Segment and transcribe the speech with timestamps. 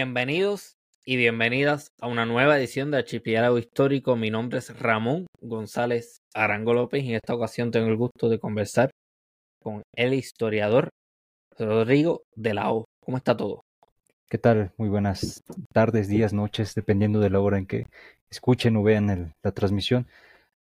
[0.00, 4.14] Bienvenidos y bienvenidas a una nueva edición de Archipiélago Histórico.
[4.14, 8.38] Mi nombre es Ramón González Arango López y en esta ocasión tengo el gusto de
[8.38, 8.92] conversar
[9.60, 10.90] con el historiador
[11.58, 12.84] Rodrigo de la O.
[13.04, 13.62] ¿Cómo está todo?
[14.30, 14.70] ¿Qué tal?
[14.76, 15.42] Muy buenas
[15.74, 17.88] tardes, días, noches, dependiendo de la hora en que
[18.30, 20.06] escuchen o vean la transmisión.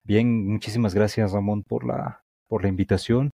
[0.03, 3.33] Bien, muchísimas gracias Ramón por la, por la invitación.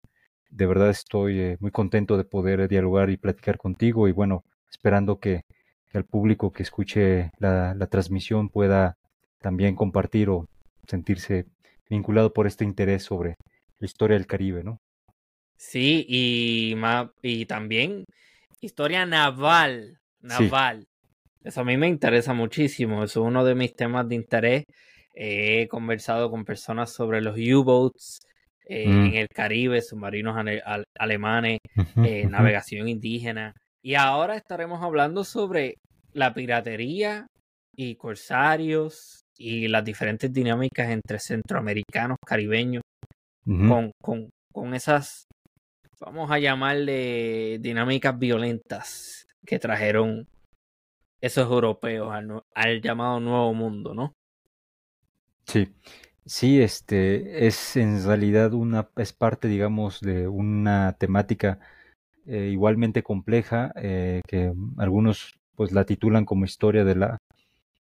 [0.50, 5.20] De verdad estoy eh, muy contento de poder dialogar y platicar contigo y bueno, esperando
[5.20, 5.42] que,
[5.92, 8.96] el público que escuche la, transmisión pueda
[9.40, 10.46] también compartir o
[10.86, 11.46] sentirse
[11.90, 13.36] vinculado por este interés sobre
[13.78, 14.78] la historia del Caribe, ¿no?
[15.56, 16.74] Sí, y,
[17.22, 18.04] y también
[18.60, 20.86] historia naval, naval.
[21.44, 24.64] Eso a mí me interesa muchísimo, eso es uno de mis temas de interés.
[25.14, 28.20] he conversado con personas sobre los U-boats
[28.66, 29.06] eh, mm.
[29.06, 30.36] en el Caribe, submarinos
[30.98, 31.60] alemanes,
[32.04, 33.54] eh, navegación indígena.
[33.83, 35.78] Y ahora estaremos hablando sobre
[36.12, 37.27] la piratería
[37.75, 42.83] y corsarios y las diferentes dinámicas entre centroamericanos, caribeños,
[43.44, 45.27] con, con, con esas,
[45.98, 50.28] vamos a llamarle dinámicas violentas que trajeron
[51.20, 52.12] esos europeos
[52.55, 54.12] al, llamado Nuevo Mundo, ¿no?
[55.46, 55.72] Sí,
[56.24, 61.58] sí, este es en realidad una, es parte, digamos, de una temática
[62.26, 67.18] eh, igualmente compleja eh, que algunos pues la titulan como historia de la,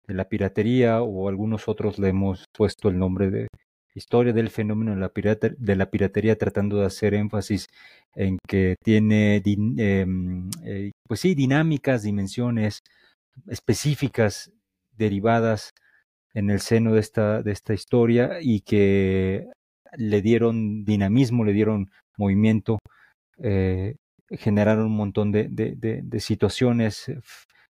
[0.07, 3.47] de la piratería o algunos otros le hemos puesto el nombre de
[3.95, 5.11] historia del fenómeno de la,
[5.57, 7.67] de la piratería tratando de hacer énfasis
[8.15, 12.81] en que tiene em, eh, pues sí dinámicas dimensiones
[13.47, 14.51] específicas
[14.95, 15.71] derivadas
[16.33, 19.47] en el seno de esta, de esta historia y que
[19.95, 22.79] le dieron dinamismo, le dieron movimiento
[24.29, 27.19] generaron un montón de, de, situaciones, eh,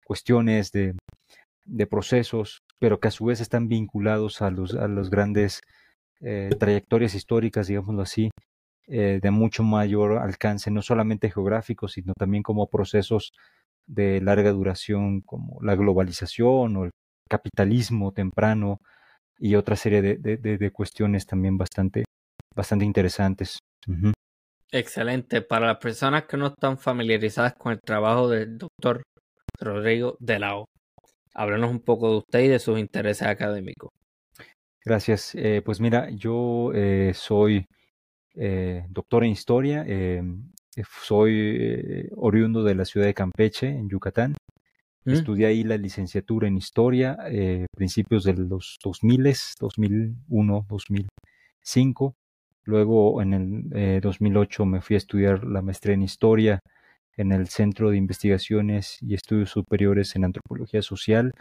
[0.05, 0.95] cuestiones, de,
[1.87, 5.61] procesos, pero que a su vez están vinculados a los, a los grandes
[6.21, 8.29] eh, trayectorias históricas, digámoslo así,
[8.87, 13.33] eh, de mucho mayor alcance, no solamente geográfico, sino también como procesos
[13.87, 16.91] de larga duración, como la globalización o el
[17.29, 18.79] capitalismo temprano
[19.39, 22.05] y otra serie de, cuestiones también bastante,
[22.55, 23.59] bastante interesantes.
[24.71, 25.41] Excelente.
[25.41, 29.03] Para las personas que no están familiarizadas con el trabajo del doctor
[29.59, 30.65] Rodrigo de Lao,
[31.33, 33.89] háblenos un poco de usted y de sus intereses académicos.
[34.83, 35.33] Gracias.
[35.35, 37.65] Eh, pues mira, yo eh, soy
[38.35, 39.85] eh, doctor en historia,
[41.01, 44.35] soy oriundo de la ciudad de Campeche, en Yucatán.
[45.05, 45.11] Mm.
[45.11, 47.17] Estudié ahí la licenciatura en historia,
[47.75, 52.15] principios de los 2000, 2001, 2005.
[52.65, 56.59] Luego, en el 2008, eh, me fui a estudiar la maestría en historia
[57.15, 61.33] en el Centro de Investigaciones y Estudios Superiores en Antropología Social,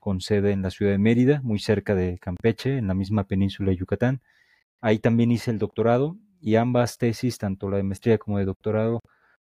[0.00, 3.70] con sede en la ciudad de Mérida, muy cerca de Campeche, en la misma península
[3.70, 4.20] de Yucatán.
[4.80, 9.00] Ahí también hice el doctorado y ambas tesis, tanto la de maestría como de doctorado,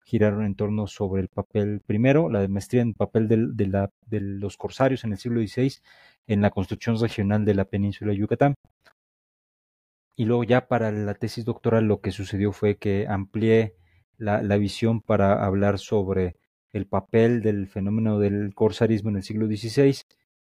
[0.06, 4.20] giraron en torno sobre el papel, primero, la de maestría en el papel de, de
[4.22, 5.74] los corsarios en el siglo XVI
[6.28, 8.56] en la construcción regional de la península de Yucatán,
[10.16, 13.76] y luego ya para la tesis doctoral lo que sucedió fue que amplié
[14.18, 16.38] la, visión para hablar sobre
[16.72, 19.98] el papel del fenómeno del corsarismo en el siglo XVI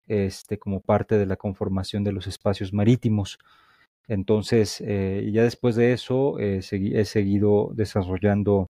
[0.07, 3.37] este, como parte de la conformación de los espacios marítimos.
[4.07, 8.67] Entonces, eh, ya después de eso, eh, he seguido desarrollando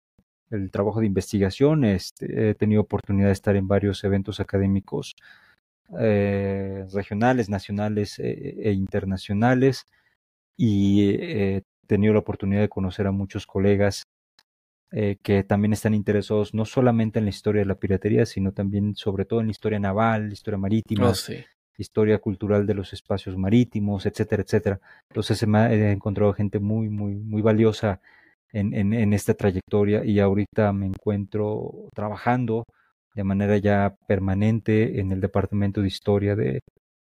[0.51, 1.85] el trabajo de investigación.
[1.85, 5.15] Este, he tenido oportunidad de estar en varios eventos académicos
[5.99, 9.85] eh, regionales, nacionales e internacionales
[10.57, 14.03] y he tenido la oportunidad de conocer a muchos colegas
[14.91, 18.95] eh, que también están interesados no solamente en la historia de la piratería, sino también
[18.95, 21.33] sobre todo en la historia naval, la historia marítima, oh,
[21.77, 24.79] historia cultural de los espacios marítimos, etcétera, etcétera.
[25.09, 28.01] Entonces he encontrado gente muy, muy, muy valiosa
[28.51, 32.65] en, en, en esta trayectoria y ahorita me encuentro trabajando
[33.15, 36.61] de manera ya permanente en el Departamento de Historia de,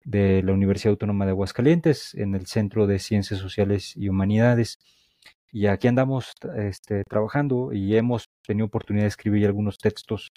[0.03, 4.80] de la Universidad Autónoma de Aguascalientes, en el Centro de Ciencias Sociales y Humanidades.
[5.51, 10.31] Y aquí andamos este, trabajando y hemos tenido oportunidad de escribir algunos textos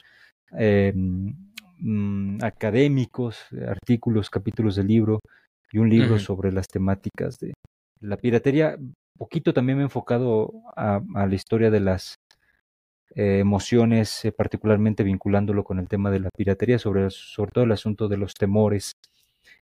[0.52, 1.34] em,
[1.78, 5.20] mm, académicos, artículos, capítulos del libro
[5.72, 7.54] y un libro sobre las temáticas de
[8.00, 8.76] la piratería.
[9.16, 12.16] Poquito también me he enfocado a, la historia de las
[13.14, 17.72] eh, emociones, eh, particularmente vinculándolo con el tema de la piratería, sobre, sobre todo el
[17.72, 18.92] asunto de los temores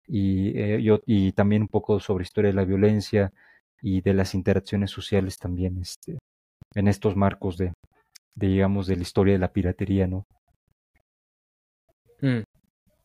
[0.07, 3.33] y, eh, yo, y también un poco sobre historia de la violencia
[3.83, 6.19] y de las interacciones sociales también este,
[6.75, 7.73] en estos marcos de,
[8.35, 10.27] de, digamos, de la historia de la piratería, ¿no?
[12.21, 12.43] Mm.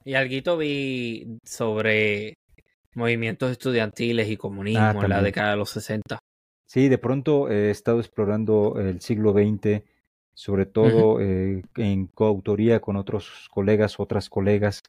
[0.06, 2.36] Y algo vi sobre
[2.96, 6.20] movimientos estudiantiles y comunismo ah, en la década de los 60.
[6.66, 9.84] Sí, de pronto he estado explorando el siglo XX,
[10.34, 14.84] sobre todo eh, en coautoría con otros colegas, otras colegas,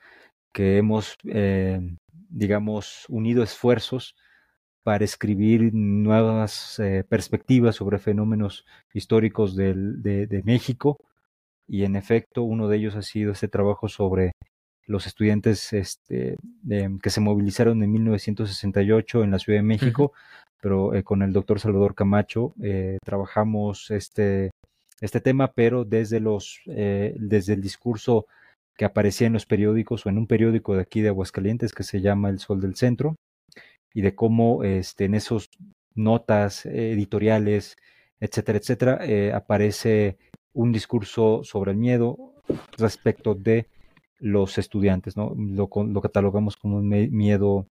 [0.53, 1.81] que hemos, eh,
[2.29, 4.15] digamos, unido esfuerzos
[4.83, 8.65] para escribir nuevas eh, perspectivas sobre fenómenos
[8.95, 10.99] históricos de, de, México.
[11.69, 14.33] Y en efecto, uno de ellos ha sido este trabajo sobre
[14.87, 16.37] los estudiantes este,
[17.03, 20.13] que se movilizaron en 1968 en la Ciudad de México,
[20.61, 24.51] pero eh, con el doctor Salvador Camacho eh, trabajamos este,
[25.01, 28.27] este tema, pero desde, los, desde el discurso
[28.77, 32.01] que aparecía en los periódicos o en un periódico de aquí de Aguascalientes que se
[32.01, 33.17] llama El Sol del Centro,
[33.93, 35.51] y de cómo este, en esos
[35.95, 37.77] notas editoriales,
[38.21, 40.19] etcétera, etcétera, eh, aparece
[40.53, 42.35] un discurso sobre el miedo
[42.79, 43.67] respecto de
[44.19, 45.35] los estudiantes, ¿no?
[45.37, 47.67] Lo, lo catalogamos como un miedo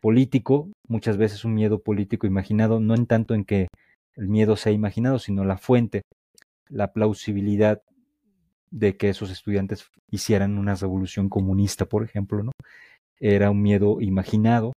[0.00, 3.68] político, muchas veces un miedo político imaginado, no en tanto en que
[4.14, 6.02] el miedo sea imaginado, sino la fuente,
[6.68, 7.82] la plausibilidad
[8.70, 12.52] de que esos estudiantes hicieran una revolución comunista, por ejemplo, ¿no?
[13.18, 14.72] Era un miedo imaginado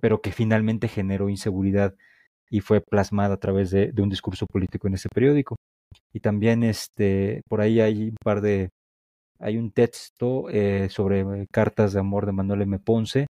[0.00, 1.94] pero que finalmente generó inseguridad
[2.50, 5.56] y fue plasmada a través de, un discurso político en ese periódico.
[6.12, 8.70] Y también este, por ahí hay un par de,
[9.38, 12.78] hay un texto eh, sobre cartas de amor de Manuel M.
[12.78, 13.26] Ponce,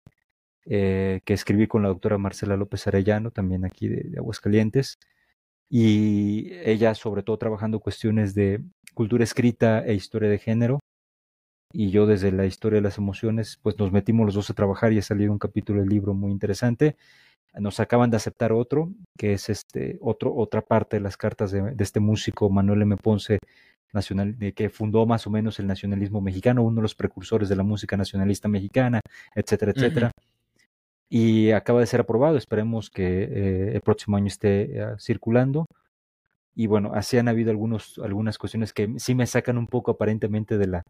[0.65, 4.95] eh, que escribí con la doctora Marcela López Arellano, también aquí de, Aguascalientes,
[5.69, 8.63] y ella sobre todo trabajando cuestiones de
[8.94, 10.79] cultura escrita e historia de género,
[11.73, 14.94] y yo desde la historia de las emociones, pues nos metimos los dos a trabajar
[14.94, 16.95] y ha salido un capítulo del libro muy interesante.
[17.59, 21.75] Nos acaban de aceptar otro, que es este otro, otra parte de las cartas de,
[21.79, 22.95] este músico Manuel M.
[22.97, 23.39] Ponce,
[23.94, 27.63] nacional, que fundó más o menos el nacionalismo mexicano, uno de los precursores de la
[27.63, 29.01] música nacionalista mexicana,
[29.33, 30.12] etcétera, etcétera.
[31.09, 35.65] Y acaba de ser aprobado, esperemos que eh, el próximo año esté eh, circulando.
[36.55, 40.57] Y bueno, así han habido algunos, algunas cuestiones que sí me sacan un poco aparentemente
[40.57, 40.83] de la,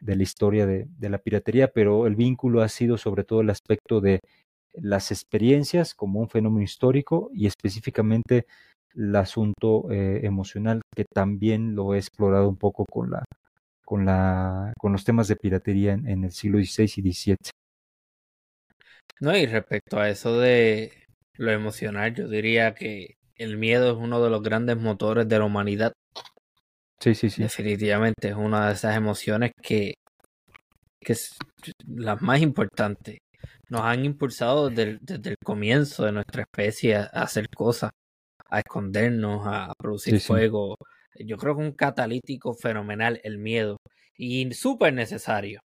[0.00, 4.00] de la historia de, la piratería, pero el vínculo ha sido sobre todo el aspecto
[4.00, 4.20] de
[4.74, 8.46] las experiencias como un fenómeno histórico y específicamente
[8.94, 13.24] el asunto eh, emocional que también lo he explorado un poco con la
[13.84, 17.36] con la con los temas de piratería en, el siglo XVI y XVII.
[19.20, 20.92] No, y respecto a eso de
[21.34, 25.44] lo emocional, yo diría que el miedo es uno de los grandes motores de la
[25.44, 25.92] humanidad
[27.00, 27.42] Sí, sí, sí.
[27.42, 29.94] Definitivamente es una de esas emociones que,
[31.00, 31.36] que es
[31.86, 33.18] las más importantes.
[33.68, 37.90] Nos han impulsado desde, el comienzo de nuestra especie a, hacer cosas,
[38.50, 40.76] a escondernos, a producir fuego.
[41.14, 43.76] Yo creo que un catalítico fenomenal el miedo
[44.16, 45.60] y súper necesario.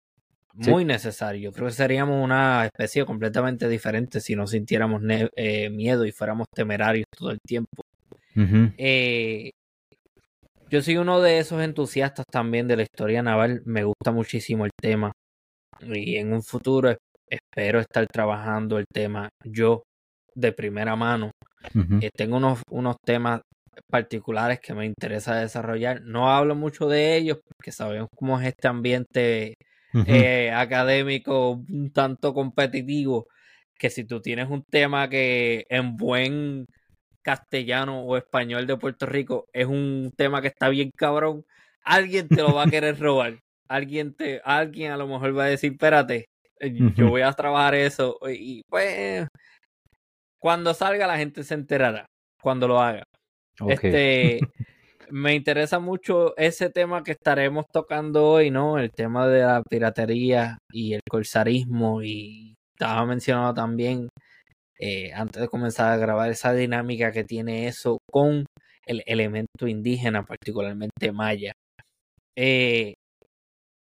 [0.55, 1.53] Muy necesario.
[1.53, 5.03] Creo que seríamos una especie completamente diferente si no sintiéramos
[5.37, 7.83] eh, miedo y fuéramos temerarios todo el tiempo.
[8.77, 9.51] eh,
[10.69, 13.63] yo soy uno de esos entusiastas también de la historia naval.
[13.65, 15.11] Me gusta muchísimo el tema.
[15.81, 16.97] Y en un futuro
[17.29, 19.83] espero estar trabajando el tema yo
[20.35, 21.31] de primera mano.
[22.01, 23.41] Eh, tengo unos, unos temas
[23.91, 26.03] particulares que me interesa desarrollar.
[26.03, 29.55] No hablo mucho de ellos porque sabemos cómo es este ambiente
[30.07, 33.27] eh, académico un tanto competitivo
[33.79, 36.67] que si tú tienes un tema que en buen
[37.23, 41.45] castellano o español de Puerto Rico es un tema que está bien cabrón,
[41.83, 43.39] alguien te lo va a querer robar.
[43.69, 46.29] Alguien te, alguien a lo mejor va a decir, espérate,
[46.59, 48.19] eh, yo voy a trabajar eso.
[48.29, 49.29] Y pues,
[50.39, 52.07] cuando salga la gente se enterará,
[52.43, 53.05] cuando lo haga.
[53.69, 54.41] Este,
[55.11, 58.79] me interesa mucho ese tema que estaremos tocando hoy, ¿no?
[58.79, 64.09] El tema de la piratería y el corsarismo y estaba mencionado también
[64.79, 68.47] eh, antes de comenzar a grabar esa dinámica que tiene eso con
[68.87, 71.53] el elemento indígena, particularmente maya.
[72.37, 72.95] Eh,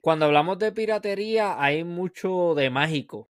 [0.02, 3.28] cuando hablamos de piratería hay mucho de mágico,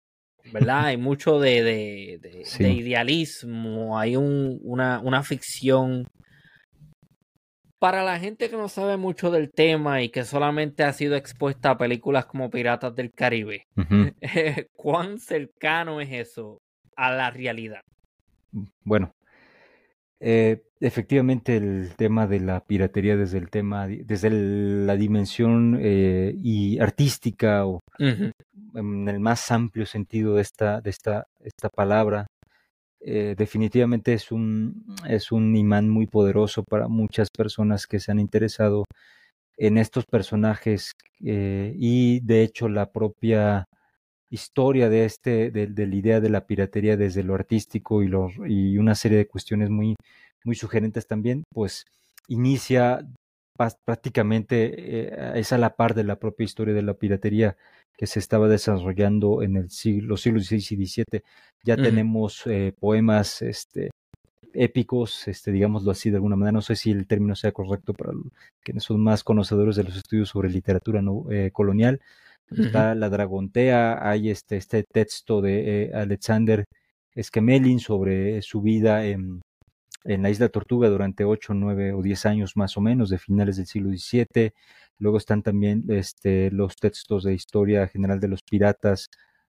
[0.53, 0.87] ¿verdad?
[0.87, 6.09] Hay mucho de, de, idealismo, hay una, una ficción.
[7.83, 11.71] Para la gente que no sabe mucho del tema y que solamente ha sido expuesta
[11.71, 13.67] a películas como Piratas del Caribe,
[14.77, 16.62] ¿cuán cercano es eso
[16.97, 17.81] a la realidad.
[18.85, 19.12] Bueno,
[20.21, 26.79] eh, efectivamente el tema de la piratería desde el tema, desde la dimensión eh, y
[26.79, 32.27] artística o en el más amplio sentido de esta, de esta, esta palabra,
[33.05, 38.21] eh, definitivamente es un, es un imán muy poderoso para muchas personas que se han
[38.21, 38.85] interesado
[39.57, 40.93] en estos personajes
[41.25, 43.67] eh, y de hecho la propia
[44.31, 48.79] historia de este, de, la idea de la piratería desde lo artístico y, los, y
[48.79, 49.95] una serie de cuestiones muy,
[50.45, 51.85] muy sugerentes también, pues
[52.29, 53.07] inicia
[53.85, 54.75] prácticamente,
[55.09, 57.57] eh, es a la par de la propia historia de la piratería
[57.97, 61.23] que se estaba desarrollando en el siglo, los siglos XVI y XVII.
[61.65, 63.91] Ya tenemos eh, poemas este,
[64.53, 68.13] épicos, este, digámoslo así de alguna manera, no sé si el término sea correcto para
[68.63, 72.01] quienes son más conocedores de los estudios sobre literatura eh, colonial.
[72.51, 76.67] Está la Dragontea, hay este, este texto de eh, Alexander
[77.15, 79.41] Esquemelin sobre su vida en,
[80.05, 83.57] en la isla Tortuga durante 8, 9 o 10 años más o menos, de finales
[83.57, 84.53] del siglo XVII.
[84.99, 89.11] Luego están también este, los textos de historia general de los piratas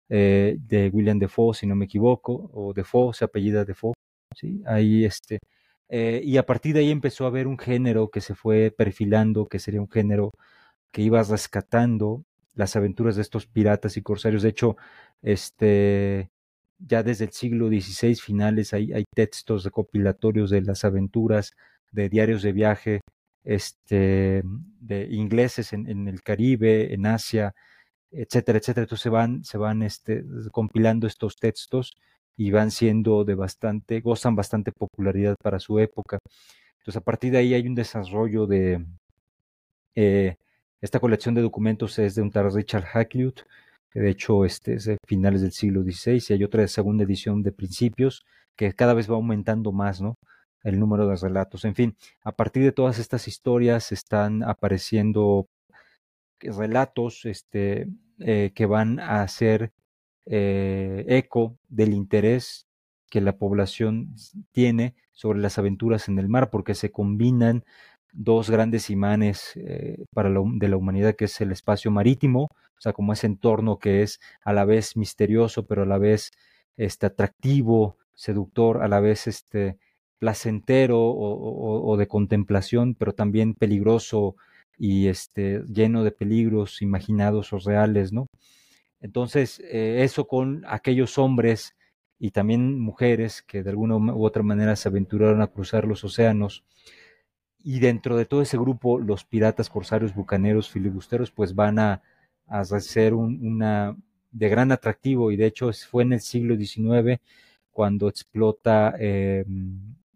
[0.10, 3.94] eh, de William Defoe, si no me equivoco, o Defoe, se apellida Defoe,
[4.36, 4.62] ¿sí?
[4.65, 5.39] Ahí este,
[5.89, 9.48] eh, y a partir de ahí empezó a haber un género que se fue perfilando,
[9.48, 10.32] que sería un género
[10.91, 14.44] que iba rescatando las aventuras de estos piratas y corsarios.
[14.44, 14.77] De hecho,
[15.22, 16.29] este,
[16.79, 21.55] ya desde el siglo XVI finales hay, textos recopilatorios de las aventuras,
[21.91, 23.01] de diarios de viaje,
[23.43, 24.43] este,
[24.79, 27.53] de ingleses en, el Caribe, en Asia,
[28.12, 28.83] etcétera, etcétera.
[28.83, 31.93] Entonces se van, se van este, compilando estos textos
[32.38, 36.19] y van siendo de bastante, gozan bastante popularidad para su época.
[36.79, 38.86] Entonces a partir de ahí hay un desarrollo de
[39.95, 40.38] eh,
[40.81, 43.41] esta colección de documentos es de un tal Richard Hakluyt,
[43.93, 47.51] de hecho este es de finales del siglo XVI, y hay otra segunda edición de
[47.51, 50.15] principios, que cada vez va aumentando más, ¿no?
[50.63, 51.63] El número de relatos.
[51.65, 55.48] En fin, a partir de todas estas historias están apareciendo
[56.41, 57.88] relatos este,
[58.19, 59.72] eh, que van a hacer
[60.25, 62.67] eh, eco del interés
[63.10, 64.15] que la población
[64.51, 67.63] tiene sobre las aventuras en el mar, porque se combinan
[68.11, 72.93] dos grandes imanes eh, para de la humanidad, que es el espacio marítimo, o sea,
[72.93, 76.31] como ese entorno que es a la vez misterioso, pero a la vez
[76.77, 79.77] este, atractivo, seductor, a la vez este,
[80.17, 84.35] placentero o, de contemplación, pero también peligroso
[84.77, 88.27] y este, lleno de peligros imaginados o reales, ¿no?
[89.01, 91.75] Entonces, eh, eso con aquellos hombres
[92.19, 96.63] y también mujeres que de alguna u otra manera se aventuraron a cruzar los océanos,
[97.63, 102.01] y dentro de todo ese grupo, los piratas, corsarios, bucaneros, filibusteros, pues van a,
[102.47, 103.97] a ser un, una
[104.31, 105.31] de gran atractivo.
[105.31, 107.21] Y de hecho fue en el siglo XIX
[107.71, 109.45] cuando explota eh,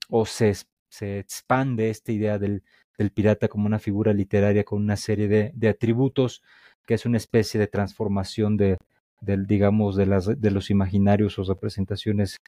[0.09, 0.53] o se,
[0.89, 2.63] se, expande esta idea del,
[2.97, 6.43] del, pirata como una figura literaria con una serie de, de atributos
[6.85, 8.77] que es una especie de transformación de,
[9.21, 12.41] del, digamos, de, las, de los imaginarios o representaciones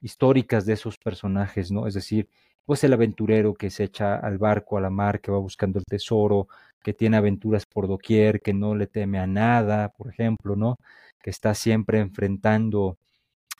[0.00, 1.86] históricas de esos personajes, ¿no?
[1.86, 2.28] Es decir,
[2.64, 5.84] pues el aventurero que se echa al barco, a la mar, que va buscando el
[5.86, 6.48] tesoro,
[6.82, 10.76] que tiene aventuras por doquier, que no le teme a nada, por ejemplo, ¿no?
[11.22, 12.98] Que está siempre enfrentando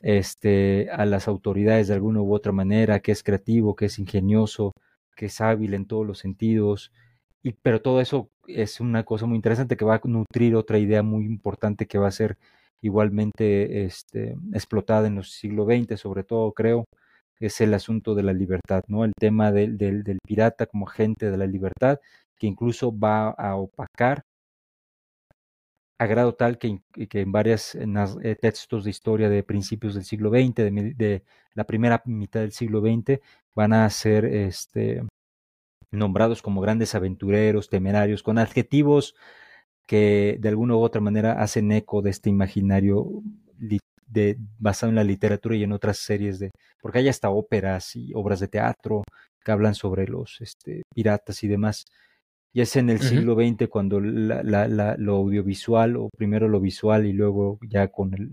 [0.00, 4.74] este, a las autoridades de alguna u otra manera, que es creativo, que es ingenioso,
[5.16, 6.92] que es hábil en todos los sentidos.
[7.42, 11.02] Y, pero todo eso es una cosa muy interesante que va a nutrir otra idea
[11.02, 12.38] muy importante que va a ser
[12.80, 16.84] igualmente este, explotada en los siglo XX, sobre todo creo,
[17.40, 19.04] es el asunto de la libertad, ¿no?
[19.04, 21.98] El tema del, del, pirata como agente de la libertad,
[22.38, 24.22] que incluso va a opacar
[26.00, 30.30] a grado tal que, que en varios eh, textos de historia de principios del siglo
[30.30, 33.20] XX, de, la primera mitad del siglo XX,
[33.54, 35.02] van a ser este,
[35.90, 39.16] nombrados como grandes aventureros, temerarios, con adjetivos
[39.88, 43.08] que de alguna u otra manera hacen eco de este imaginario
[43.56, 48.12] de, basado en la literatura y en otras series de, porque hay hasta óperas y
[48.14, 49.02] obras de teatro
[49.42, 51.86] que hablan sobre los este, piratas y demás.
[52.52, 57.06] Y es en el siglo XX cuando la, la, lo audiovisual, o primero lo visual
[57.06, 58.30] y luego ya con el,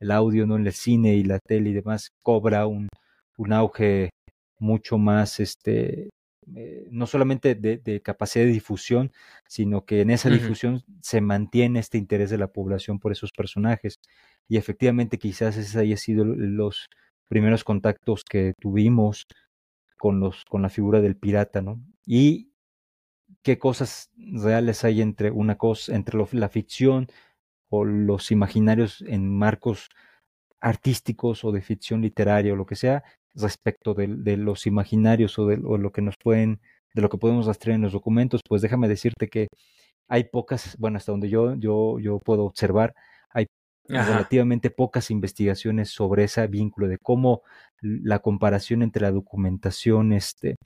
[0.00, 0.56] el audio, ¿no?
[0.56, 2.88] En el cine y la tele y demás, cobra un,
[3.36, 4.10] un auge
[4.58, 6.08] mucho más, este,
[6.56, 9.12] eh, no solamente de, de, capacidad de difusión,
[9.46, 14.00] sino que en esa difusión se mantiene este interés de la población por esos personajes
[14.48, 16.88] y efectivamente quizás ese haya sido los
[17.28, 19.26] primeros contactos que tuvimos
[19.98, 21.80] con los con la figura del pirata, ¿no?
[22.06, 22.52] Y
[23.42, 27.08] qué cosas reales hay entre una cosa entre la ficción
[27.68, 29.90] o los imaginarios en marcos
[30.60, 33.04] artísticos o de ficción literaria o lo que sea
[33.34, 36.60] respecto de, de los imaginarios o de o lo que nos pueden
[36.94, 39.48] de lo que podemos rastrear en los documentos, pues déjame decirte que
[40.08, 42.94] hay pocas, bueno, hasta donde yo yo yo puedo observar,
[43.88, 47.42] relativamente pocas investigaciones sobre ese vínculo, de cómo
[47.80, 50.56] la comparación entre la documentación este,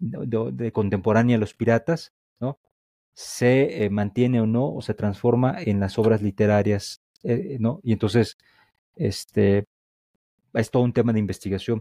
[0.00, 2.58] de, contemporánea a los piratas, ¿no?
[3.14, 7.80] se eh, mantiene o no, o se transforma en las obras literarias, eh, ¿no?
[7.82, 8.36] Y entonces,
[8.96, 9.64] este,
[10.60, 11.80] es todo un tema de investigación.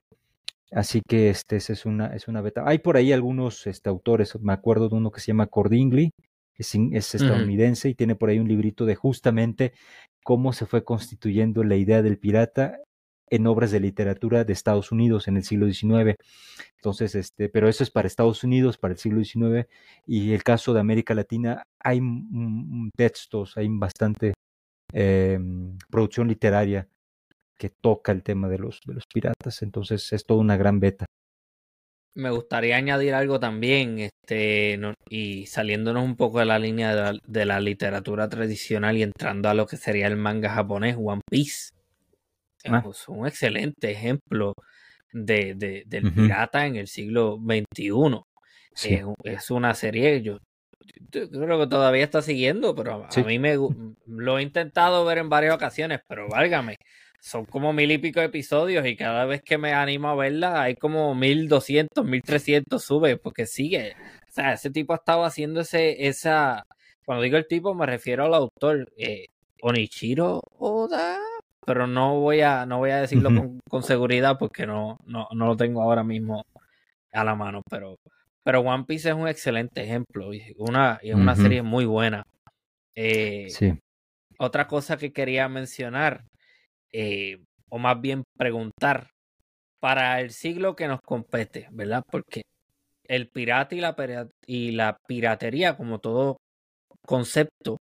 [0.71, 2.63] Así que este, es una, es una beta.
[2.65, 6.11] Hay por ahí algunos este, autores, me acuerdo de uno que se llama Cordingly,
[6.57, 9.73] es, es estadounidense y tiene por ahí un librito de justamente
[10.23, 12.79] cómo se fue constituyendo la idea del pirata
[13.29, 16.15] en obras de literatura de Estados Unidos en el siglo XIX.
[16.75, 19.67] Entonces, este, pero eso es para Estados Unidos, para el siglo XIX,
[20.05, 21.99] y el caso de América Latina, hay
[22.95, 24.33] textos, hay bastante
[24.93, 26.87] em, producción literaria
[27.57, 31.05] que toca el tema de los, de los piratas, entonces es toda una gran beta.
[32.15, 37.59] Me gustaría añadir algo también, este, y saliéndonos un poco de la línea de la,
[37.59, 41.71] literatura tradicional y entrando a lo que sería el manga japonés, One Piece.
[42.63, 42.83] Ah.
[42.89, 44.53] Es un excelente ejemplo
[45.11, 48.21] de, de del pirata en el siglo XXI.
[49.23, 50.39] Es, una serie, yo,
[51.11, 53.55] creo que todavía está siguiendo, pero a mí me
[54.07, 56.77] lo he intentado ver en varias ocasiones, pero válgame,
[57.25, 60.75] son como mil y pico episodios y cada vez que me animo a verla hay
[60.75, 63.95] como mil doscientos, mil trescientos sube porque sigue.
[64.29, 66.67] O sea, ese tipo ha estado haciendo ese, esa,
[67.03, 69.25] cuando digo el tipo me refiero al autor, eh,
[69.59, 71.17] Onichiro Oda,
[71.65, 73.31] pero no voy a, no voy a decirlo
[73.67, 76.45] con, seguridad porque no, no, no lo tengo ahora mismo
[77.11, 77.97] a la mano, pero,
[78.43, 82.23] pero One Piece es un excelente ejemplo y una, y es una serie muy buena.
[82.93, 83.73] Eh, sí.
[84.37, 86.23] Otra cosa que quería mencionar
[86.97, 89.09] eh, o más bien preguntar,
[89.81, 92.03] para el siglo que nos compete, ¿verdad?
[92.09, 92.43] Porque
[93.03, 96.37] el pirata y la, y la piratería, como todo
[97.05, 97.77] concepto,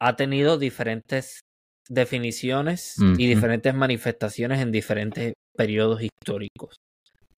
[0.00, 1.40] ha tenido diferentes
[1.88, 6.74] definiciones y diferentes manifestaciones en diferentes periodos históricos.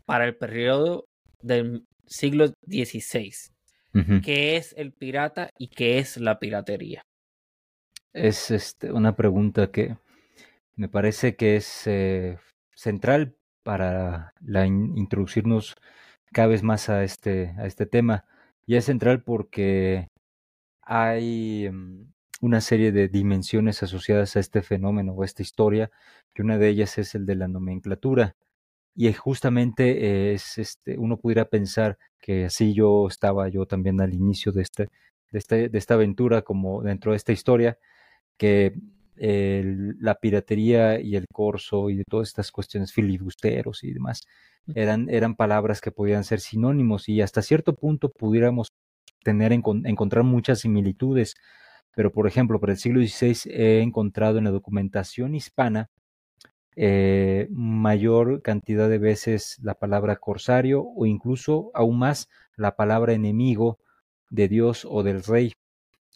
[0.06, 1.04] Para el periodo
[1.42, 3.32] del siglo XVI,
[4.22, 7.02] ¿qué es el pirata y qué es la piratería?
[8.12, 9.96] Es este, una pregunta que
[10.76, 12.38] me parece que es eh,
[12.74, 14.32] central para
[14.96, 15.76] introducirnos
[16.32, 18.24] cada vez más a este, a este tema.
[18.66, 20.08] Y es central porque
[20.82, 25.90] hay mm, una serie de dimensiones asociadas a este fenómeno o a esta historia,
[26.34, 28.36] que una de ellas es el de la nomenclatura.
[28.94, 34.52] Y justamente es, este, uno pudiera pensar que así yo estaba yo también al inicio
[34.52, 34.90] de, este,
[35.30, 37.78] de, este, de esta aventura, como dentro de esta historia,
[38.36, 38.74] que
[39.22, 44.22] la piratería y el corso y de todas estas cuestiones filibusteros y demás
[44.74, 48.68] eran, eran palabras que podían ser sinónimos y hasta cierto punto pudiéramos
[49.22, 51.34] tener encontrar muchas similitudes.
[51.94, 55.90] Pero, por ejemplo, para el siglo XVI he encontrado en la documentación hispana
[56.76, 63.78] eh, mayor cantidad de veces la palabra corsario o incluso aún más la palabra enemigo
[64.30, 65.52] de Dios o del rey.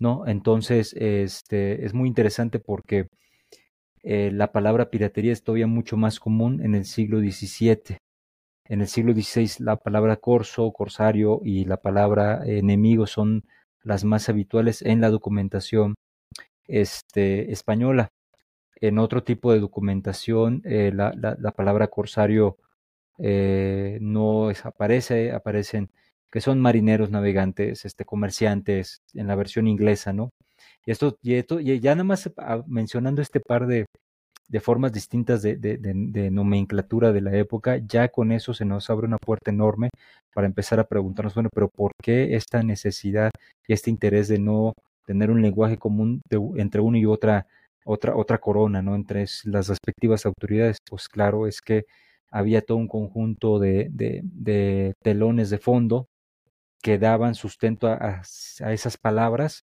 [0.01, 0.27] ¿No?
[0.27, 3.09] Entonces, este, es muy interesante porque
[4.03, 7.99] eh, la palabra piratería es todavía mucho más común en el siglo XVII.
[8.67, 13.45] En el siglo XVI la palabra corso, corsario y la palabra enemigo son
[13.83, 15.95] las más habituales en la documentación
[16.67, 18.09] este, española.
[18.81, 22.59] En otro tipo de documentación eh, la, la, palabra corsario
[23.19, 25.91] eh, no aparece, aparecen
[26.35, 30.31] que son marineros, navegantes, este, comerciantes, en la versión inglesa, ¿no?
[30.85, 33.87] Y esto, y esto, y ya nada más ah, mencionando este par de,
[34.49, 38.91] de formas distintas de, de, de, nomenclatura de la época, ya con eso se nos
[38.91, 39.91] abre una puerta enorme
[40.35, 43.31] para empezar a preguntarnos, bueno, pero ¿por qué esta necesidad
[43.69, 44.73] y este interés de no
[45.07, 46.21] tener un lenguaje común
[46.57, 47.47] entre una y otra,
[47.85, 48.97] otra, otra corona, ¿no?
[48.97, 50.79] Entre las respectivas autoridades?
[50.91, 51.85] Pues claro, es que
[52.29, 56.09] había todo un conjunto de, de telones de fondo
[56.85, 58.21] que daban sustento a,
[58.71, 59.63] esas palabras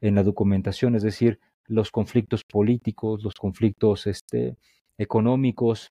[0.00, 4.56] en la documentación, es decir, los conflictos políticos, los conflictos este,
[4.96, 5.90] económicos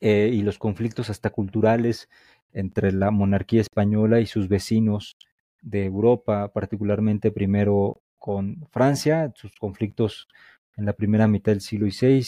[0.00, 2.08] eh, y los conflictos hasta culturales
[2.52, 5.16] entre la monarquía española y sus vecinos
[5.60, 10.28] de Europa, particularmente primero con Francia, sus conflictos
[10.76, 12.24] en la primera mitad del siglo XVI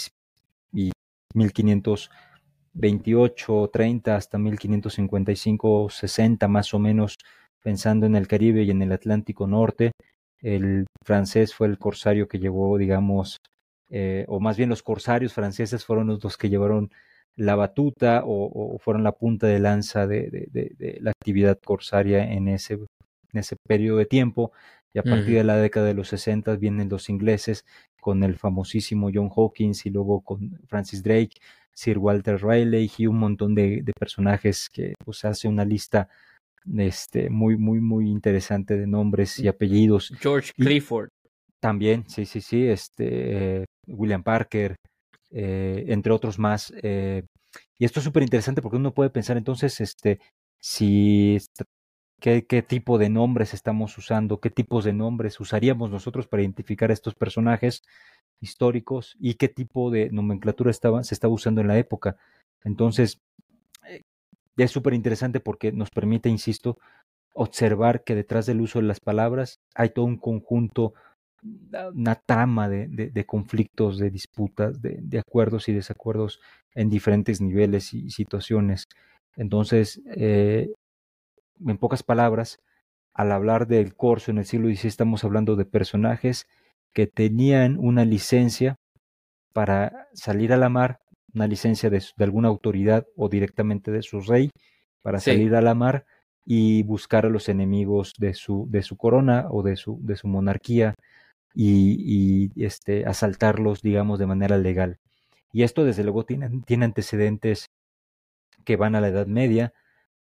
[0.73, 0.91] y
[1.33, 2.11] 1500
[2.77, 7.19] 28, 30 hasta 1555, 60 más o menos,
[7.63, 9.93] pensando en el Caribe y en el Atlántico Norte.
[10.41, 13.39] El francés fue el corsario que llevó, digamos,
[13.91, 16.91] eh, o más bien los corsarios franceses fueron los que llevaron
[17.37, 20.49] la batuta o, fueron la punta de lanza de,
[21.01, 24.53] la actividad corsaria en ese, en ese periodo de tiempo.
[24.97, 27.67] Y a partir de la década de los 60 vienen los ingleses
[28.01, 31.37] con el famosísimo John Hawkins y luego con Francis Drake
[31.75, 36.09] Sir Walter Riley y un montón de, personajes que pues hace una lista
[36.79, 40.15] este, muy, muy, muy interesante de nombres y apellidos.
[40.19, 41.11] George Clifford.
[41.61, 44.77] también, sí, sí, sí, este, William Parker,
[45.31, 46.73] entre otros más.
[46.83, 50.21] y esto es súper interesante porque uno puede pensar entonces, este,
[50.59, 51.39] si
[52.21, 56.95] qué, tipo de nombres estamos usando, qué tipos de nombres usaríamos nosotros para identificar a
[56.95, 57.83] estos personajes
[58.41, 62.17] históricos y qué tipo de nomenclatura se estaba usando en la época.
[62.65, 63.21] Entonces,
[63.89, 64.03] eh,
[64.57, 66.79] es súper interesante porque nos permite, insisto,
[67.35, 70.95] observar que detrás del uso de las palabras hay todo un conjunto,
[71.95, 76.41] una trama de, de, conflictos, de disputas, de, de, acuerdos y desacuerdos
[76.75, 78.89] en diferentes niveles y situaciones.
[79.37, 80.73] Entonces, eh,
[81.65, 82.61] en pocas palabras,
[83.15, 86.47] al hablar del corso en el siglo XVI estamos hablando de personajes
[86.93, 88.77] que tenían una licencia
[89.53, 91.01] para salir a la mar,
[91.35, 94.51] una licencia de, alguna autoridad o directamente de su rey
[95.03, 96.05] para salir a la mar
[96.45, 100.29] y buscar a los enemigos de su, de su corona o de su, de su
[100.29, 100.95] monarquía
[101.55, 104.99] y, y este, asaltarlos, digamos, de manera legal.
[105.53, 107.71] Y esto, desde luego, tiene, tiene antecedentes
[108.65, 109.73] que van a la Edad Media,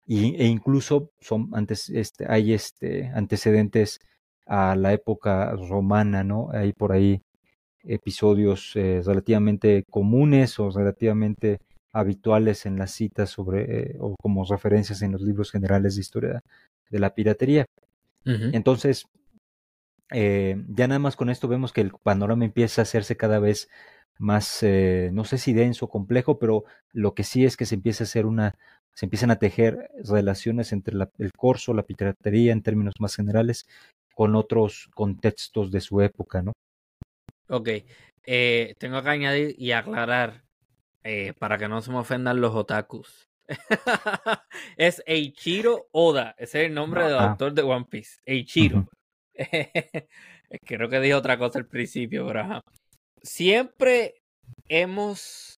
[0.06, 4.00] e incluso son antes este, hay este antecedentes
[4.46, 6.50] a la época romana, ¿no?
[6.52, 7.22] Hay por ahí
[7.84, 11.60] episodios eh, relativamente comunes o relativamente
[11.92, 16.42] habituales en las citas sobre eh, o como referencias en los libros generales de historia
[16.90, 17.66] de la piratería.
[18.26, 19.04] Entonces,
[20.10, 23.68] eh, ya nada más con esto vemos que el panorama empieza a hacerse cada vez
[24.18, 24.64] más,
[25.12, 28.24] no sé si denso, complejo, pero lo que sí es que se empieza a hacer
[28.24, 28.54] una,
[28.94, 33.66] se empiezan a tejer relaciones entre el corso, la piratería en términos más generales,
[34.14, 36.52] con otros contextos de su época, ¿no?
[37.48, 37.68] Ok,
[38.24, 40.44] eh, tengo que añadir y aclarar
[41.02, 43.28] eh, para que no se me ofendan los otakus.
[44.78, 48.88] es Eiichiro Oda, ese es el nombre del autor de One Piece, Eiichiro.
[50.64, 52.62] Creo que dije otra cosa al principio, pero
[53.22, 54.22] Siempre
[54.68, 55.53] hemos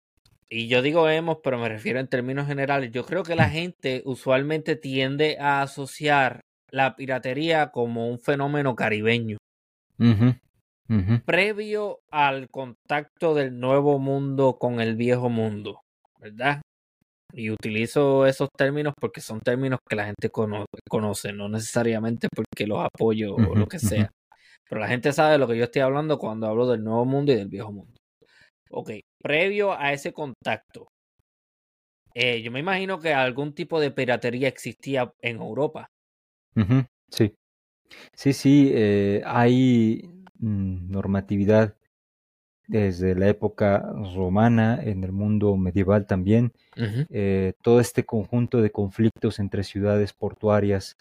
[0.50, 4.02] y yo digo hemos, pero me refiero en términos generales, yo creo que la gente
[4.06, 9.38] usualmente tiende a asociar la piratería como un fenómeno caribeño.
[11.26, 15.82] Previo al contacto del nuevo mundo con el viejo mundo,
[16.20, 16.62] ¿verdad?
[17.34, 22.86] Y utilizo esos términos porque son términos que la gente conoce, no necesariamente porque los
[22.86, 24.12] apoyo o lo que sea.
[24.70, 27.32] Pero la gente sabe de lo que yo estoy hablando cuando hablo del nuevo mundo
[27.32, 27.94] y del viejo mundo.
[28.78, 30.90] Ok, previo a ese contacto,
[32.14, 35.90] eh, yo me imagino que algún tipo de piratería existía en Europa.
[37.10, 37.34] Sí,
[38.14, 40.02] sí, sí, eh, hay
[40.40, 41.76] mm, normatividad
[42.68, 43.80] desde la época
[44.14, 46.52] romana, en el mundo medieval también,
[47.10, 50.98] eh, todo este conjunto de conflictos entre ciudades portuarias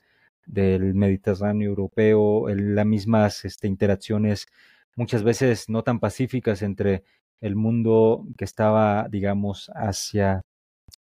[0.46, 4.46] del Mediterráneo europeo, las mismas este, interacciones
[4.94, 7.02] muchas veces no tan pacíficas entre
[7.40, 10.40] el mundo que estaba, digamos, hacia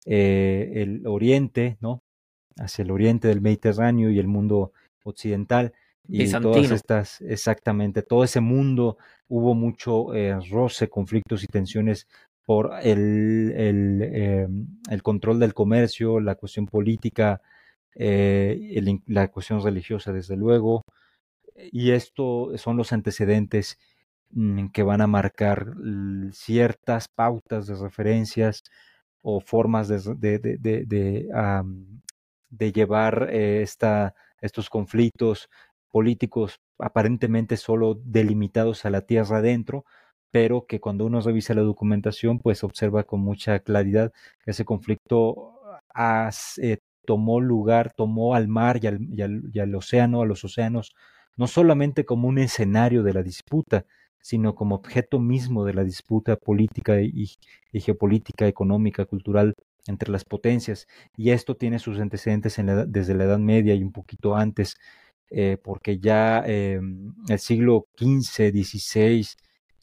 [0.06, 2.02] eh, el oriente, ¿no?
[2.56, 4.72] Hacia el oriente del Mediterráneo y el mundo
[5.04, 5.72] occidental.
[6.08, 8.96] Y todas estas, exactamente, todo ese mundo
[9.28, 12.08] hubo mucho eh, roce, conflictos y tensiones
[12.46, 17.42] por el, el, em, el, control del comercio, la cuestión política,
[17.94, 20.82] eh, la cuestión religiosa, desde luego.
[21.54, 23.78] Y esto son los antecedentes
[24.72, 25.74] que van a marcar
[26.32, 28.62] ciertas pautas de referencias
[29.22, 31.26] o formas de, de, de,
[32.50, 35.48] de llevar eh, esta, estos conflictos
[35.90, 39.84] políticos aparentemente solo delimitados a la tierra adentro,
[40.30, 44.12] pero que cuando uno revisa la documentación, pues observa con mucha claridad
[44.44, 45.54] que ese conflicto
[46.58, 50.44] eh, tomó lugar, tomó al mar y al, y, al, y al océano, a los
[50.44, 50.94] océanos,
[51.36, 53.86] no solamente como un escenario de la disputa,
[54.20, 57.30] sino como objeto mismo de la disputa política y,
[57.72, 59.54] geopolítica, económica, cultural
[59.86, 60.86] entre las potencias.
[61.16, 64.76] Y esto tiene sus antecedentes en desde la Edad Media y un poquito antes,
[65.30, 66.80] eh, porque ya eh,
[67.28, 69.26] el siglo XV, XVI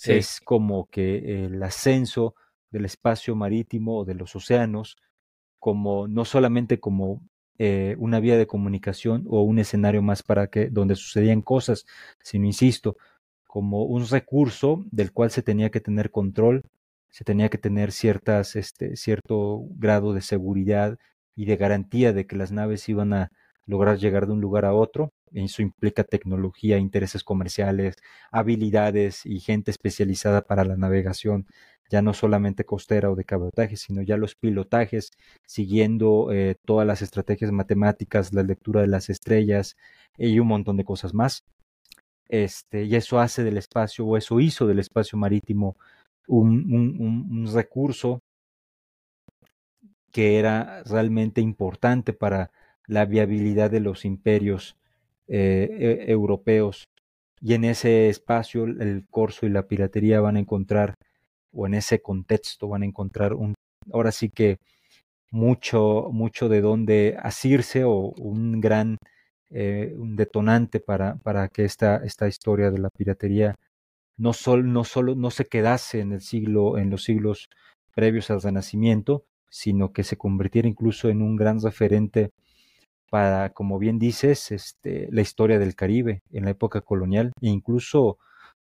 [0.03, 2.35] es como que el ascenso
[2.69, 4.97] del espacio marítimo o de los océanos,
[5.59, 7.21] como no solamente como
[7.57, 11.85] eh, una vía de comunicación o un escenario más para que donde sucedían cosas,
[12.21, 12.97] sino insisto,
[13.55, 16.63] como un recurso del cual se tenía que tener control,
[17.09, 20.97] se tenía que tener ciertas, este, cierto grado de seguridad
[21.37, 23.31] y de garantía de que las naves iban a
[23.65, 25.13] lograr llegar de un lugar a otro.
[25.31, 27.95] Eso implica tecnología, intereses comerciales,
[28.29, 31.47] habilidades y gente especializada para la navegación
[31.89, 35.11] ya no solamente costera o de cabotaje, sino ya los pilotajes,
[35.45, 39.77] siguiendo eh, todas las estrategias matemáticas, la lectura de las estrellas
[40.17, 41.45] y un montón de cosas más.
[42.27, 45.77] Este, y eso hace del espacio, o eso hizo del espacio marítimo
[46.27, 46.73] un,
[47.29, 48.19] un, recurso
[50.11, 52.51] que era realmente importante para
[52.87, 54.75] la viabilidad de los imperios
[55.27, 56.85] eh, e, europeos.
[57.41, 60.95] Y en ese espacio el corso y la piratería van a encontrar
[61.53, 63.55] o en ese contexto van a encontrar un,
[63.93, 64.57] ahora sí que
[65.31, 68.97] mucho, mucho de dónde asirse o un gran
[69.57, 73.55] eh, un detonante para, para que esta, esta historia de la piratería
[74.17, 77.47] no, sol, no solo no se quedase en el siglo, en los siglos
[77.93, 82.31] previos al Renacimiento, sino que se convirtiera incluso en un gran referente
[83.09, 88.17] para, como bien dices, este, la historia del Caribe en la época colonial e incluso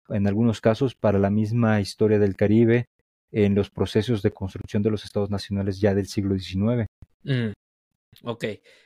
[0.08, 2.86] en algunos casos para la misma historia del Caribe
[3.34, 6.88] en los procesos de construcción de los estados nacionales ya del siglo XIX.
[8.24, 8.46] Ok.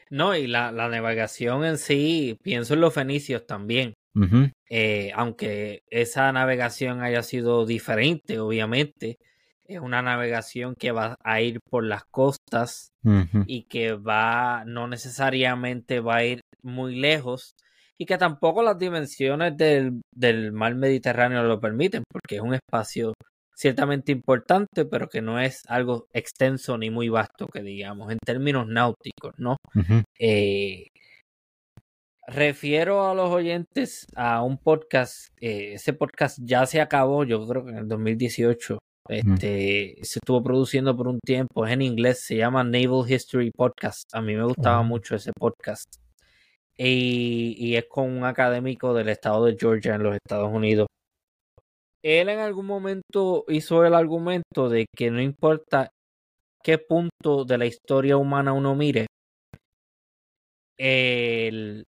[0.10, 3.94] No, y la, la, navegación en sí, pienso en los fenicios también.
[4.70, 9.18] Eh, aunque esa navegación haya sido diferente, obviamente,
[9.66, 12.92] es una navegación que va a ir por las costas
[13.46, 17.56] y que va, no necesariamente va a ir muy lejos,
[17.98, 23.14] y que tampoco las dimensiones del, del mar Mediterráneo lo permiten, porque es un espacio
[23.62, 28.68] ciertamente importante, pero que no es algo extenso ni muy vasto, que digamos, en términos
[28.68, 29.58] náuticos, ¿no?
[30.20, 30.88] eh,
[32.28, 37.64] refiero a los oyentes a un podcast, eh, ese podcast ya se acabó, yo creo
[37.64, 38.80] que en el 2018.
[39.10, 44.04] Este, se estuvo produciendo por un tiempo, es en inglés, se llama Naval History Podcast.
[44.14, 45.86] A mí me gustaba mucho ese podcast
[46.78, 50.88] y, es con un académico del estado de Georgia en los Estados Unidos.
[52.04, 55.90] Él en algún momento hizo el argumento de que no importa
[56.64, 59.08] qué punto de la historia humana uno mire,
[60.78, 61.84] el,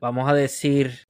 [0.00, 1.04] vamos a decir,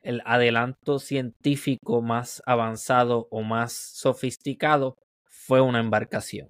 [0.00, 6.48] el adelanto científico más avanzado o más sofisticado fue una embarcación.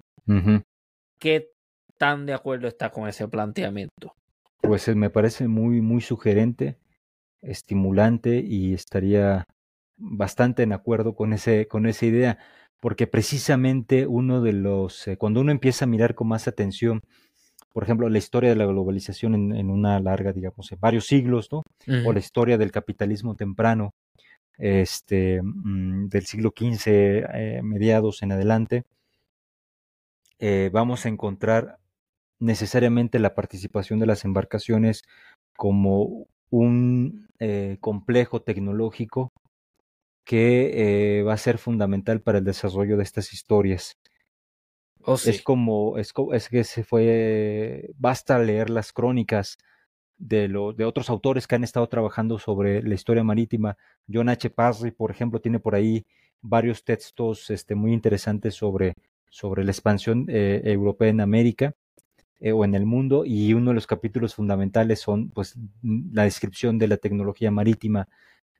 [1.19, 1.51] ¿Qué
[1.97, 4.13] tan de acuerdo está con ese planteamiento?
[4.61, 6.77] Pues eh, me parece muy, muy sugerente,
[7.41, 9.43] estimulante y estaría
[9.97, 12.37] bastante en acuerdo con, ese, con esa idea,
[12.79, 17.01] porque precisamente uno de los, eh, cuando uno empieza a mirar con más atención,
[17.71, 21.63] por ejemplo, la historia de la globalización en, una larga, digamos, en varios siglos, ¿no?
[22.05, 23.95] O la historia del capitalismo temprano,
[24.59, 28.83] este, mm, del siglo XV, eh, mediados en adelante,
[30.71, 31.77] vamos a encontrar
[32.43, 35.03] necesariamente la participación de las embarcaciones
[35.55, 39.31] como un eh, complejo tecnológico
[40.23, 43.97] que eh, va a ser fundamental para el desarrollo de estas historias.
[45.05, 49.57] Oh, es como, es, es, que se fue, basta leer las crónicas
[50.17, 53.77] de, lo, de otros autores que han estado trabajando sobre la historia marítima.
[54.11, 54.49] John H.
[54.49, 56.05] Parry, por ejemplo, tiene por ahí
[56.41, 58.95] varios textos este, muy interesantes sobre,
[59.29, 61.75] sobre la expansión eh, europea en América.
[62.39, 66.77] Eh, o en el mundo y uno de los capítulos fundamentales son pues la descripción
[66.77, 68.09] de la tecnología marítima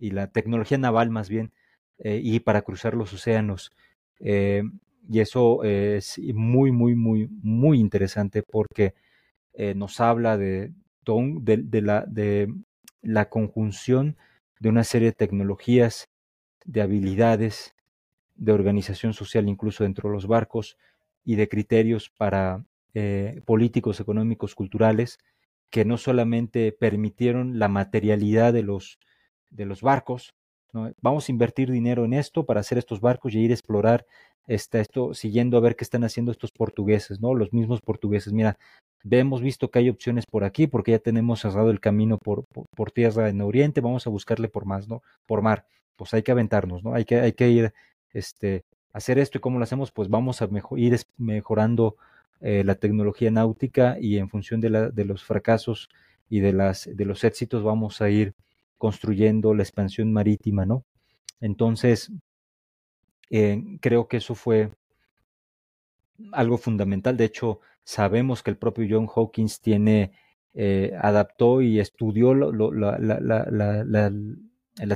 [0.04, 1.52] y la tecnología naval más bien
[2.00, 3.72] eh, y para cruzar los océanos
[4.20, 4.64] eh,
[5.10, 8.94] y eso es muy muy muy muy interesante porque
[9.76, 10.74] nos habla de,
[11.06, 12.52] de, la, de
[13.04, 14.18] la conjunción
[14.60, 16.10] de una serie de tecnologías
[16.66, 17.76] de habilidades
[18.36, 20.78] de organización social incluso dentro de los barcos
[21.24, 25.18] y de criterios para eh, políticos, económicos, culturales,
[25.70, 29.00] que no solamente permitieron la materialidad de los,
[29.54, 30.34] de los barcos,
[31.02, 34.06] vamos a invertir dinero en esto para hacer estos barcos y ir a explorar
[34.48, 37.34] este, esto, siguiendo a ver qué están haciendo estos portugueses, ¿no?
[37.34, 38.34] Los mismos portugueses.
[38.34, 38.58] Mira,
[39.10, 42.92] hemos visto que hay opciones por aquí porque ya tenemos cerrado el camino por, por,
[42.92, 45.02] tierra en Oriente, vamos a buscarle por más, ¿no?
[45.26, 45.66] Por mar.
[45.96, 46.94] Pues hay que aventarnos, ¿no?
[46.94, 47.74] Hay que, hay que ir,
[48.12, 51.98] este, hacer esto y cómo lo hacemos, pues vamos a ir mejorando
[52.42, 55.90] eh, la tecnología náutica y en función de, la, de los fracasos
[56.30, 58.34] y de, las, de los éxitos vamos a ir
[58.84, 60.84] construyendo la expansión marítima, ¿no?
[61.40, 62.12] Entonces,
[63.30, 64.72] eh, creo que eso fue
[66.34, 67.16] algo fundamental.
[67.16, 70.12] De hecho, sabemos que el propio John Hawkins tiene,
[70.54, 72.50] eh, adaptó y estudió la,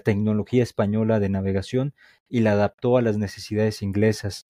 [0.03, 1.93] tecnología española de navegación
[2.27, 4.47] y la adaptó a las necesidades inglesas.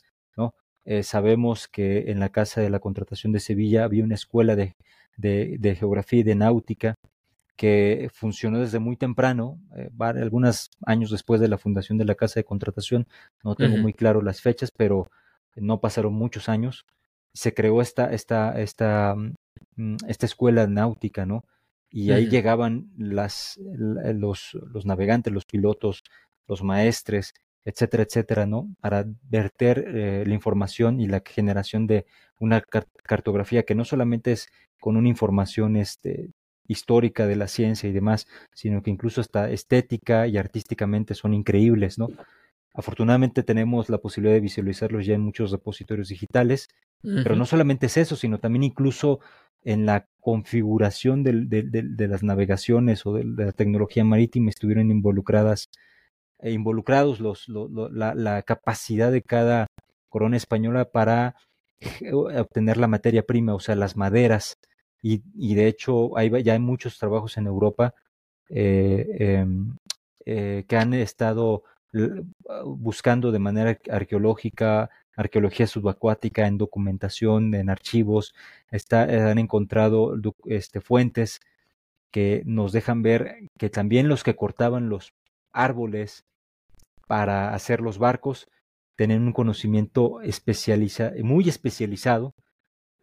[0.84, 4.76] Eh, sabemos que en la Casa de la Contratación de Sevilla había una escuela de,
[5.16, 6.96] de, geografía y de náutica
[7.58, 12.40] que funcionó desde muy temprano, eh, algunos años después de la fundación de la Casa
[12.40, 13.08] de Contratación,
[13.44, 15.10] no tengo muy claro las fechas, pero
[15.56, 16.86] no pasaron muchos años,
[17.34, 19.16] se creó esta, esta, esta,
[19.76, 21.44] mm, esta escuela náutica, ¿no?
[21.90, 26.04] Y ahí llegaban las, los, los navegantes, los pilotos,
[26.46, 28.70] los maestres, etcétera, etcétera, ¿no?
[28.80, 32.06] Para verter eh, la información y la generación de
[32.40, 36.32] una cartografía que no solamente es con una información este,
[36.68, 41.98] histórica de la ciencia y demás, sino que incluso hasta estética y artísticamente son increíbles,
[41.98, 42.10] ¿no?
[42.74, 46.70] Afortunadamente tenemos la posibilidad de visualizarlos ya en muchos repositorios digitales,
[47.02, 49.20] pero no solamente es eso, sino también incluso
[49.64, 55.70] en la configuración de las navegaciones o de, la tecnología marítima estuvieron involucradas,
[56.40, 59.68] eh, involucrados los, la, capacidad de cada
[60.10, 61.36] corona española para
[61.80, 64.58] eh, obtener la materia prima, o sea, las maderas.
[65.02, 67.94] Y, y de hecho, hay, ya hay muchos trabajos en Europa
[68.50, 69.76] eh, em,
[70.26, 71.64] que han estado
[72.66, 78.34] buscando de manera arqueológica arqueología subacuática, en documentación, en archivos,
[78.72, 80.14] eh, han encontrado
[80.46, 81.42] este, fuentes
[82.12, 85.14] que nos dejan ver que también los que cortaban los
[85.52, 86.24] árboles
[87.08, 88.48] para hacer los barcos
[88.96, 92.34] tenían un conocimiento especializa, muy especializado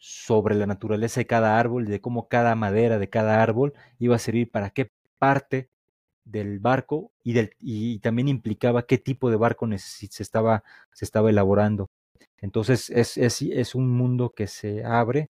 [0.07, 4.15] sobre la naturaleza de cada árbol y de cómo cada madera de cada árbol iba
[4.15, 5.71] a servir para qué parte
[6.27, 10.63] del barco y, del, y también implicaba qué tipo de barco se estaba,
[10.93, 11.89] se estaba elaborando.
[12.37, 15.31] Entonces es, es, es un mundo que se abre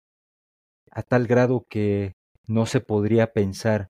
[0.92, 3.90] a tal grado que no se podría pensar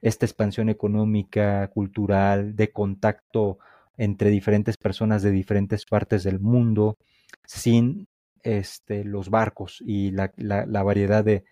[0.00, 3.58] esta expansión económica, cultural, de contacto
[3.98, 6.96] entre diferentes personas de diferentes partes del mundo,
[7.44, 8.06] sin
[8.48, 11.44] este, los barcos y la, la, variedad de,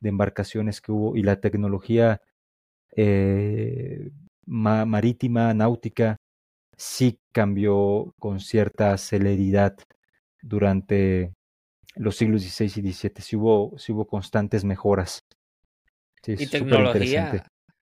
[0.00, 2.20] de, embarcaciones que hubo y la tecnología
[2.94, 4.10] eh,
[4.44, 6.16] marítima, náutica,
[6.76, 9.78] sí cambió con cierta celeridad
[10.42, 11.32] durante
[11.94, 13.12] los siglos XVI y XVII.
[13.20, 15.20] Sí hubo, sí hubo constantes mejoras.
[16.26, 17.46] y tecnología,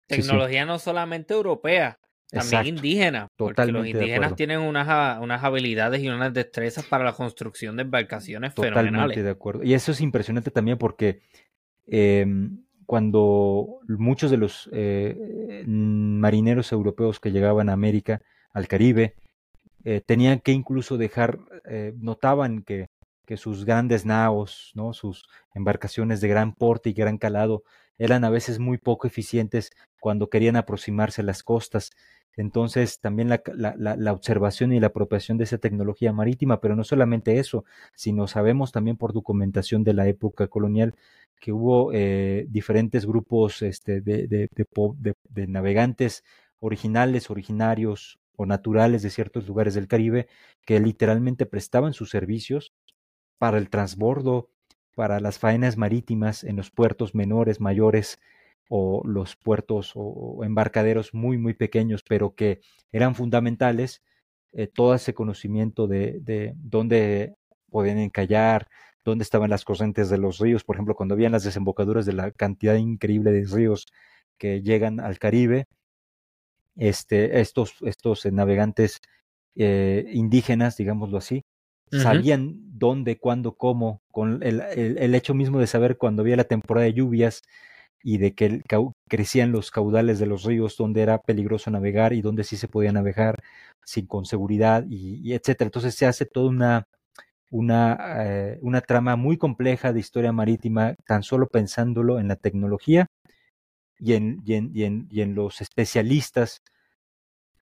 [0.06, 1.98] tecnología no solamente europea,
[2.32, 3.28] también indígena.
[3.36, 8.54] Porque los indígenas tienen unas, unas habilidades y unas destrezas para la construcción de embarcaciones
[8.54, 9.24] Totalmente fenomenales.
[9.24, 9.62] de acuerdo.
[9.62, 11.20] Y eso es impresionante también porque
[11.86, 19.14] em, cuando muchos de los eh, marineros europeos que llegaban a América, al Caribe,
[19.84, 22.88] eh, tenían que incluso dejar, eh, notaban que,
[23.26, 24.92] que, sus grandes naos, ¿no?
[24.92, 27.64] sus embarcaciones de gran porte y gran calado,
[27.98, 31.90] eran a veces muy poco eficientes cuando querían aproximarse a las costas.
[32.36, 36.84] Entonces, también la, la, la, observación y la apropiación de esa tecnología marítima, pero no
[36.84, 40.94] solamente eso, sino sabemos también por documentación de la época colonial
[41.40, 44.48] que hubo eh, diferentes grupos este, de,
[45.48, 46.24] navegantes
[46.60, 50.28] originales, originarios, o naturales de ciertos lugares del Caribe
[50.64, 52.72] que literalmente prestaban sus servicios
[53.38, 54.48] para el transbordo,
[54.94, 58.18] para las faenas marítimas en los puertos menores, mayores
[58.68, 64.02] o los puertos o embarcaderos muy, muy pequeños, pero que eran fundamentales
[64.52, 67.34] eh, todo ese conocimiento de, de dónde
[67.70, 68.68] podían encallar,
[69.04, 72.30] dónde estaban las corrientes de los ríos, por ejemplo, cuando habían las desembocaduras de la
[72.30, 73.86] cantidad increíble de ríos
[74.38, 75.66] que llegan al Caribe,
[76.76, 79.00] este, estos, estos navegantes
[79.56, 81.44] eh, indígenas, digámoslo así,
[81.92, 86.86] sabían dónde, cuándo, cómo, con el, el, hecho mismo de saber cuando había la temporada
[86.86, 87.42] de lluvias
[88.02, 88.62] y de que
[89.08, 92.92] crecían los caudales de los ríos, donde era peligroso navegar y donde sí se podía
[92.92, 93.42] navegar
[93.84, 95.68] sin con seguridad y, y etcétera.
[95.68, 96.86] Entonces se hace toda una,
[97.52, 103.08] una, eh, una trama muy compleja de historia marítima, tan solo pensándolo en la tecnología
[103.98, 106.62] y en, y en, y en, los especialistas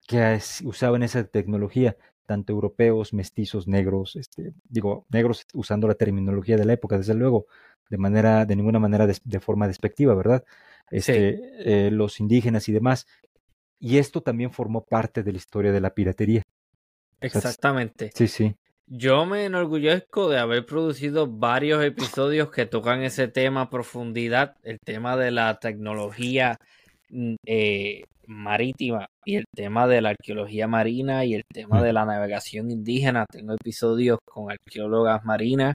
[0.07, 1.96] que usaban esa tecnología,
[2.30, 7.46] tanto europeos, mestizos, negros, este, digo, negros usando la terminología de la época, desde luego,
[7.88, 10.44] de manera, de ninguna manera de, forma despectiva, ¿verdad?
[10.92, 13.08] Este, eh, los indígenas y demás.
[13.80, 16.44] Y esto también formó parte de la historia de la piratería.
[17.20, 18.12] Exactamente.
[18.14, 18.54] sí, sí.
[18.86, 24.78] Yo me enorgullezco de haber producido varios episodios que tocan ese tema a profundidad, el
[24.78, 26.60] tema de la tecnología
[27.46, 32.70] eh, marítima y el tema de la arqueología marina y el tema de la navegación
[32.70, 33.26] indígena.
[33.30, 35.74] Tengo episodios con arqueólogas marinas,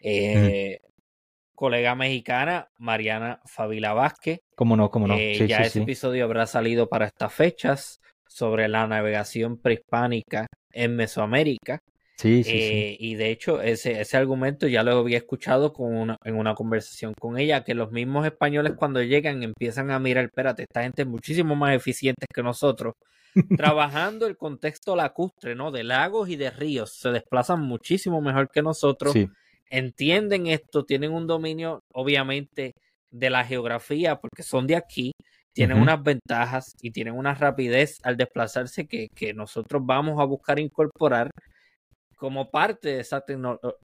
[0.00, 0.78] eh,
[1.54, 4.40] colega mexicana, Mariana Fabila Vázquez.
[4.56, 4.90] ¿Cómo no?
[4.90, 5.14] ¿Cómo no?
[5.14, 11.78] Eh, ya ese episodio habrá salido para estas fechas sobre la navegación prehispánica en Mesoamérica.
[12.22, 16.36] Sí, sí, eh, Y de hecho, ese, ese argumento ya lo había escuchado con en
[16.36, 20.84] una conversación con ella, que los mismos españoles cuando llegan empiezan a mirar, espérate, esta
[20.84, 22.94] gente es muchísimo más eficiente que nosotros
[23.58, 25.72] trabajando el contexto lacustre, ¿no?
[25.72, 26.92] De lagos y de ríos.
[26.94, 29.16] Se desplazan muchísimo mejor que nosotros.
[29.68, 32.74] Entienden esto, tienen un dominio, obviamente,
[33.10, 35.10] de la geografía, porque son de aquí,
[35.52, 40.60] tienen unas ventajas y tienen una rapidez al desplazarse que, que nosotros vamos a buscar
[40.60, 41.30] incorporar
[42.22, 43.24] como parte de esa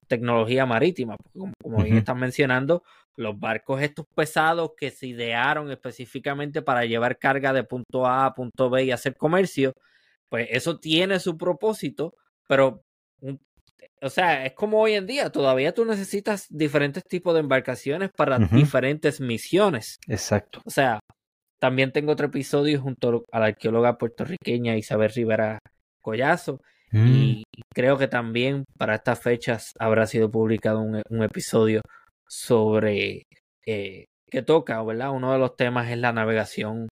[0.07, 1.17] tecnología marítima.
[1.33, 2.83] Como, como bien están mencionando,
[3.17, 8.33] los barcos estos pesados que se idearon específicamente para llevar carga de punto A a
[8.33, 9.73] punto B y hacer comercio,
[10.29, 12.13] pues eso tiene su propósito,
[12.47, 12.81] pero,
[14.01, 18.39] o sea, es como hoy en día, todavía tú necesitas diferentes tipos de embarcaciones para
[18.39, 19.97] diferentes misiones.
[20.07, 20.61] Exacto.
[20.63, 21.01] O sea,
[21.59, 25.59] también tengo otro episodio junto a la arqueóloga puertorriqueña Isabel Rivera
[26.01, 26.61] Collazo.
[26.91, 27.07] Mm.
[27.07, 31.81] Y creo que también para estas fechas habrá sido publicado un episodio
[32.27, 33.23] sobre
[33.65, 35.11] eh, que toca, ¿verdad?
[35.11, 36.87] Uno de los temas es la navegación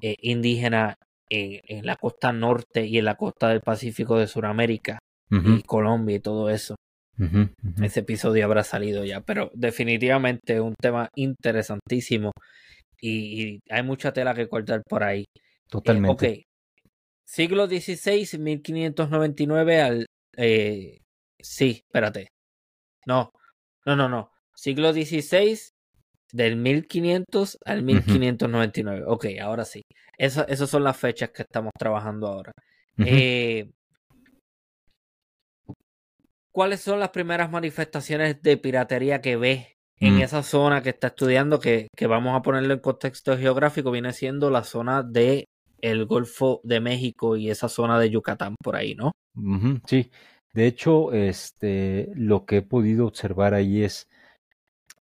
[0.00, 0.96] eh, indígena
[1.28, 4.98] en, en, la costa norte y en la costa del Pacífico de Sudamérica
[5.30, 6.76] y Colombia y todo eso.
[7.82, 12.32] Ese episodio habrá salido ya, pero definitivamente es un tema interesantísimo
[13.00, 15.22] y, hay mucha tela que cortar por ahí.
[15.22, 16.44] Eh, Totalmente.
[17.26, 20.06] Siglo XVI, 1599 al...
[20.36, 20.98] Eh,
[21.38, 22.28] sí, espérate.
[23.04, 23.32] No,
[23.84, 24.30] no, no, no.
[24.54, 25.58] Siglo XVI,
[26.32, 29.04] del 1500 al 1599.
[29.06, 29.82] Ok, ahora sí.
[30.16, 32.52] esas son las fechas que estamos trabajando ahora.
[32.98, 33.70] eh,
[36.52, 39.66] ¿Cuáles son las primeras manifestaciones de piratería que ves
[39.98, 40.22] en mm.
[40.22, 41.58] esa zona que está estudiando?
[41.58, 45.44] Que, que, vamos a ponerlo en contexto geográfico, viene siendo la zona de
[45.80, 49.12] el Golfo de México y esa zona de Yucatán por ahí, ¿no?
[49.86, 50.10] sí,
[50.52, 54.08] de hecho, este, lo que he podido observar ahí es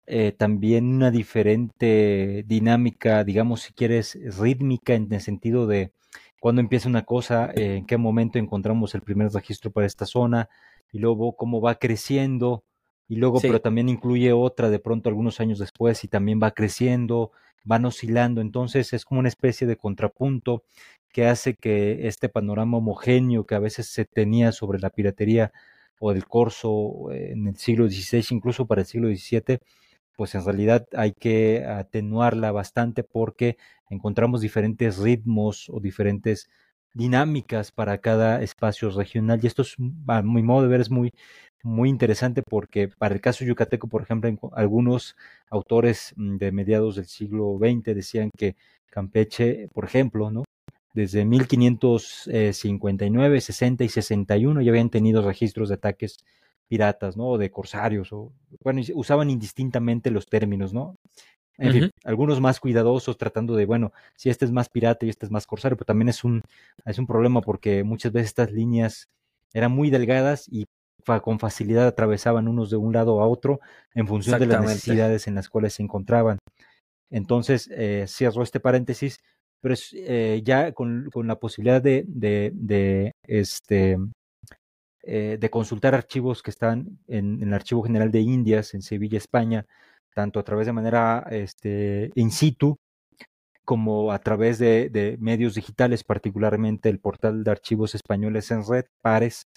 [0.05, 5.91] eh, también una diferente dinámica, digamos, si quieres, rítmica en el sentido de
[6.39, 10.49] cuando empieza una cosa, eh, en qué momento encontramos el primer registro para esta zona,
[10.91, 12.63] y luego cómo va creciendo,
[13.07, 17.31] y luego, pero también incluye otra de pronto algunos años después y también va creciendo,
[17.67, 20.63] van oscilando, entonces es como una especie de contrapunto
[21.11, 25.51] que hace que este panorama homogéneo que a veces se tenía sobre la piratería
[25.99, 29.59] o del corso eh, en el siglo XVI, incluso para el siglo XVII,
[30.15, 33.57] pues en realidad hay que atenuarla bastante porque
[33.89, 36.49] encontramos diferentes ritmos o diferentes
[36.93, 39.39] dinámicas para cada espacio regional.
[39.43, 39.75] Y esto es
[40.07, 41.13] a mi modo de ver es muy
[41.67, 45.15] muy interesante porque para el caso yucateco por ejemplo algunos
[45.49, 48.55] autores mm, de mediados del siglo XX decían que
[48.89, 50.45] Campeche por ejemplo no
[50.93, 56.17] desde 1559 60 y 61 ya habían tenido registros de ataques
[56.67, 57.27] piratas, ¿no?
[57.27, 58.31] O de corsarios, o
[58.63, 60.95] bueno, usaban indistintamente los términos, ¿no?
[61.59, 65.25] En fin, algunos más cuidadosos tratando de, bueno, si este es más pirata y este
[65.25, 66.43] es más corsario, pero también es un,
[66.85, 69.09] es un problema porque muchas veces estas líneas
[69.53, 70.67] eran muy delgadas y
[71.21, 73.59] con facilidad atravesaban unos de un lado a otro
[73.93, 76.37] en función de las necesidades en las cuales se encontraban.
[77.09, 79.19] Entonces, eh, cierro este paréntesis,
[79.61, 83.97] pero es, eh, ya con, con, la posibilidad de, de, de este,
[85.09, 89.65] eh, de consultar archivos que están en, el Archivo General de Indias en Sevilla, España,
[90.13, 92.77] tanto a través de manera este, in situ
[93.63, 99.47] como a través de, medios digitales, particularmente el portal de archivos españoles en red, Pares.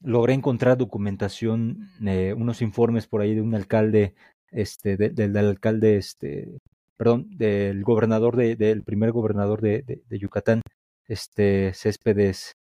[0.00, 4.14] Logré encontrar documentación, eh, unos informes por ahí de un alcalde,
[4.50, 6.60] este, del alcalde, este,
[6.96, 10.62] perdón, del gobernador del primer gobernador de, de, Yucatán,
[11.06, 12.56] este Céspedes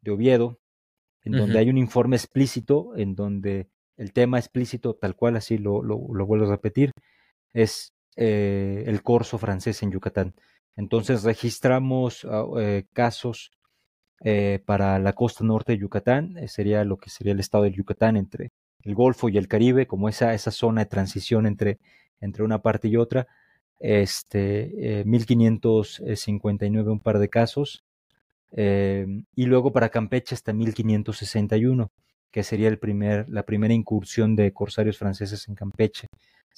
[0.00, 0.58] de Oviedo,
[1.24, 5.82] en donde hay un informe explícito, en donde el tema explícito, tal cual así lo,
[5.82, 6.92] lo, vuelvo a repetir,
[7.52, 10.34] es eh, el corso francés en Yucatán.
[10.76, 13.50] Entonces registramos ah, eh, casos
[14.20, 18.16] eh, para la costa norte de Yucatán, sería lo que sería el estado de Yucatán
[18.16, 18.52] entre
[18.82, 21.78] el Golfo y el Caribe, como esa, esa zona de transición entre,
[22.20, 23.26] entre una parte y otra.
[23.78, 27.84] Este, 1559 un par de casos,
[28.52, 31.90] y luego para Campeche hasta 1561,
[32.30, 36.08] que sería el primer, la primera incursión de corsarios franceses en Campeche,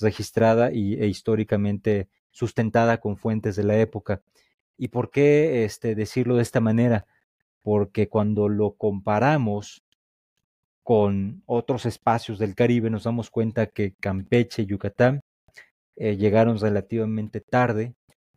[0.01, 4.23] registrada y, e históricamente sustentada con fuentes de la época.
[4.77, 7.07] ¿Y por qué este, decirlo de esta manera?
[7.63, 9.83] Porque cuando lo comparamos
[10.83, 15.21] con otros espacios del Caribe, nos damos cuenta que Campeche y Yucatán
[15.97, 17.95] eh, llegaron relativamente tarde,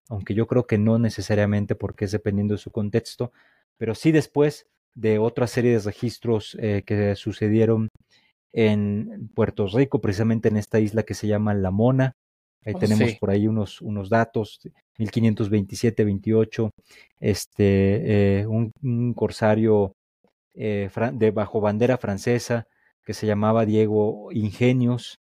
[0.10, 3.32] aunque yo creo que no necesariamente porque es dependiendo de su contexto,
[3.78, 7.88] pero sí después de otra serie de registros eh, que sucedieron
[8.52, 12.14] en Puerto Rico, precisamente en esta isla que se llama La Mona,
[12.64, 14.60] Ahí tenemos por ahí unos, unos datos,
[14.98, 16.72] 1527-28,
[17.20, 19.96] este, eh, un, corsario
[20.54, 22.68] eh, de bajo bandera francesa
[23.04, 25.20] que se llamaba Diego Ingenios,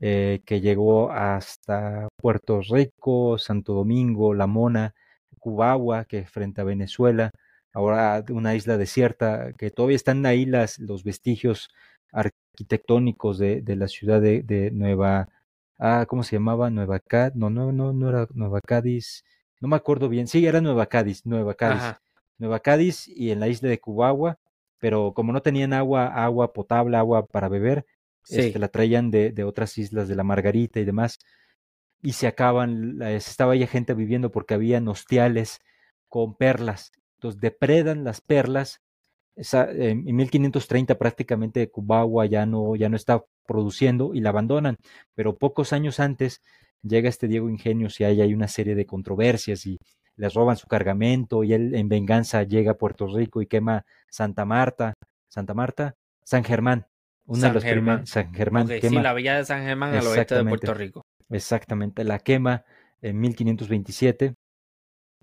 [0.00, 4.94] eh, que llegó hasta Puerto Rico, Santo Domingo, La Mona,
[5.38, 7.30] Cubagua, que frente a Venezuela,
[7.72, 11.68] ahora una isla desierta, que todavía están ahí las, los vestigios
[12.12, 15.28] arquitectónicos de, de la ciudad de, de Nueva
[15.82, 16.70] ah, ¿cómo se llamaba?
[16.70, 19.24] Nueva Cádiz, no, no, no, no era Nueva Cádiz,
[19.60, 21.82] no me acuerdo bien, sí, era Nueva Cádiz, Nueva Cádiz,
[22.38, 24.38] Nueva Cádiz y en la isla de Cubagua,
[24.78, 27.84] pero como no tenían agua, agua potable, agua para beber,
[28.28, 31.18] este, la traían de, de, otras islas, de la Margarita y demás,
[32.00, 35.60] y se acaban, estaba ya gente viviendo porque había hostiales
[36.08, 38.80] con perlas, entonces depredan las perlas
[39.36, 44.76] en 1530 prácticamente Cubagua ya no, ya no está produciendo y la abandonan,
[45.14, 46.42] pero pocos años antes
[46.82, 49.78] llega este Diego Ingenios y ahí hay una serie de controversias y
[50.16, 54.44] les roban su cargamento y él en venganza llega a Puerto Rico y quema Santa
[54.44, 54.94] Marta,
[55.28, 56.86] Santa Marta, San Germán,
[57.24, 58.06] una de las Germán.
[58.06, 58.68] San Germán.
[58.68, 61.06] quema, sí, la villa de San Germán al oeste de Puerto Rico.
[61.30, 62.64] Exactamente, la quema
[63.00, 64.34] en 1527.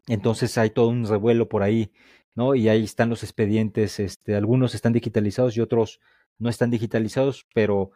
[0.08, 1.92] Entonces hay todo un revuelo por ahí
[2.36, 2.56] ¿no?
[2.56, 6.00] Y ahí están los expedientes, este, algunos están digitalizados y otros
[6.38, 7.92] no están digitalizados, pero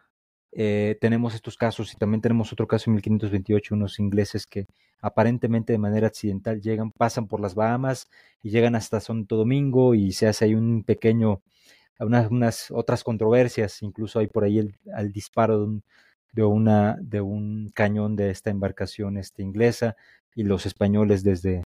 [0.56, 4.66] eh, tenemos estos casos y también tenemos otro caso en 1528, unos ingleses que
[5.00, 8.08] aparentemente de manera accidental llegan, pasan por las Bahamas
[8.42, 11.42] y llegan hasta Santo Domingo y se hace ahí un pequeño,
[11.98, 15.84] unas, unas otras controversias, incluso hay por ahí el, disparo de un,
[16.32, 19.96] de, una, de un cañón de esta embarcación este, inglesa
[20.36, 21.64] y los españoles desde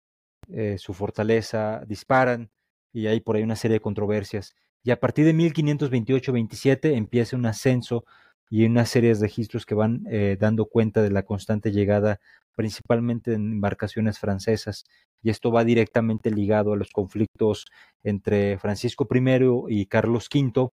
[0.51, 2.51] eh, su fortaleza disparan
[2.93, 4.55] y hay por ahí una serie de controversias.
[4.83, 8.05] Y a partir de 1528-27 empieza un ascenso
[8.51, 12.21] y una serie de registros que van eh, dando cuenta de la constante llegada
[12.55, 14.85] principalmente en embarcaciones francesas.
[15.23, 17.67] Y esto va directamente ligado a los conflictos
[18.03, 20.71] entre Francisco I y Carlos V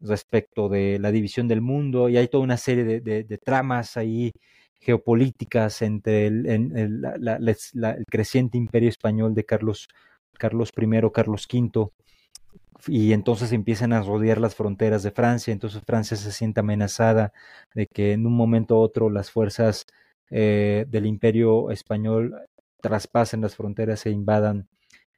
[0.00, 2.10] respecto de la división del mundo.
[2.10, 4.32] Y hay toda una serie de, tramas ahí
[4.78, 9.88] geopolíticas entre el, el, el creciente imperio español de Carlos
[10.38, 11.90] Carlos I, Carlos V,
[12.86, 17.32] y entonces empiezan a rodear las fronteras de Francia, entonces Francia se siente amenazada
[17.74, 19.86] de que en un momento u otro las fuerzas
[20.30, 22.34] eh, del imperio español
[22.80, 24.68] traspasen las fronteras e invadan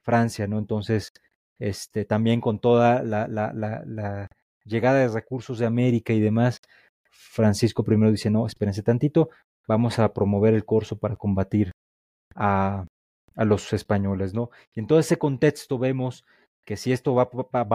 [0.03, 0.59] Francia, ¿no?
[0.59, 1.11] Entonces,
[1.59, 4.29] este, también con toda la, la,
[4.65, 6.61] llegada de recursos de América y demás,
[7.11, 9.29] Francisco I dice, no, espérense tantito,
[9.67, 11.71] vamos a promover el corso para combatir
[12.35, 12.85] a,
[13.39, 14.49] a los españoles, ¿no?
[14.75, 16.25] Y en todo ese contexto vemos
[16.65, 17.29] que si esto va,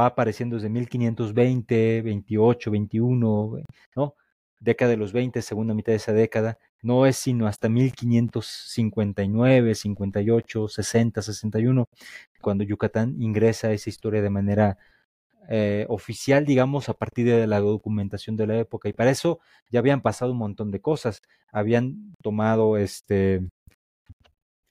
[0.05, 3.62] apareciendo desde 1520, 28, 21,
[3.97, 4.15] ¿no?
[4.61, 10.69] Década de los 20, segunda mitad de esa década, no es sino hasta 1559, 58,
[10.69, 11.89] 60, 61,
[12.43, 14.77] cuando Yucatán ingresa a esa historia de manera
[15.49, 18.91] eh, oficial, digamos, a partir de la documentación de la época.
[18.91, 19.41] Y para eso
[19.71, 21.23] ya habían pasado un montón de cosas.
[21.51, 23.41] Habían tomado este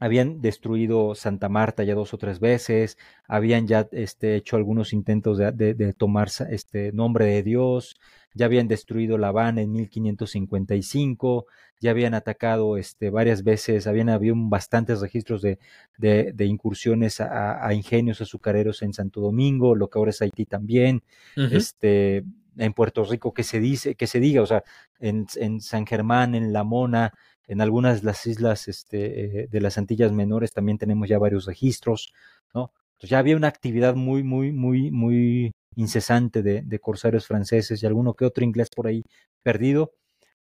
[0.03, 5.37] habían destruido Santa Marta ya dos o tres veces, habían ya este, hecho algunos intentos
[5.37, 7.95] de, de, tomar este nombre de Dios,
[8.33, 11.45] ya habían destruido La Habana en 1555,
[11.79, 15.57] ya habían atacado este, varias veces, habían habido bastantes registros de,
[15.97, 21.01] de, incursiones a, ingenios azucareros en Santo Domingo, lo que ahora es Haití también,
[21.37, 22.25] este,
[22.57, 24.65] en Puerto Rico, que se dice, que se diga, o sea,
[24.99, 27.13] en, en San Germán, en La Mona,
[27.47, 31.45] en algunas de las islas este, eh, de las Antillas Menores también tenemos ya varios
[31.45, 32.13] registros,
[32.53, 32.71] ¿no?
[32.99, 38.13] Ya había una actividad muy, muy, muy, muy incesante de, de corsarios franceses y alguno
[38.13, 39.03] que otro inglés por ahí
[39.41, 39.93] perdido,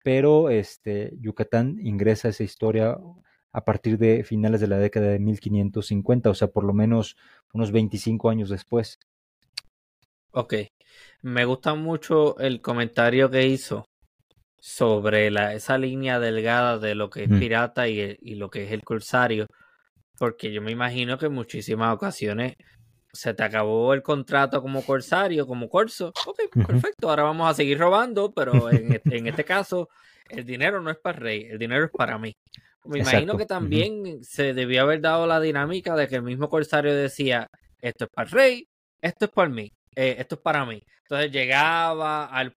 [0.03, 2.97] pero este, Yucatán ingresa a esa historia
[3.53, 7.15] a partir de finales de la década de 1550, o sea, por lo menos
[7.53, 8.99] unos 25 años después.
[10.31, 10.55] Ok,
[11.21, 13.85] me gusta mucho el comentario que hizo
[14.65, 18.71] sobre la, esa línea delgada de lo que es pirata y, y, lo que es
[18.71, 19.45] el corsario,
[20.17, 22.55] porque yo me imagino que en muchísimas ocasiones
[23.11, 27.77] se te acabó el contrato como corsario, como corso, ok, perfecto, ahora vamos a seguir
[27.77, 29.89] robando, pero en, en este caso
[30.29, 32.33] el dinero no es para el rey, el dinero es para mí.
[32.85, 36.95] Me imagino que también se debió haber dado la dinámica de que el mismo corsario
[36.95, 37.49] decía,
[37.81, 38.67] esto es para el rey,
[39.01, 39.73] esto es para mí.
[39.95, 40.81] Eh, esto es para mí.
[41.03, 42.55] Entonces llegaba al,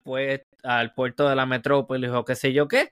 [0.62, 2.91] al puerto de la metrópoli o qué sé yo qué,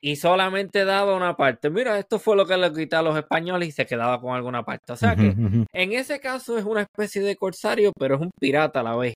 [0.00, 1.70] y solamente daba una parte.
[1.70, 4.64] Mira, esto fue lo que le quité a los españoles y se quedaba con alguna
[4.64, 4.92] parte.
[4.92, 5.34] O sea que
[5.72, 9.14] en ese caso es una especie de corsario, pero es un pirata a la vez.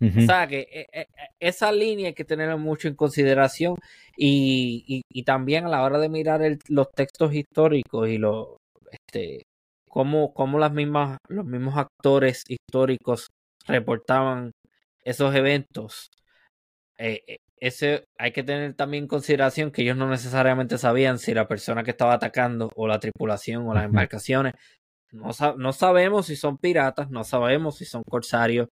[0.00, 1.06] O sea que eh, eh,
[1.40, 3.74] esa línea hay que tenerla mucho en consideración
[4.16, 8.56] y, también a la hora de mirar los textos históricos y los
[8.90, 9.42] este
[9.88, 13.26] cómo, cómo las mismas, los mismos actores históricos
[13.68, 14.52] reportaban
[15.04, 16.10] esos eventos.
[16.98, 21.48] Eh, ese hay que tener también en consideración que ellos no necesariamente sabían si la
[21.48, 24.54] persona que estaba atacando o la tripulación o las embarcaciones
[25.12, 28.68] no, no sabemos si son piratas, no sabemos si son corsarios,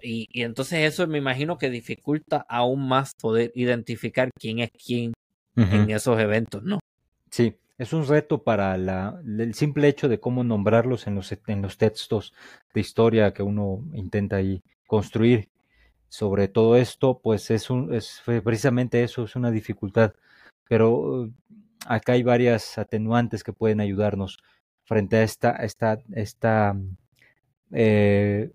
[0.00, 5.12] y, y, entonces eso me imagino que dificulta aún más poder identificar quién es quién
[5.54, 6.80] en esos eventos, ¿no?
[7.30, 12.32] Sí, es un reto para la, el simple hecho de cómo nombrarlos en los, textos
[12.72, 15.48] de historia que uno intenta ahí construir
[16.08, 20.12] sobre todo esto, pues es, un, es precisamente eso, es una dificultad.
[20.68, 21.30] Pero
[21.86, 24.38] acá hay varias atenuantes que pueden ayudarnos
[24.84, 26.76] frente a esta, esta, esta
[27.72, 28.52] eh,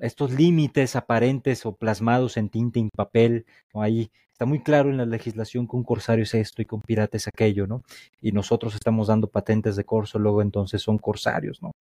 [0.00, 5.04] estos límites aparentes o plasmados en tinta y papel, ahí está muy claro en la
[5.04, 7.82] legislación que un corsario es esto y que un pirata es aquello, ¿no?
[8.22, 11.72] Y nosotros estamos dando patentes de corso, luego entonces son corsarios, ¿no?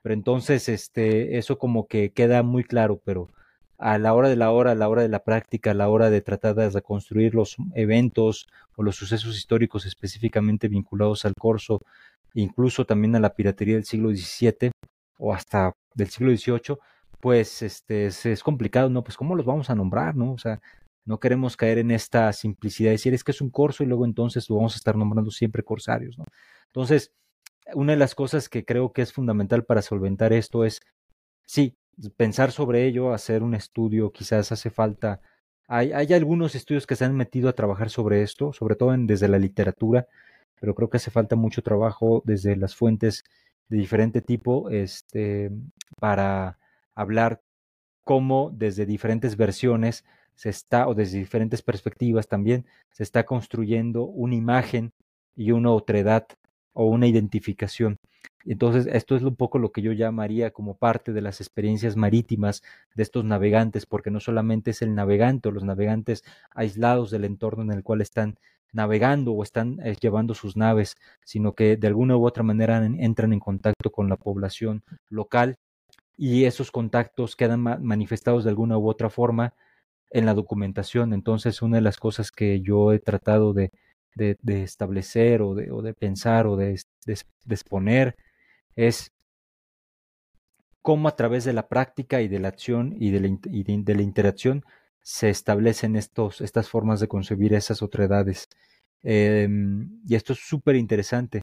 [0.00, 3.28] Pero entonces, este, eso como que queda muy claro, pero
[3.78, 6.08] a la hora de la hora, a la hora de la práctica, a la hora
[6.08, 8.46] de tratar de reconstruir los eventos
[8.76, 11.80] o los sucesos históricos específicamente vinculados al corso,
[12.32, 14.70] incluso también a la piratería del siglo XVII
[15.18, 16.78] o hasta del siglo XVIII,
[17.18, 19.02] pues este es, complicado, ¿no?
[19.02, 20.32] Pues cómo los vamos a nombrar, ¿no?
[20.34, 20.60] O sea,
[21.08, 24.04] no queremos caer en esta simplicidad de decir es que es un corso y luego
[24.04, 26.18] entonces lo vamos a estar nombrando siempre corsarios.
[26.66, 27.14] Entonces,
[27.74, 30.82] una de las cosas que creo que es fundamental para solventar esto es,
[31.46, 31.78] sí,
[32.18, 35.22] pensar sobre ello, hacer un estudio, quizás hace falta.
[35.66, 39.28] Hay, hay algunos estudios que se han metido a trabajar sobre esto, sobre todo desde
[39.28, 40.06] la literatura,
[40.60, 43.24] pero creo que hace falta mucho trabajo desde las fuentes
[43.70, 45.50] de diferente tipo este,
[45.98, 46.58] para
[46.94, 47.40] hablar
[48.04, 50.04] cómo desde diferentes versiones
[50.38, 54.92] se está, o desde diferentes perspectivas también, se está construyendo una imagen
[55.34, 56.28] y una otredad
[56.74, 57.98] o una identificación.
[58.44, 62.62] Entonces, esto es un poco lo que yo llamaría como parte de las experiencias marítimas
[62.94, 67.64] de estos navegantes, porque no solamente es el navegante o los navegantes aislados del entorno
[67.64, 68.38] en el cual están
[68.72, 73.32] navegando o están eh, llevando sus naves, sino que de alguna u otra manera entran
[73.32, 75.56] en contacto con la población local
[76.16, 79.52] y esos contactos quedan manifestados de alguna u otra forma
[80.10, 81.12] en la documentación.
[81.12, 83.70] Entonces, una de las cosas que yo he tratado de,
[84.14, 86.80] de, establecer o de, o de, pensar o de,
[87.48, 88.16] exponer
[88.76, 89.12] es
[90.82, 93.20] cómo a través de la práctica y de la acción y de
[93.94, 94.64] la, interacción
[95.02, 98.48] se establecen estos, estas formas de concebir esas otredades.
[99.02, 101.42] Em, y esto es súper interesante.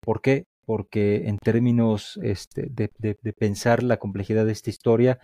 [0.00, 0.46] ¿Por qué?
[0.68, 5.18] porque en términos este, de, pensar la complejidad de esta historia,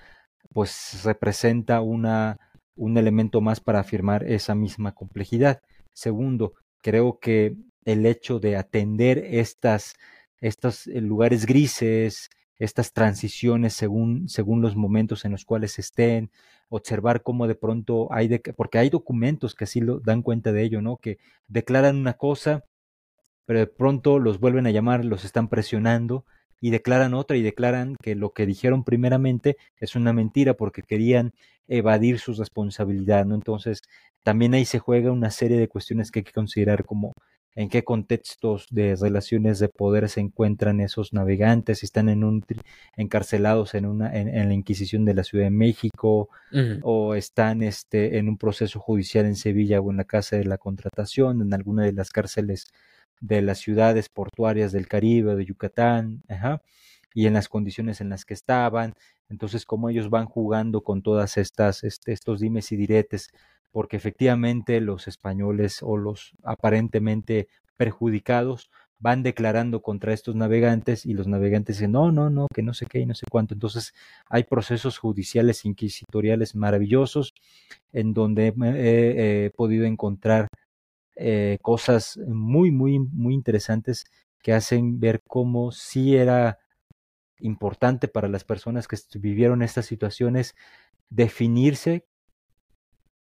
[0.55, 2.39] pues representa una,
[2.77, 5.63] un elemento más para afirmar esa misma complejidad.
[5.93, 9.95] Segundo, creo que el hecho de atender estas,
[10.41, 16.31] estos eh, lugares grises, estas transiciones según, según los momentos en los cuales estén,
[16.69, 20.63] observar cómo de pronto hay, de, porque hay documentos que así lo dan cuenta de
[20.63, 20.97] ello, ¿no?
[20.97, 21.19] Que
[21.49, 22.65] declaran una cosa
[23.47, 26.25] pero de pronto los vuelven a llamar, los están presionando
[26.61, 31.33] y declaran otra y declaran que lo que dijeron primeramente es una mentira porque querían
[31.69, 33.35] evadir su responsabilidad, ¿no?
[33.35, 33.83] Entonces,
[34.23, 37.13] también ahí se juega una serie de cuestiones que hay que considerar como
[37.57, 42.45] en qué contextos de relaciones de poder se encuentran esos navegantes, si están en un
[42.97, 46.29] encarcelados en una en, la Inquisición de la Ciudad de México
[46.83, 50.59] o están este en un proceso judicial en Sevilla o en la Casa de la
[50.59, 52.67] Contratación, en alguna de las cárceles
[53.21, 56.23] de las ciudades portuarias del Caribe, de Yucatán,
[57.15, 58.95] y en las condiciones en las que estaban.
[59.29, 63.31] Entonces, cómo ellos van jugando con todas estas, este, estos dimes y diretes,
[63.71, 71.27] porque efectivamente los españoles o los aparentemente perjudicados van declarando contra estos navegantes y los
[71.27, 73.55] navegantes dicen, no, no, no, que no sé qué y no sé cuánto.
[73.55, 73.93] Entonces
[74.29, 77.35] hay procesos judiciales inquisitoriales maravillosos
[77.93, 80.49] en donde he podido encontrar
[81.17, 84.05] eh, cosas muy, muy, muy interesantes
[84.43, 86.59] que hacen ver cómo sí era
[87.39, 90.55] importante para las personas que vivieron estas situaciones
[91.11, 92.07] definirse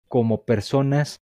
[0.09, 1.23] como personas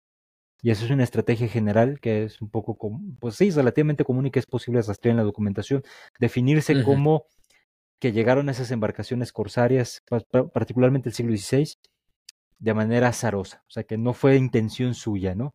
[0.61, 2.77] y eso es una estrategia general que es un poco,
[3.19, 5.83] pues sí, relativamente común y que es posible rastrear en la documentación,
[6.19, 7.25] definirse como
[7.99, 10.03] que llegaron a esas embarcaciones corsarias,
[10.53, 11.75] particularmente el siglo XVI,
[12.59, 15.53] de manera azarosa, o sea, que no fue intención suya, ¿no?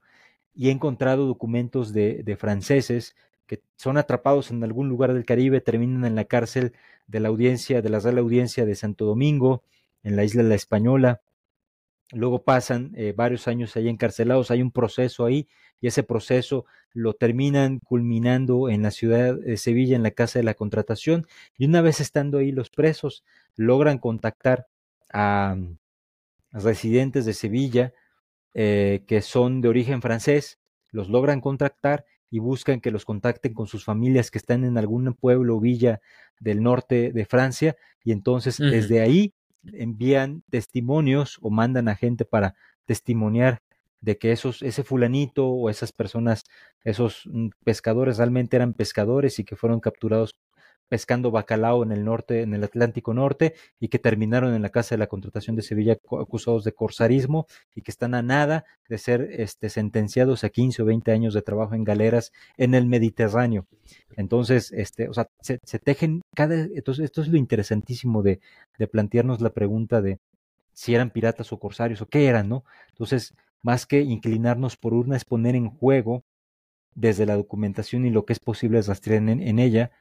[0.55, 5.61] Y he encontrado documentos de, de franceses que son atrapados en algún lugar del Caribe,
[5.61, 6.73] terminan en la cárcel
[7.07, 9.63] de la audiencia, de la Real Audiencia de Santo Domingo,
[10.03, 11.21] en la isla de la Española,
[12.13, 15.49] luego pasan eh, varios años ahí encarcelados, hay un proceso ahí
[15.81, 20.45] y ese proceso lo terminan culminando en la ciudad de Sevilla, en la Casa de
[20.45, 21.27] la Contratación,
[21.57, 23.25] y una vez estando ahí los presos,
[23.57, 24.67] logran contactar
[25.13, 25.57] a,
[26.53, 27.95] residentes de Sevilla
[28.55, 30.59] eh, que son de origen francés,
[30.91, 35.13] los logran contactar y buscan que los contacten con sus familias que están en algún
[35.15, 36.01] pueblo o villa
[36.41, 39.35] del norte de Francia y entonces desde ahí
[39.73, 43.63] envían testimonios o mandan a gente para testimoniar
[44.01, 46.45] de que esos, ese fulanito o esas personas,
[46.85, 50.37] esos mm, pescadores realmente eran pescadores y que fueron capturados
[50.89, 54.95] pescando bacalao en el norte, en el Atlántico Norte, y que terminaron en la Casa
[54.95, 59.29] de la Contratación de Sevilla acusados de corsarismo y que están a nada de ser
[59.33, 63.67] este, sentenciados a 15 o 20 años de trabajo en galeras en el Mediterráneo.
[64.17, 68.41] Entonces, este, o sea, se, tejen cada, entonces esto es lo interesantísimo de,
[68.91, 70.19] plantearnos la pregunta de
[70.73, 72.65] si eran piratas o corsarios o qué eran, ¿no?
[72.89, 76.25] Entonces, más que inclinarnos por una, es poner en juego
[76.95, 79.93] desde la documentación y lo que es posible rastrear en ella,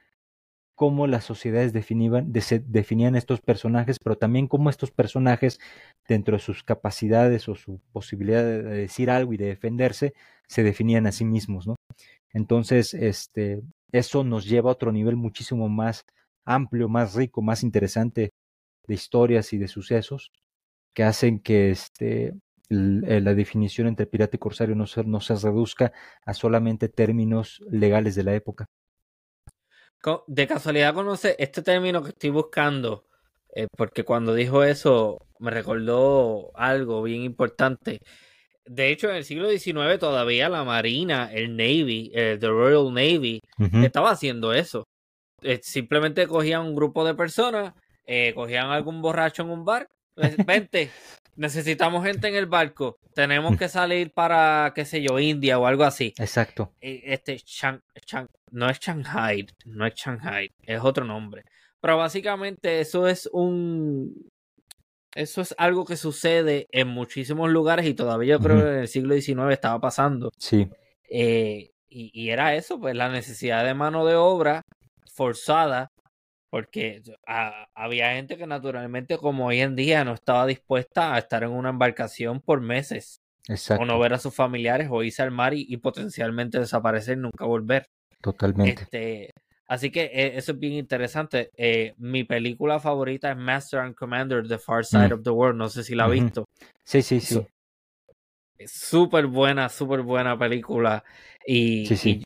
[0.74, 5.60] cómo las sociedades definían, estos personajes, pero también cómo estos personajes,
[6.08, 10.14] dentro de sus capacidades o su posibilidad de decir algo y de defenderse,
[10.48, 11.76] se definían a sí mismos, ¿no?
[12.32, 13.62] Entonces, este,
[13.92, 16.04] eso nos lleva a otro nivel muchísimo más
[16.44, 18.30] amplio, más rico, más interesante
[18.86, 20.32] de historias y de sucesos
[20.94, 22.34] que hacen que este,
[22.68, 25.92] la definición entre pirata y corsario no se, no se reduzca
[26.24, 28.66] a solamente términos legales de la época.
[30.26, 33.04] De casualidad conoce este término que estoy buscando,
[33.54, 38.00] eh, porque cuando dijo eso me recordó algo bien importante.
[38.64, 43.40] De hecho, en el siglo XIX todavía la Marina, el Navy, el The Royal Navy,
[43.82, 44.84] estaba haciendo eso.
[45.42, 47.74] Eh, simplemente cogían un grupo de personas,
[48.06, 49.88] eh, cogían algún borracho en un bar,
[50.46, 50.90] vente,
[51.36, 55.84] necesitamos gente en el barco, tenemos que salir para, qué sé yo, India o algo
[55.84, 56.14] así.
[56.18, 56.72] Exacto.
[56.80, 57.42] Este,
[58.50, 61.44] no es Shanghai, no es Shanghai, es otro nombre.
[61.80, 64.30] Pero básicamente eso es un...
[65.14, 68.88] Eso es algo que sucede en muchísimos lugares y todavía yo creo que en el
[68.88, 70.30] siglo XIX estaba pasando.
[70.38, 70.70] Sí.
[71.10, 74.62] Eh, y, y era eso, pues la necesidad de mano de obra
[75.12, 75.91] forzada
[76.52, 77.02] porque
[77.74, 81.70] había gente que naturalmente como hoy en día no estaba dispuesta a estar en una
[81.70, 83.22] embarcación por meses.
[83.80, 87.46] O no ver a sus familiares o irse al mar y, potencialmente desaparecer y nunca
[87.46, 87.86] volver.
[88.20, 88.82] Totalmente.
[88.82, 89.30] Este,
[89.66, 91.48] así que eh, eso es bien interesante.
[91.56, 95.12] Eh, mi película favorita es Master and Commander, The Far Side mm.
[95.14, 95.56] of the World.
[95.56, 96.44] No sé si la ha visto.
[96.84, 97.40] Sí, sí, sí.
[98.66, 101.02] Súper buena, súper buena película.
[101.46, 102.22] Y, sí, sí.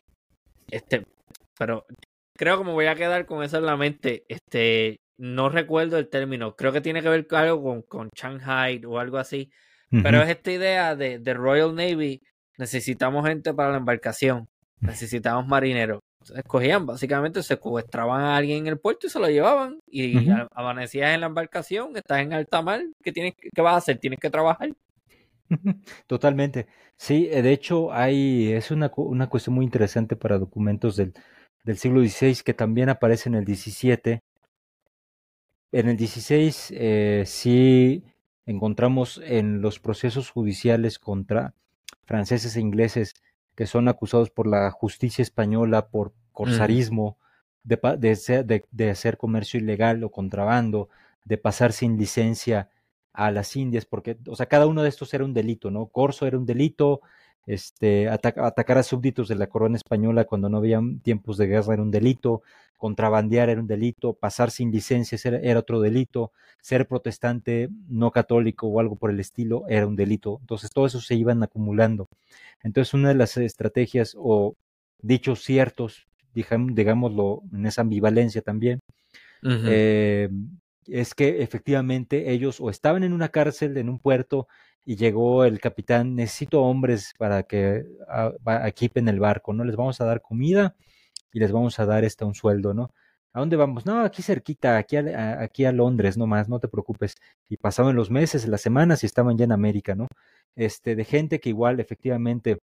[0.68, 1.07] este,
[1.57, 1.87] pero
[2.37, 4.24] creo que me voy a quedar con eso en la mente.
[4.28, 6.57] Este, no recuerdo el término.
[6.57, 9.51] Creo que tiene que ver con algo con, con Shanghai o algo así.
[9.91, 12.20] Pero es esta idea de, de, Royal Navy.
[12.59, 14.49] Necesitamos gente para la embarcación.
[14.80, 16.01] Necesitamos marineros.
[16.34, 19.78] escogían, básicamente secuestraban a alguien en el puerto y se lo llevaban.
[19.87, 22.82] Y amanecías en la embarcación, estás en alta mar.
[23.03, 23.99] ¿Qué, tienes, qué vas a hacer?
[23.99, 24.70] Tienes que trabajar.
[26.07, 26.66] Totalmente.
[26.97, 31.14] Sí, eh, de hecho, hay, es una, una cuestión muy interesante para documentos del,
[31.67, 34.21] del siglo XVI que también aparece en el XVII.
[35.73, 38.05] En el XVI eh, sí
[38.47, 41.55] encontramos en los procesos judiciales contra
[42.05, 43.14] franceses e ingleses
[43.57, 47.19] que son acusados por la justicia española por corsarismo,
[47.64, 50.89] de, de, de, hacer comercio ilegal o contrabando,
[51.25, 52.71] de pasar sin licencia
[53.12, 55.87] a las Indias, porque, o sea, cada uno de estos era un delito, ¿no?
[55.87, 57.01] Corso era un delito,
[57.47, 61.83] este, atacar a súbditos de la corona española cuando no había tiempos de guerra era
[61.83, 62.43] un delito,
[62.77, 68.81] contrabandear era un delito, pasar sin licencias era, otro delito, ser protestante no católico o
[68.81, 70.39] algo por el estilo era un delito.
[70.41, 72.09] Entonces todo eso se iban acumulando.
[72.63, 74.55] Entonces una de las estrategias o
[75.01, 78.81] dichos ciertos, digámoslo en esa ambivalencia también,
[79.43, 80.29] eh,
[80.87, 84.49] es que efectivamente ellos o estaban en una cárcel, en un puerto,
[84.87, 87.84] y llegó el capitán, necesito hombres para que
[88.64, 89.64] equipen el barco, ¿no?
[89.64, 90.76] Les vamos a dar comida
[91.32, 92.93] y les vamos a dar este un sueldo, ¿no?
[93.32, 93.84] ¿A dónde vamos?
[93.84, 97.16] No, aquí cerquita, aquí a, aquí a Londres nomás, no te preocupes.
[97.49, 100.07] Y pasaban los meses, las semanas y estaban ya en América, ¿no?
[100.55, 102.59] Este, de gente que igual efectivamente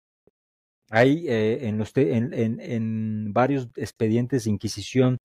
[0.90, 5.18] hay eh, en, los en, en, en varios expedientes de Inquisición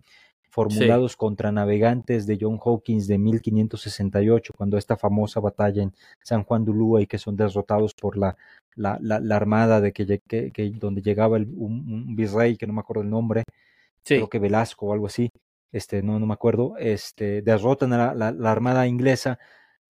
[0.58, 6.64] formulados contra navegantes de John Hawkins de 1568, cuando esta famosa batalla en San Juan
[6.64, 8.36] de Ulúa y que son derrotados por la,
[8.74, 13.02] la, la, armada de que, que, donde llegaba el, un, virrey, que no me acuerdo
[13.02, 13.44] el nombre,
[14.04, 15.30] creo que Velasco o algo así,
[15.70, 19.38] este, no, no me acuerdo, este, derrotan a la, la armada inglesa,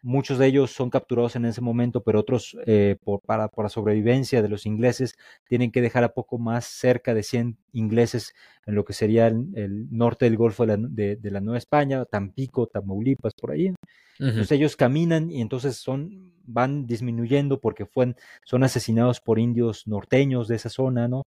[0.09, 3.69] muchos de ellos son capturados en ese momento, pero otros eh, por, para, por la
[3.69, 8.35] sobrevivencia de los ingleses tienen que dejar a poco más cerca de 100 ingleses
[8.67, 12.67] en lo que sería el, norte del Golfo de la, de, la, Nueva España, Tampico,
[12.67, 13.75] Tamaulipas, por ahí.
[14.19, 20.49] Entonces ellos caminan y entonces son, van disminuyendo porque fueron, son asesinados por indios norteños
[20.49, 21.23] de esa zona, ¿no?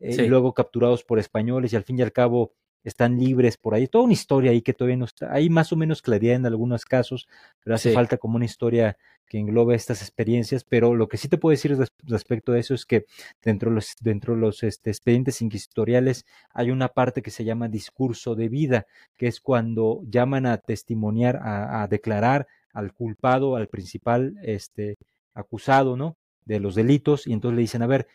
[0.00, 2.54] Eh, y luego capturados por españoles y al fin y al cabo
[2.84, 3.86] están libres por ahí.
[3.86, 5.32] Toda una historia ahí que todavía no está.
[5.32, 7.28] Hay más o menos claridad en algunos casos,
[7.62, 10.64] pero hace falta como una historia que englobe estas experiencias.
[10.64, 13.06] Pero lo que sí te puedo decir respecto a eso es que
[13.42, 17.68] dentro de los, dentro de los este, expedientes inquisitoriales hay una parte que se llama
[17.68, 23.68] discurso de vida, que es cuando llaman a testimoniar, a, a declarar al culpado, al
[23.68, 24.96] principal este,
[25.34, 26.16] acusado, ¿no?
[26.44, 28.08] De los delitos, y entonces le dicen, a ver,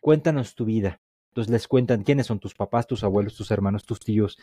[0.00, 1.00] cuéntanos tu vida
[1.34, 4.38] entonces les cuentan quiénes son tus papás, tus abuelos, tus hermanos, tus tíos,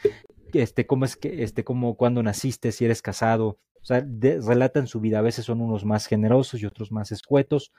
[0.51, 3.59] este, cómo es que, este, cómo, cuándo naciste, si eres casado.
[3.81, 4.05] O sea,
[4.45, 5.19] relatan su vida.
[5.19, 7.71] A veces son unos más generosos y otros más escuetos,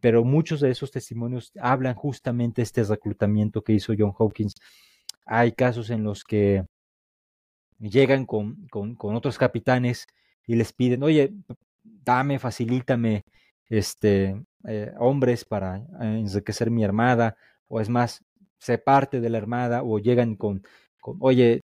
[0.00, 4.56] pero muchos de esos testimonios hablan justamente de este reclutamiento que hizo John Hawkins.
[5.26, 6.64] Hay casos en los que
[7.78, 10.08] llegan con, con, otros capitanes
[10.44, 11.32] y les piden, oye,
[11.84, 13.22] dame, facilítame
[13.68, 17.36] este, eh, hombres para eh, enriquecer mi armada,
[17.68, 18.24] o es más,
[18.58, 20.62] se parte de la armada o llegan con,
[21.00, 21.62] con, oye,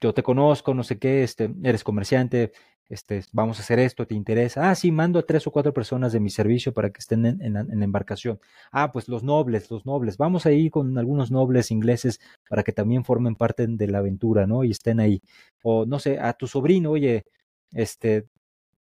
[0.00, 2.52] yo te conozco, no sé qué, este, eres comerciante,
[2.88, 4.70] este, vamos a hacer esto, ¿te interesa?
[4.70, 7.54] Ah, sí, mando a tres o cuatro personas de mi servicio para que estén en,
[7.54, 8.38] la, embarcación.
[8.70, 12.72] Ah, pues los nobles, los nobles, vamos a ir con algunos nobles ingleses para que
[12.72, 14.64] también formen parte de la aventura, ¿no?
[14.64, 15.22] Y estén ahí.
[15.62, 17.24] O no sé, a tu sobrino, oye,
[17.72, 18.26] este,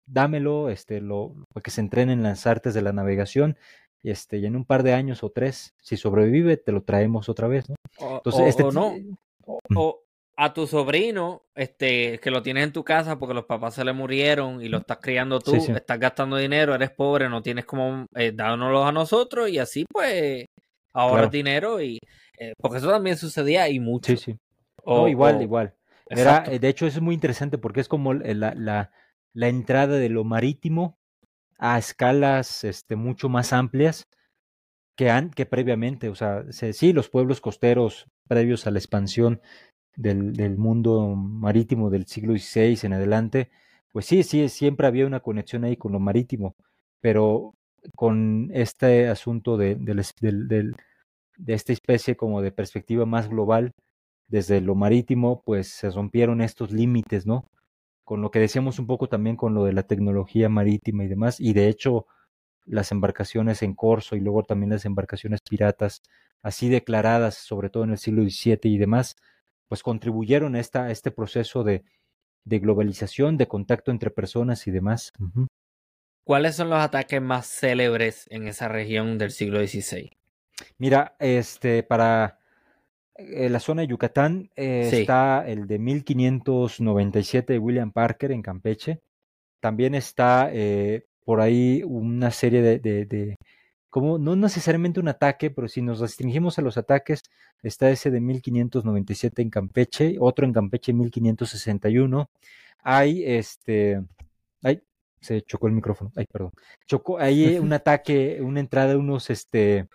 [0.07, 3.57] dámelo, este, lo, para que se entrenen en las artes de la navegación
[4.03, 7.47] este, y en un par de años o tres, si sobrevive, te lo traemos otra
[7.47, 7.75] vez, ¿no?
[7.99, 8.95] O, Entonces, este, no.
[9.75, 10.03] O,
[10.37, 13.93] a tu sobrino, este, que lo tienes en tu casa porque los papás se le
[13.93, 18.31] murieron y lo estás criando tú, estás gastando dinero, eres pobre, no tienes como eh,
[18.33, 20.45] dánoslos a nosotros y así pues
[20.93, 21.99] ahorras dinero y
[22.39, 24.11] eh, porque eso también sucedía y mucho.
[24.13, 24.37] Sí, sí.
[24.83, 25.75] O, igual, igual.
[26.09, 28.91] Era, de hecho, es muy interesante porque es como la, la,
[29.33, 30.97] la entrada de lo marítimo
[31.61, 34.07] a escalas este, mucho más amplias
[34.97, 36.09] que, que previamente.
[36.09, 39.41] O sea, sí, los pueblos costeros previos a la expansión
[39.95, 43.51] del, del mundo marítimo del siglo XVI en adelante,
[43.91, 46.55] pues sí, sí, siempre había una conexión ahí con lo marítimo,
[46.99, 47.55] pero
[47.95, 50.73] con este asunto de, de
[51.53, 53.73] esta especie como de perspectiva más global,
[54.27, 57.45] desde lo marítimo, pues se rompieron estos límites, ¿no?
[58.03, 61.39] Con lo que decíamos un poco también con lo de la tecnología marítima y demás,
[61.39, 62.07] y de hecho
[62.65, 66.01] las embarcaciones en corso y luego también las embarcaciones piratas,
[66.41, 69.15] así declaradas, sobre todo en el siglo XVII y demás,
[69.67, 71.83] pues contribuyeron a, esta, a este proceso de,
[72.43, 75.13] de, globalización, de contacto entre personas y demás.
[76.23, 80.11] ¿Cuáles son los ataques más célebres en esa región del siglo XVI?
[80.77, 82.40] Mira, este, para
[83.29, 88.99] en la zona de Yucatán eh, está el de 1597 de William Parker en Campeche.
[89.59, 93.37] También está eh, por ahí una serie de, de,
[93.89, 97.21] como no necesariamente un ataque, pero si nos restringimos a los ataques,
[97.61, 102.29] está ese de 1597 en Campeche, otro en Campeche 1561.
[102.83, 104.01] Hay este,
[104.63, 104.81] ay,
[105.19, 106.51] se chocó el micrófono, ay, perdón.
[106.87, 109.87] Chocó, hay un ataque, una entrada unos este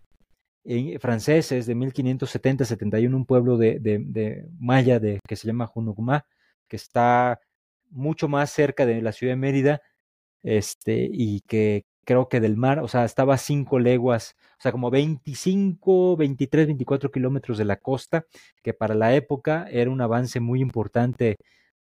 [1.00, 6.26] franceses de 1570-71, un pueblo de, de, maya de, que se llama Junugma,
[6.68, 7.40] que está
[7.90, 9.82] mucho más cerca de la ciudad de Mérida,
[10.42, 14.72] este, y que creo que del mar, o sea, estaba a cinco leguas, o sea,
[14.72, 18.26] como 25, 23, 24 kilómetros de la costa,
[18.62, 21.36] que para la época era un avance muy importante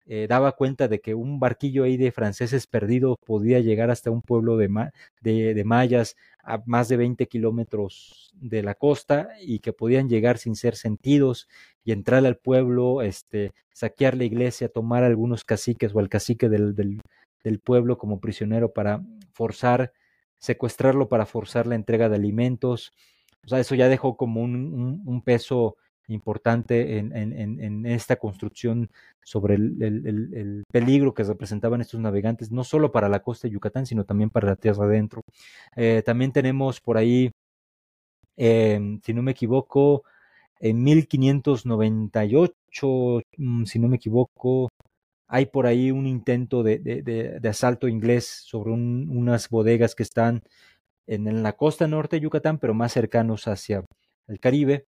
[0.06, 4.20] eh, daba cuenta de que un barquillo ahí de franceses perdidos podía llegar hasta un
[4.20, 4.92] pueblo de,
[5.22, 10.56] de, mayas a más de 20 kilómetros de la costa y que podían llegar sin
[10.56, 11.48] ser sentidos
[11.84, 16.74] y entrar al pueblo, este, saquear la iglesia, tomar algunos caciques o el cacique del,
[16.74, 17.00] del,
[17.42, 19.02] del pueblo como prisionero para
[19.32, 19.92] forzar,
[20.38, 22.92] secuestrarlo para forzar la entrega de alimentos.
[23.46, 25.76] O sea, eso ya dejó como un, un, un peso
[26.08, 28.90] importante en, en, en esta construcción
[29.22, 33.54] sobre el, el, el, peligro que representaban estos navegantes, no solo para la costa de
[33.54, 35.22] Yucatán, sino también para la tierra adentro.
[35.76, 37.30] Eh, también tenemos por ahí,
[38.36, 40.04] eh, si no me equivoco,
[40.60, 44.68] en 1598, mm, si no me equivoco,
[45.26, 50.02] hay por ahí un intento de, de, de, asalto inglés sobre un, unas bodegas que
[50.02, 50.42] están
[51.06, 53.84] en, en, la costa norte de Yucatán, pero más cercanos hacia
[54.28, 54.86] el Caribe.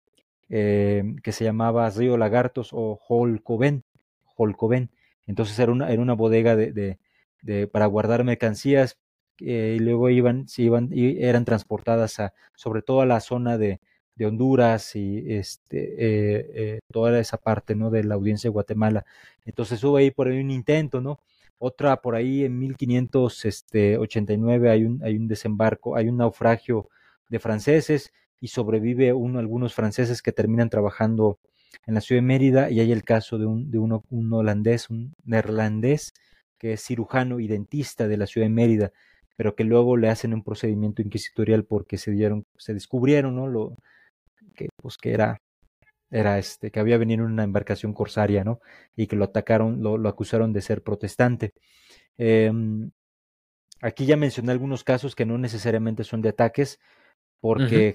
[0.50, 3.84] Eh, que se llamaba Río Lagartos o Holcoven.
[4.36, 4.90] Holcoven.
[5.26, 6.98] Entonces era una, era una bodega de,
[7.42, 8.98] de, para guardar mercancías
[9.40, 13.80] eh, y luego iban, se iban, y eran transportadas a, sobre todo la zona de,
[14.18, 17.88] de Honduras y este, eh, eh, toda esa parte ¿no?
[17.90, 19.06] de la audiencia de Guatemala.
[19.46, 21.20] Entonces hubo ahí por ahí un intento, ¿no?
[21.58, 26.88] Otra por ahí en 1589 este, hay un, hay un desembarco, hay un naufragio
[27.28, 31.38] de franceses y sobrevive uno, algunos franceses que terminan trabajando
[31.86, 35.14] en la ciudad de Mérida y hay el caso de un, de un holandés, un
[35.24, 36.12] neerlandés
[36.58, 38.92] que es cirujano y dentista de la ciudad de Mérida,
[39.36, 43.46] pero que luego le hacen un procedimiento inquisitorial porque se dieron, se descubrieron, ¿no?
[43.46, 43.76] Lo,
[44.54, 45.38] que pues que era
[46.10, 48.60] era este que había venido en una embarcación corsaria, ¿no?
[48.96, 51.52] Y que lo atacaron, lo, lo acusaron de ser protestante.
[52.18, 52.90] Em,
[53.80, 56.80] aquí ya mencioné algunos casos que no necesariamente son de ataques,
[57.40, 57.94] porque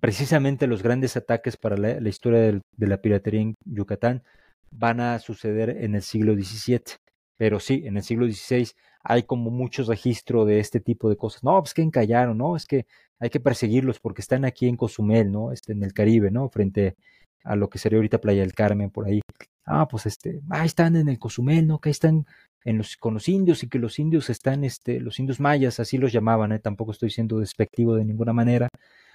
[0.00, 4.22] precisamente los grandes ataques para la, historia de la piratería en Yucatán
[4.70, 6.96] van a suceder en el siglo XVII.
[7.36, 8.68] Pero sí, en el siglo XVI
[9.02, 11.42] hay como muchos registros de este tipo de cosas.
[11.42, 12.86] No, pues que encallaron, no, es que
[13.18, 15.52] hay que perseguirlos porque están aquí en Cozumel, ¿no?
[15.52, 16.48] Este, en el Caribe, ¿no?
[16.50, 16.96] Frente
[17.44, 19.20] a lo que sería ahorita Playa del Carmen, por ahí.
[19.64, 21.80] Ah, pues este, ahí están en el Cozumel, ¿no?
[21.80, 22.26] Que ahí están
[22.64, 25.96] en los, con los indios y que los indios están, este, los indios mayas, así
[25.98, 26.58] los llamaban, ¿eh?
[26.58, 28.68] Tampoco estoy siendo despectivo de ninguna manera.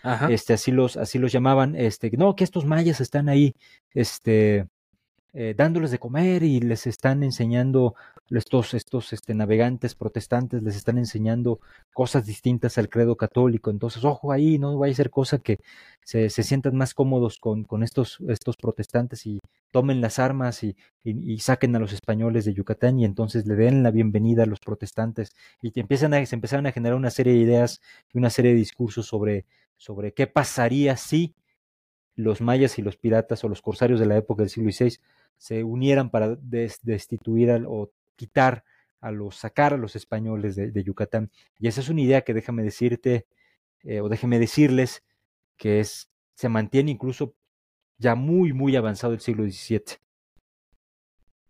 [0.06, 0.28] Ajá.
[0.32, 3.56] Este, así los, así los llamaban, este, no, que estos mayas están ahí,
[3.92, 4.68] este,
[5.34, 7.96] eh, dándoles de comer y les están enseñando,
[8.32, 11.60] estos, estos este, navegantes protestantes les están enseñando
[11.94, 13.70] cosas distintas al credo católico.
[13.70, 15.60] Entonces, ojo ahí, no vaya a ser cosa que
[16.04, 19.40] se, se sientan más cómodos con, con estos, estos protestantes y
[19.72, 23.84] tomen las armas y, y, saquen a los españoles de Yucatán y entonces le den
[23.84, 27.40] la bienvenida a los protestantes y empiezan a, se empezaron a generar una serie de
[27.40, 27.82] ideas
[28.14, 29.46] y una serie de discursos sobre,
[29.78, 31.36] sobre qué pasaría si
[32.16, 34.98] los mayas y los piratas o los corsarios de la época del siglo XVI
[35.38, 38.64] se unieran para destituir o quitar
[39.06, 41.30] a los, sacar a los españoles de, Yucatán.
[41.60, 43.28] Y esa es una idea que déjame decirte,
[43.84, 45.04] eh, o déjeme decirles,
[45.58, 47.36] que es, se mantiene incluso
[47.98, 50.00] ya muy, muy avanzado el siglo XVII.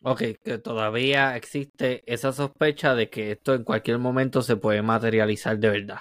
[0.01, 5.57] Ok, que todavía existe esa sospecha de que esto en cualquier momento se puede materializar
[5.57, 5.99] de verdad.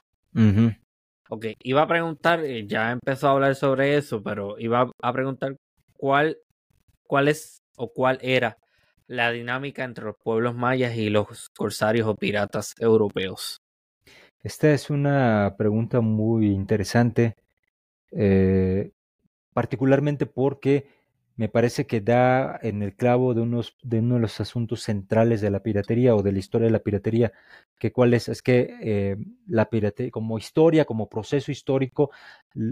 [1.30, 5.56] Ok, iba a preguntar, eh, ya empezó a hablar sobre eso, pero iba a preguntar
[5.96, 6.36] cuál,
[7.04, 8.58] cuál es o cuál era
[9.06, 13.60] la dinámica entre los pueblos mayas y los corsarios o piratas europeos?
[14.42, 17.36] Esta es una pregunta muy interesante,
[18.10, 18.90] eh,
[19.54, 20.86] particularmente porque
[21.36, 25.62] me parece que da en el clavo de, uno de los asuntos centrales de la
[25.62, 27.32] piratería o de la historia de la piratería,
[27.78, 29.16] que cuál es, es que eh,
[29.48, 32.10] la piratería como historia, como proceso histórico,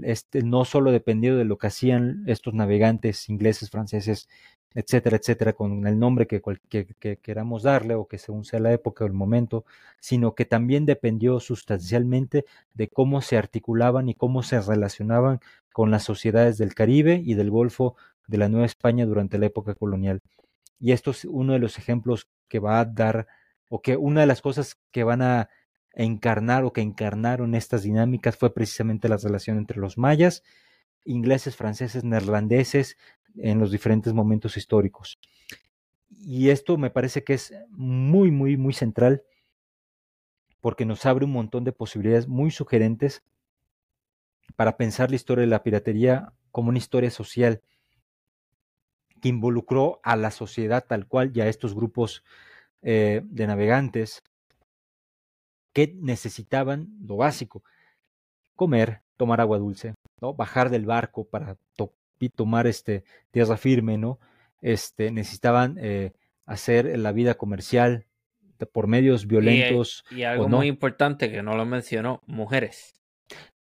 [0.03, 4.29] este, no solo dependió de lo que hacían estos navegantes ingleses, franceses
[4.75, 9.05] etcétera, etcétera, con el nombre que, que, queramos darle o que según sea la época
[9.05, 9.65] o el momento,
[10.01, 12.45] sino que también dependió sustancialmente
[12.75, 15.41] de cómo se articulaban y cómo se relacionaban
[15.73, 17.97] con las sociedades del Caribe y del Golfo
[18.27, 20.21] de la Nueva España durante la época colonial.
[20.79, 23.27] Y esto es uno de los ejemplos que va a dar,
[23.69, 25.49] o que una de las cosas que van a
[25.95, 30.43] encarnar o que encarnaron estas dinámicas fue precisamente la relación entre los mayas,
[31.05, 32.97] ingleses, franceses, neerlandeses,
[33.37, 35.19] en los diferentes momentos históricos.
[36.11, 39.23] Y esto me parece que es muy, muy, muy central
[40.61, 43.23] porque nos abre un montón de posibilidades muy sugerentes
[44.55, 47.61] para pensar la historia de la piratería como una historia social
[49.21, 52.25] que involucró a la sociedad tal cual y a estos grupos
[52.83, 54.23] eh, de navegantes
[55.73, 57.63] que necesitaban lo básico,
[58.57, 60.35] comer, tomar agua dulce, ¿no?
[60.35, 61.57] bajar del barco para
[62.29, 64.19] tomar este, tierra firme, ¿no?
[64.61, 66.13] Este, necesitaban eh,
[66.47, 68.07] hacer la vida comercial
[68.67, 70.05] por medios violentos.
[70.11, 72.95] Y, algo muy importante que no lo mencionó, mujeres.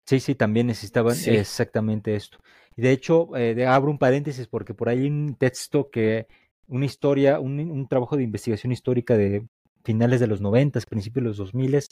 [0.05, 2.39] Sí, sí, también necesitaban exactamente esto.
[2.75, 6.27] Y de hecho, eh, abro un paréntesis porque por ahí hay un texto que,
[6.67, 9.47] una historia, un, trabajo de investigación histórica de
[9.83, 11.89] finales de los noventas, principios de los dos miles,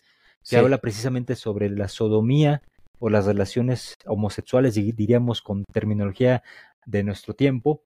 [0.48, 2.64] que habla precisamente sobre la sodomía
[3.02, 6.44] o las relaciones homosexuales, diríamos con terminología
[6.86, 7.84] de nuestro tiempo,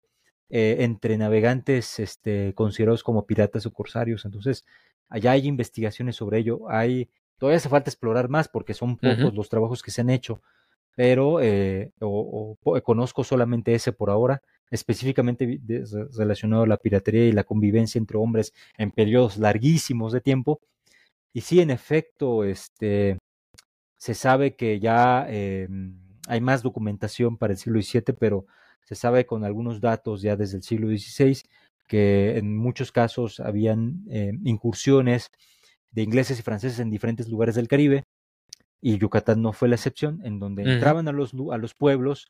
[0.49, 4.25] eh, entre navegantes este, considerados como piratas o corsarios.
[4.25, 4.65] Entonces,
[5.07, 6.69] allá hay investigaciones sobre ello.
[6.69, 10.41] Hay, todavía hace falta explorar más porque son pocos los trabajos que se han hecho,
[10.97, 15.61] pero eh, o, conozco solamente ese por ahora, específicamente
[16.17, 20.59] relacionado a la piratería y la convivencia entre hombres en periodos larguísimos de tiempo.
[21.31, 23.17] Y sí, en efecto, este,
[23.97, 28.45] se sabe que ya em, hay más documentación para el siglo XVII, pero
[28.83, 31.41] se sabe con algunos datos ya desde el siglo XVI
[31.87, 35.29] que en muchos casos habían em, incursiones
[35.91, 38.03] de ingleses y franceses en diferentes lugares del Caribe,
[38.81, 42.27] y Yucatán no fue la excepción, en donde entraban a los, a los pueblos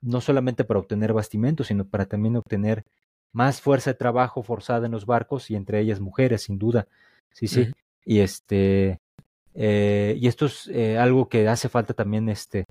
[0.00, 2.84] no solamente para obtener bastimento, sino para también obtener
[3.32, 6.86] más fuerza de trabajo forzada en los barcos y entre ellas mujeres, sin duda.
[7.32, 7.72] Sí, sí.
[8.04, 9.00] Y este
[9.54, 12.66] eh, y esto es eh, algo que hace falta también este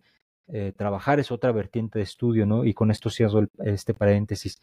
[0.48, 2.66] eh, trabajar, es otra vertiente de estudio, ¿no?
[2.66, 4.62] Y con esto cierro este paréntesis.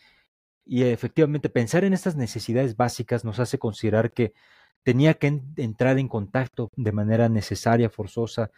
[0.67, 4.35] Y efectivamente pensar en estas necesidades básicas nos hace considerar que
[4.83, 8.51] tenía que entrar en contacto de manera necesaria, forzosa,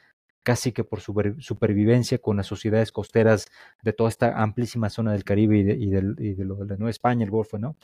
[0.42, 3.48] casi que por supervivencia con las sociedades costeras
[3.82, 6.90] de toda esta amplísima zona del Caribe y de, y de lo de la Nueva
[6.90, 7.76] España, el Golfo, ¿no?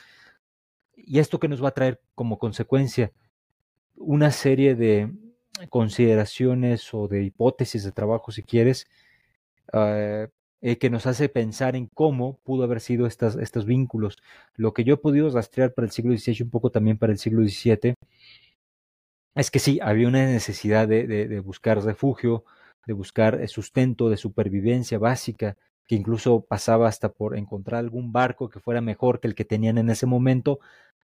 [0.96, 3.12] Y esto que nos va a traer como consecuencia
[3.96, 5.12] una serie de
[5.68, 8.88] consideraciones o de hipótesis de trabajo, si quieres,
[9.72, 10.28] ah,
[10.60, 14.16] eh, que nos hace pensar en cómo pudo haber sido estas, estos vínculos.
[14.56, 17.18] Lo que yo he podido rastrear para el siglo XVIII, un poco también para el
[17.18, 17.94] siglo XVII,
[19.36, 22.44] es que sí, había una necesidad de, de, buscar refugio,
[22.86, 25.56] de buscar eh, sustento, de supervivencia básica,
[25.86, 29.78] que incluso pasaba hasta por encontrar algún barco que fuera mejor que el que tenían
[29.78, 30.58] en ese momento,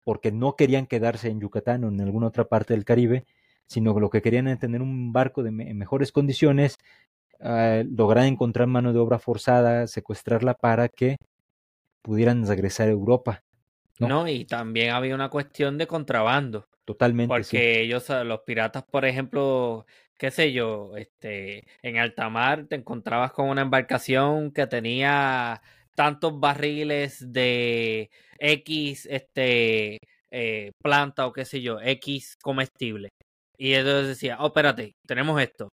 [0.04, 3.24] porque no querían quedarse en Yucatán o en alguna otra parte del Caribe,
[3.70, 6.76] sino que lo que querían era tener un barco de en mejores condiciones,
[7.38, 11.16] uh, lograr encontrar mano de obra forzada, secuestrarla para que
[12.02, 13.42] pudieran regresar a Europa.
[14.00, 14.26] ¿no?
[14.26, 16.66] y también había una cuestión de contrabando.
[16.86, 17.28] Totalmente.
[17.28, 19.86] Porque ellos, los piratas, por ejemplo,
[20.18, 25.60] qué sé yo, este, en alta mar te encontrabas con una embarcación que tenía
[25.94, 29.98] tantos barriles de X este,
[30.30, 33.10] eh, planta o qué sé yo, X comestible.
[33.60, 35.68] Y entonces decía, oh, espérate, tenemos esto.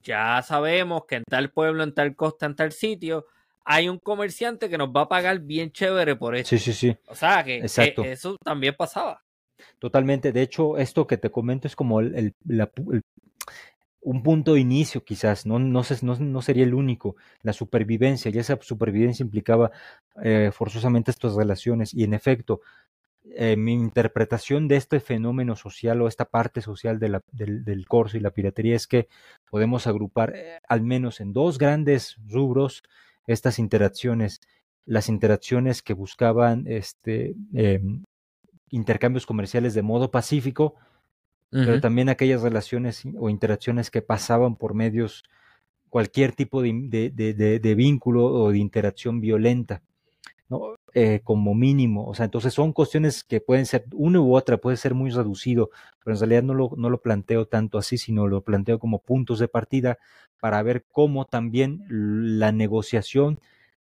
[0.00, 3.26] Ya sabemos que en tal pueblo, en tal costa, en tal sitio,
[3.64, 6.50] hay un comerciante que nos va a pagar bien chévere por eso.
[6.50, 6.96] Sí, sí, sí.
[7.08, 9.24] O sea, que e, eso también pasaba.
[9.80, 10.30] Totalmente.
[10.30, 12.32] De hecho, esto que te comento es como el,
[14.02, 17.16] un punto de inicio, quizás, no, no, no, no, sería el único.
[17.42, 19.72] La supervivencia, y esa supervivencia implicaba
[20.22, 21.92] eh, forzosamente estas relaciones.
[21.92, 22.60] Y en efecto,
[23.34, 27.86] eh, mi interpretación de este fenómeno social o esta parte social de la, del, del,
[27.86, 29.08] corso y la piratería es que
[29.50, 32.82] podemos agrupar eh, al menos en dos grandes rubros
[33.26, 34.40] estas interacciones,
[34.84, 38.04] las interacciones que buscaban este, em,
[38.70, 40.74] intercambios comerciales de modo pacífico,
[41.50, 45.24] pero también aquellas relaciones o interacciones que pasaban por medios,
[45.88, 49.82] cualquier tipo de, de, de vínculo o de interacción violenta.
[50.48, 50.76] ¿No?
[50.94, 52.06] Eh, como mínimo.
[52.06, 55.70] O sea, entonces son cuestiones que pueden ser una u otra, puede ser muy reducido,
[56.04, 59.38] pero en realidad no lo, no lo planteo tanto así, sino lo planteo como puntos
[59.38, 59.98] de partida
[60.40, 63.40] para ver cómo también la negociación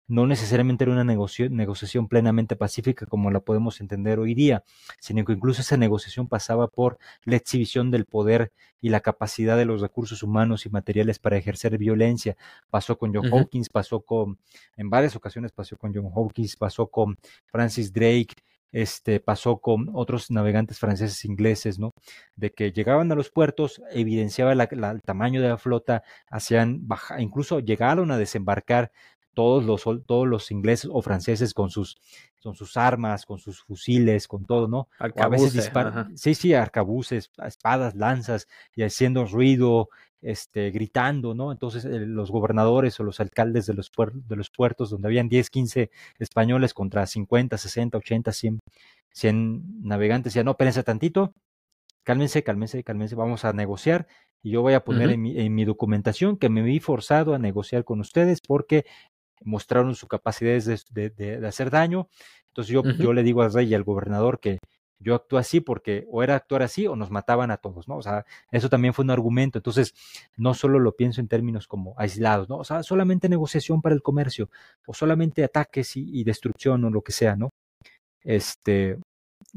[0.08, 4.64] no necesariamente era una negociación plenamente pacífica como la podemos entender hoy día,
[4.98, 8.50] sino que incluso esa negociación pasaba por la exhibición del poder
[8.80, 12.36] y la capacidad de los recursos humanos y materiales para ejercer violencia.
[12.70, 14.38] Pasó con John Hawkins, pasó con,
[14.76, 18.34] en varias ocasiones pasó con John Hawkins, pasó con Francis Drake,
[18.72, 21.94] este, pasó con otros navegantes franceses e ingleses, ¿no?
[22.36, 27.60] De que llegaban a los puertos, evidenciaba el tamaño de la flota, hacían baja, incluso
[27.60, 28.92] llegaron a desembarcar
[29.34, 31.96] todos los, todos los ingleses o franceses con sus,
[32.42, 34.88] con sus armas, con sus fusiles, con todo, ¿no?
[34.98, 39.88] a veces disparan, sí, sí, arcabuces, espadas, lanzas, y haciendo ruido,
[40.20, 41.52] este, gritando, ¿no?
[41.52, 45.50] Entonces eh, los gobernadores o los alcaldes de los, de los puertos, donde habían 10,
[45.50, 48.60] 15 españoles contra 50, 60, 80, 100,
[49.10, 51.34] 100 navegantes, ya no, espérense tantito,
[52.02, 54.06] cálmense, cálmense, cálmense, vamos a negociar
[54.42, 57.38] y yo voy a poner en, mi, en, mi, documentación que me vi forzado a
[57.38, 58.86] negociar con ustedes porque
[59.42, 60.58] mostraron su capacidad
[60.90, 62.08] de, de, hacer daño.
[62.48, 64.58] Entonces yo, yo le digo al rey y al gobernador que
[65.00, 67.96] yo actúo así porque o era actuar así o nos mataban a todos, ¿no?
[67.96, 69.58] O sea, eso también fue un argumento.
[69.58, 69.94] Entonces,
[70.36, 72.58] no solo lo pienso en términos como aislados, ¿no?
[72.58, 74.50] O sea, solamente negociación para el comercio
[74.86, 77.50] o solamente ataques y, y destrucción o lo que sea, ¿no?
[78.24, 78.98] Este,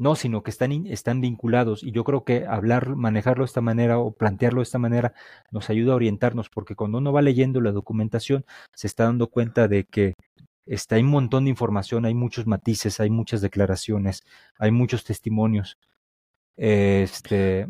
[0.02, 3.98] no, sino que están, están vinculados y yo creo que hablar, manejarlo de esta manera
[3.98, 5.14] o plantearlo de esta manera
[5.52, 9.68] nos ayuda a orientarnos porque cuando uno va leyendo la documentación se está dando cuenta
[9.68, 10.14] de que
[10.66, 14.24] está, hay un montón de información, hay muchos matices, hay muchas declaraciones,
[14.58, 15.78] hay muchos testimonios,
[16.56, 17.68] este,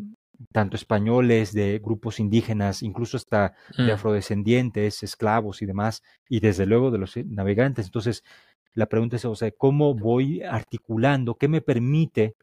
[0.51, 3.91] tanto españoles, de grupos indígenas, incluso hasta de mm.
[3.91, 7.85] afrodescendientes, esclavos y demás, y desde luego de los navegantes.
[7.85, 8.23] Entonces,
[8.73, 11.35] la pregunta es, o sea, ¿cómo voy articulando?
[11.35, 12.35] ¿Qué me permite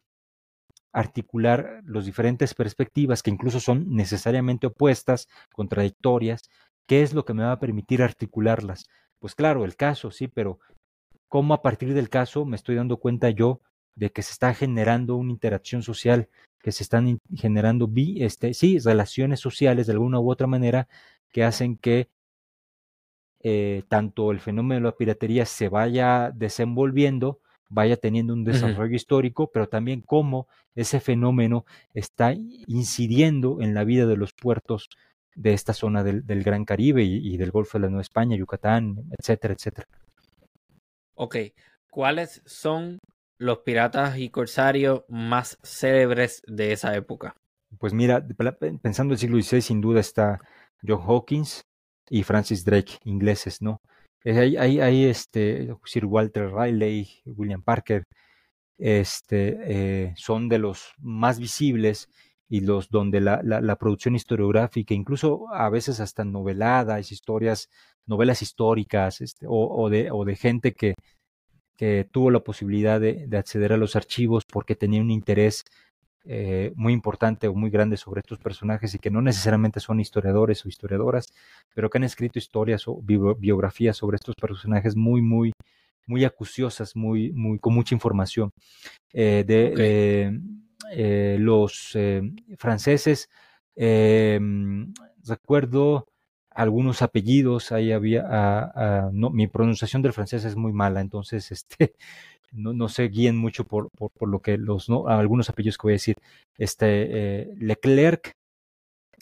[0.93, 6.51] articular las diferentes perspectivas que incluso son necesariamente opuestas, contradictorias?
[6.87, 8.87] ¿Qué es lo que me va a permitir articularlas?
[9.19, 10.59] Pues claro, el caso, sí, pero
[11.29, 13.61] ¿cómo a partir del caso me estoy dando cuenta yo
[13.95, 16.29] de que se está generando una interacción social,
[16.63, 20.89] que se están generando, este, sí, relaciones sociales de alguna u otra manera
[21.33, 22.09] que hacen que
[23.43, 27.41] eh, tanto el fenómeno de la piratería se vaya desenvolviendo,
[27.71, 31.65] vaya teniendo un desarrollo histórico, pero también cómo ese fenómeno
[31.95, 34.91] está incidiendo en la vida de los puertos
[35.35, 39.55] de esta zona del, Gran Caribe y, del Golfo de la Nueva España, Yucatán, etcétera,
[39.55, 39.87] etcétera.
[41.15, 41.37] Ok,
[41.91, 42.99] ¿cuáles son
[43.39, 47.35] los piratas y corsarios más célebres de esa época?
[47.79, 48.27] Pues mira,
[48.83, 50.41] pensando en el siglo XVI, sin duda está
[50.87, 51.63] John Hawkins
[52.11, 53.81] y Francis Drake, ingleses, ¿no?
[54.25, 58.05] Hay, hay, este, Sir Walter Riley, William Parker,
[58.79, 62.09] este, eh, son de los más visibles
[62.49, 67.69] y los donde la, la, producción historiográfica, incluso a veces hasta noveladas, historias,
[68.07, 70.95] novelas históricas, este, o, de, o de gente que,
[71.77, 75.65] que tuvo la posibilidad de, de, acceder a los archivos porque tenía un interés
[76.25, 80.65] eh, muy importante o muy grande sobre estos personajes y que no necesariamente son historiadores
[80.65, 81.33] o historiadoras,
[81.75, 85.53] pero que han escrito historias o biografías sobre estos personajes muy, muy,
[86.07, 88.51] muy acuciosas, muy, muy, con mucha información.
[89.13, 90.39] Eh, de
[90.93, 91.97] eh, los
[92.59, 93.29] franceses,
[95.25, 96.07] recuerdo
[96.51, 101.51] algunos apellidos, ahí había, ah, ah, no, mi pronunciación del francés es muy mala, entonces
[101.53, 101.95] este,
[102.53, 105.87] no, no se guíen mucho por, por, por, lo que los, no, algunos apellidos que
[105.87, 106.17] voy a decir,
[106.57, 106.87] este,
[107.43, 108.33] eh, Leclerc,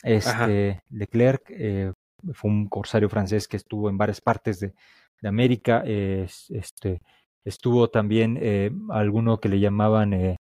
[0.03, 1.91] este, Leclerc eh,
[2.33, 4.73] fue un corsario francés que estuvo en varias partes de,
[5.21, 7.01] de América, este,
[7.43, 10.37] estuvo también eh, alguno que le llamaban eh,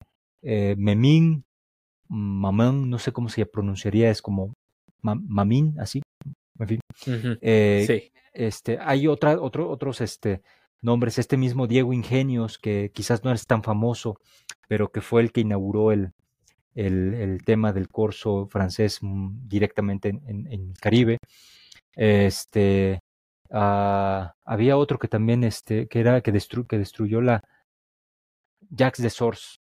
[0.43, 1.44] eh Memín,
[2.09, 4.52] Mamán, no sé cómo se pronunciaría, es como
[5.02, 6.02] Mamín, así,
[6.59, 6.81] en fin.
[7.01, 8.11] sí.
[8.35, 10.43] Este, hay otra, otro, otros, este,
[10.85, 11.19] nombres.
[11.19, 14.19] Este mismo Diego Ingenios, que quizás no es tan famoso,
[14.69, 16.12] pero que fue el que inauguró el,
[16.74, 21.19] el, tema del corso francés mm, directamente en, el Caribe.
[21.97, 23.01] Este,
[23.51, 26.32] ah, había otro que también, este, que era que,
[26.69, 27.43] que destruyó la
[28.70, 29.61] Jacques de Sors,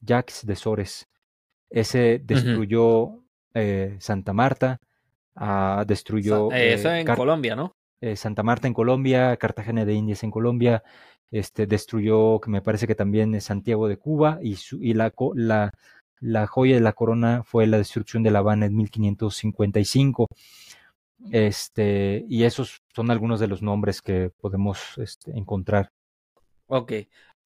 [0.00, 1.06] Jacques de Sores.
[1.70, 3.22] Ese destruyó
[3.54, 4.78] eh, Santa Marta,
[5.34, 6.52] ah, destruyó.
[6.52, 7.72] Eh, eso en Colombia, ¿no?
[8.02, 10.82] Eh, Santa Marta en Colombia, Cartagena de Indias en Colombia,
[11.30, 15.72] este, destruyó, que me parece que también es Santiago de Cuba, y, y la, la,
[16.18, 20.26] la, joya de la corona fue la destrucción de La Habana en 1555.
[21.30, 25.92] Este, y esos son algunos de los nombres que podemos este, encontrar.
[26.66, 26.92] Ok.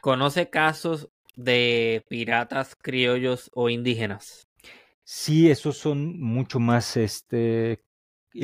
[0.00, 4.48] ¿Conoce casos de piratas criollos o indígenas?
[5.04, 7.82] Sí, esos son mucho más este,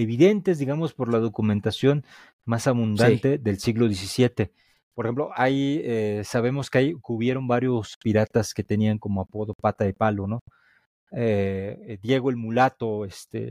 [0.00, 2.04] evidentes, digamos, por la documentación
[2.44, 4.52] más abundante del siglo XVII.
[4.94, 9.84] Por ejemplo, hay, eh, sabemos que, hay, hubieron varios piratas que tenían como apodo pata
[9.84, 10.40] de palo, ¿no?
[11.12, 13.50] Eh, eh, Diego el mulato, este,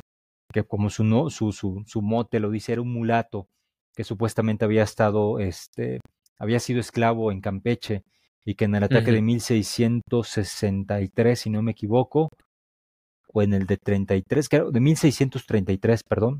[0.54, 3.48] que como su, no, su, su, su, mote lo dice, era un mulato
[3.96, 6.00] que supuestamente había estado, este,
[6.38, 8.04] había sido esclavo en Campeche
[8.46, 12.30] y que en el ataque de 1663, si no me equivoco,
[13.34, 16.40] o en el de 33, creo, de 1633, perdón.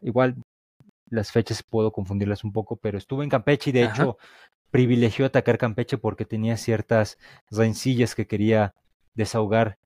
[0.00, 0.36] Igual
[1.10, 4.18] las fechas puedo confundirlas un poco, pero estuvo en Campeche y de hecho
[4.70, 7.18] privilegió atacar Campeche porque tenía ciertas
[7.50, 8.74] rencillas que quería
[9.14, 9.78] desahogar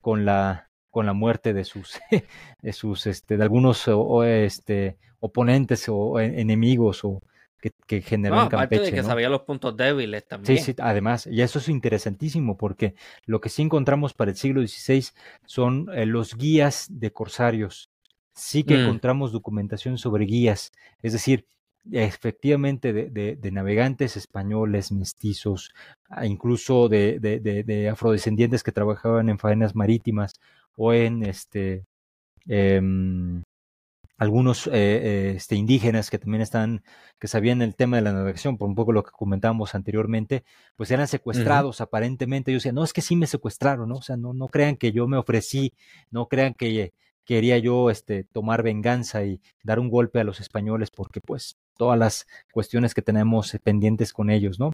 [0.00, 2.00] con la con la muerte de sus
[2.62, 7.20] de sus este de algunos o, este oponentes o enemigos o
[7.60, 8.84] que, que generó no, Campeche.
[8.84, 10.58] de que sabía los puntos débiles también.
[10.58, 12.94] Sí, sí, además, y eso es interesantísimo porque
[13.26, 15.06] lo que sí encontramos para el siglo XVI
[15.46, 17.90] son eh, los guías de corsarios.
[18.32, 18.80] Sí que mm.
[18.80, 20.72] encontramos documentación sobre guías,
[21.02, 21.46] es decir,
[21.90, 25.72] efectivamente de, de, de navegantes españoles, mestizos,
[26.22, 30.34] incluso de, de, afrodescendientes que trabajaban en faenas marítimas
[30.76, 31.84] o en este
[32.46, 32.80] eh,
[34.20, 36.82] algunos eh, eh, este, indígenas que también están,
[37.18, 40.44] que sabían el tema de la navegación, por un poco lo que comentábamos anteriormente,
[40.76, 42.52] pues eran secuestrados aparentemente.
[42.52, 43.96] Yo decía, no, es que sí me secuestraron, ¿no?
[43.96, 45.72] O sea, no, no crean que yo me ofrecí,
[46.10, 46.92] no crean que
[47.24, 51.98] quería yo este, tomar venganza y dar un golpe a los españoles, porque pues todas
[51.98, 54.70] las cuestiones que tenemos pendientes con ellos, ¿no?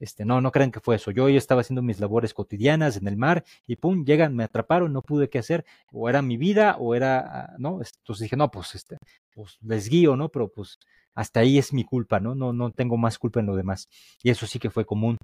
[0.00, 1.12] Este, no, no crean que fue eso.
[1.12, 4.92] Yo, yo estaba haciendo mis labores cotidianas en el mar y pum, llegan, me atraparon,
[4.92, 7.74] no pude qué hacer, o era mi vida o era, ah, ¿no?
[7.74, 8.96] Entonces dije, no, pues, este,
[9.32, 10.30] pues les guío, ¿no?
[10.30, 10.80] Pero pues
[11.18, 12.36] hasta ahí es mi culpa, ¿no?
[12.36, 13.88] No, no tengo más culpa en lo demás.
[14.22, 15.16] Y eso sí que fue común.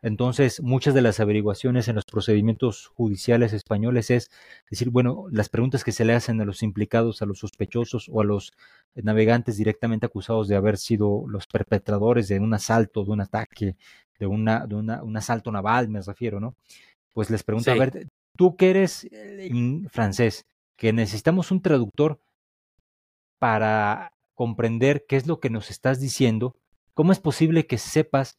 [0.00, 4.30] Entonces, muchas de las averiguaciones en los procedimientos judiciales españoles es
[4.70, 8.22] decir, bueno, las preguntas que se le hacen a los implicados, a los sospechosos o
[8.22, 8.54] a los
[8.94, 13.76] navegantes directamente acusados de haber sido los perpetradores de un asalto, de un ataque,
[14.18, 16.54] de, una, de una, un asalto naval, me refiero, ¿no?
[17.12, 18.06] Pues les pregunta, a ver,
[18.38, 19.50] tú que eres eh,
[19.90, 20.46] francés,
[20.78, 22.18] que necesitamos un traductor
[23.38, 24.12] para
[24.42, 26.56] comprender qué es lo que nos estás diciendo,
[26.94, 28.38] ¿cómo es posible que sepas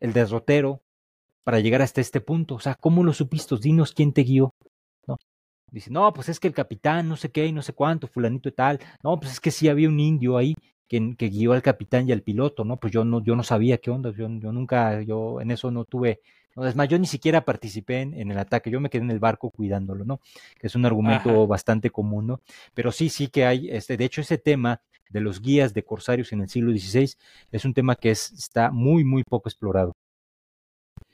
[0.00, 0.82] el derrotero
[1.42, 2.54] para llegar hasta este punto?
[2.54, 3.54] O sea, ¿cómo lo supiste?
[3.60, 4.54] Dinos quién te guió.
[5.06, 5.18] ¿No?
[5.70, 8.48] Dice, no, pues es que el capitán, no sé qué y no sé cuánto, fulanito
[8.48, 8.80] y tal.
[9.02, 10.54] No, pues es que sí había un indio ahí
[10.88, 12.78] que, que guió al capitán y al piloto, ¿no?
[12.78, 15.84] Pues yo no, yo no sabía qué onda, yo, yo nunca, yo en eso no
[15.84, 16.22] tuve
[16.56, 19.18] no, es más, yo ni siquiera participé en, el ataque, yo me quedé en el
[19.18, 20.20] barco cuidándolo, ¿no?
[20.58, 22.40] Que es un argumento bastante común, ¿no?
[22.74, 24.80] Pero sí, sí que hay, este, de hecho, ese tema
[25.10, 27.14] de los guías de corsarios en el siglo XVI
[27.52, 29.92] es un tema que es, está muy, muy poco explorado.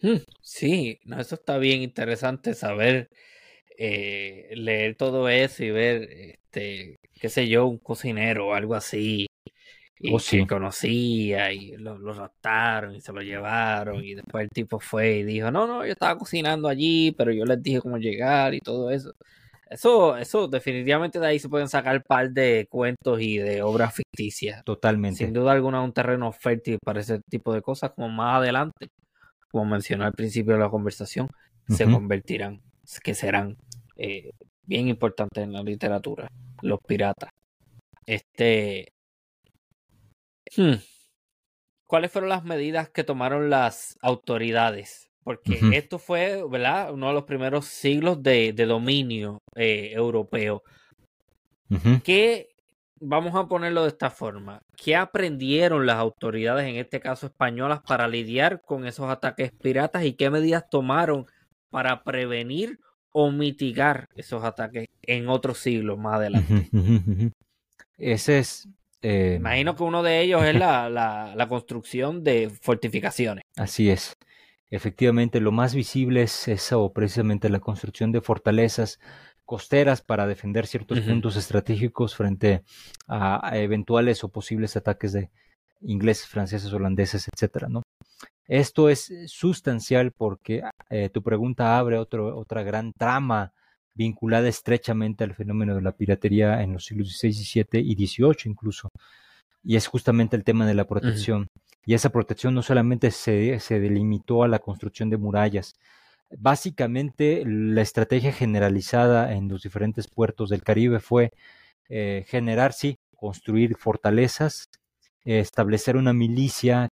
[0.03, 3.09] Mm, sí, no, eso está bien interesante saber,
[3.79, 9.27] eh, leer todo eso y ver, este, qué sé yo, un cocinero o algo así,
[10.03, 14.49] y oh, que conocía y lo, lo, raptaron y se lo llevaron y después el
[14.49, 17.99] tipo fue y dijo, no, no, yo estaba cocinando allí, pero yo les dije cómo
[17.99, 19.15] llegar y todo eso.
[19.71, 24.65] Eso, eso definitivamente de ahí se pueden sacar par de cuentos y de obras ficticias.
[24.65, 25.25] Totalmente.
[25.25, 28.89] Sin duda alguna un terreno fértil para ese tipo de cosas, como más adelante,
[29.51, 31.29] como mencioné al principio de la conversación,
[31.69, 32.61] se convertirán,
[33.03, 33.57] que serán
[33.97, 34.33] eh,
[34.65, 36.29] bien importantes en la literatura,
[36.63, 37.31] los piratas.
[38.07, 38.93] Este,
[40.57, 40.75] Hmm.
[41.87, 45.10] ¿Cuáles fueron las medidas que tomaron las autoridades?
[45.31, 46.93] Porque esto fue, ¿verdad?
[46.93, 50.65] Uno de los primeros siglos de, dominio eh, europeo.
[52.03, 52.49] ¿Qué,
[52.99, 58.09] vamos a ponerlo de esta forma, qué aprendieron las autoridades, en este caso españolas, para
[58.09, 61.27] lidiar con esos ataques piratas y qué medidas tomaron
[61.71, 62.81] para prevenir
[63.13, 66.69] o mitigar esos ataques en otros siglos más adelante?
[67.99, 68.69] Ese es
[69.03, 73.45] eh, Imagino que uno de ellos es la, la, construcción de fortificaciones.
[73.57, 74.17] Así es.
[74.71, 79.01] Efectivamente, lo más visible es eso, precisamente la construcción de fortalezas
[79.45, 82.63] costeras para defender ciertos puntos estratégicos frente
[83.09, 85.31] a, eventuales o posibles ataques de
[85.81, 87.83] ingleses, franceses, holandeses, etcétera, ¿no?
[88.47, 93.53] Esto es sustancial porque eh, tu pregunta abre otro, otra gran trama
[93.95, 98.89] vinculada estrechamente al fenómeno de la piratería en los siglos XVI, XVII y XVIII incluso.
[99.63, 101.49] Y es justamente el tema de la protección.
[101.85, 105.75] Y esa protección no solamente se, se delimitó a la construcción de murallas,
[106.39, 111.33] básicamente la estrategia generalizada en los diferentes puertos del Caribe fue
[111.89, 114.69] eh, generar, sí, construir fortalezas,
[115.25, 116.89] establecer una milicia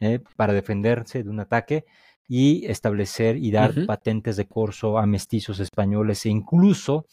[0.00, 1.84] eh, para defenderse de un ataque
[2.26, 7.06] y establecer y dar patentes de corso a mestizos españoles e incluso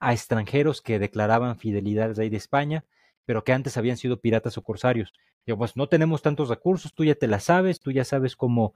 [0.00, 2.84] a extranjeros que declaraban fidelidad al rey de España,
[3.24, 5.12] pero que antes habían sido piratas o corsarios.
[5.46, 8.74] Digo, pues no tenemos tantos recursos, tú ya te la sabes, tú ya sabes cómo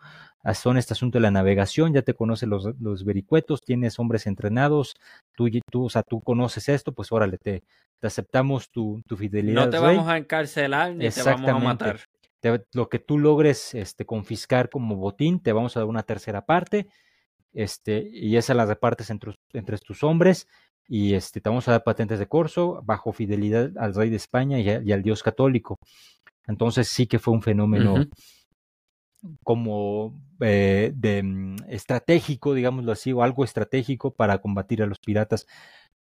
[0.54, 4.96] son este asunto de la navegación, ya te conoces los, los vericuetos, tienes hombres entrenados,
[5.34, 7.62] tú, tú, o sea, tú conoces esto, pues órale, te,
[8.00, 9.66] te aceptamos tu, tu fidelidad.
[9.66, 12.00] No te vamos a encarcelar ni te vamos a matar
[12.72, 16.86] lo que tú logres este, confiscar como botín, te vamos a dar una tercera parte,
[17.52, 20.48] este, y esa la repartes entre, entre tus hombres,
[20.88, 24.58] y este, te vamos a dar patentes de corso bajo fidelidad al rey de España
[24.60, 25.78] y, al Dios católico.
[26.46, 28.06] Entonces sí que fue un fenómeno
[29.42, 35.46] como eh, de, mm, estratégico, digámoslo así, o algo estratégico para combatir a los piratas.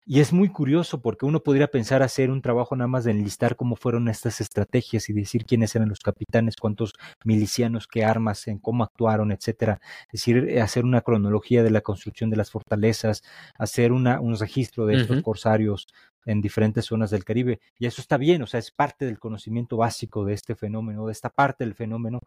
[0.06, 3.56] Y es muy curioso porque uno podría pensar hacer un trabajo nada más de enlistar
[3.56, 6.93] cómo fueron estas estrategias y decir quiénes eran los capitanes, cuántos
[7.24, 9.81] milicianos, qué armas, en cómo actuaron, etcétera.
[10.12, 13.22] Es decir, eh, hacer una cronología de la construcción de las fortalezas,
[13.56, 15.86] hacer una, un registro de estos corsarios
[16.26, 17.60] en diferentes zonas del Caribe.
[17.78, 21.12] Y eso está bien, o sea, es parte del conocimiento básico de este fenómeno, de
[21.12, 22.20] esta parte del fenómeno,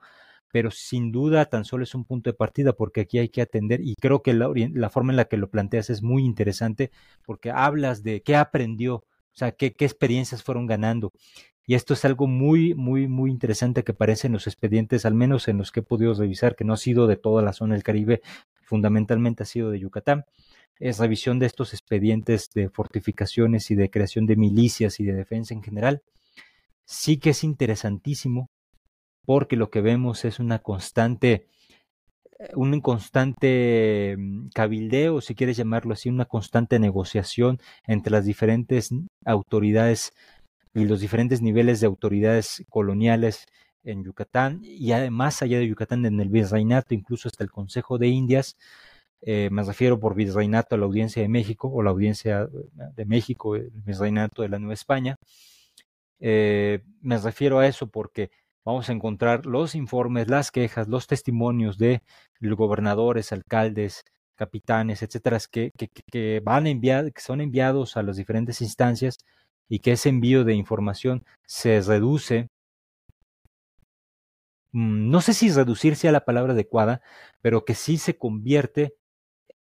[0.51, 3.81] pero sin duda tan solo es un punto de partida porque aquí hay que atender
[3.81, 6.91] y creo que la, forma en la que lo planteas es muy interesante
[7.25, 11.11] porque hablas de qué aprendió, o sea, qué, qué experiencias fueron ganando.
[11.69, 15.49] Y esto es algo muy, muy, muy interesante que aparece en los expedientes, al menos
[15.49, 17.83] en los que he podido revisar, que no ha sido de toda la zona del
[17.83, 18.21] Caribe,
[18.63, 20.23] fundamentalmente ha sido de Yucatán.
[20.79, 25.53] Es revisión de estos expedientes de fortificaciones y de creación de milicias y de defensa
[25.53, 26.03] en general.
[26.85, 28.49] Sí que es interesantísimo
[29.27, 31.47] porque lo que vemos es una constante,
[32.39, 38.89] eh, un constante mm, cabildeo, si quieres llamarlo así, una constante negociación entre las diferentes
[39.25, 40.13] autoridades
[40.73, 43.45] y los diferentes niveles de autoridades coloniales
[43.83, 48.07] en Yucatán y además allá de Yucatán en el virreinato, incluso hasta el Consejo de
[48.07, 48.55] Indias,
[49.21, 52.47] eh, me refiero por virreinato a la audiencia de México o la audiencia
[52.95, 55.17] de México, el virreinato de la Nueva España.
[56.21, 58.31] Eh, me refiero a eso porque
[58.67, 62.01] vamos a encontrar los informes, las quejas, los testimonios de
[62.41, 64.03] gobernadores, alcaldes,
[64.35, 69.19] capitanes, etcétera, que, que, que van enviar, que son enviados a las diferentes instancias
[69.69, 72.49] y que ese envío de información se reduce.
[74.73, 77.01] Mm, no sé si reducirse a la palabra adecuada,
[77.41, 78.95] pero que sí se convierte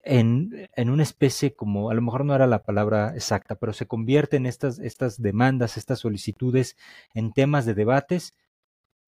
[0.02, 3.86] en, en, una especie como, a lo mejor no era la palabra exacta, pero se
[3.86, 6.76] convierte en estas, estas demandas, estas solicitudes
[7.14, 8.34] en temas de debates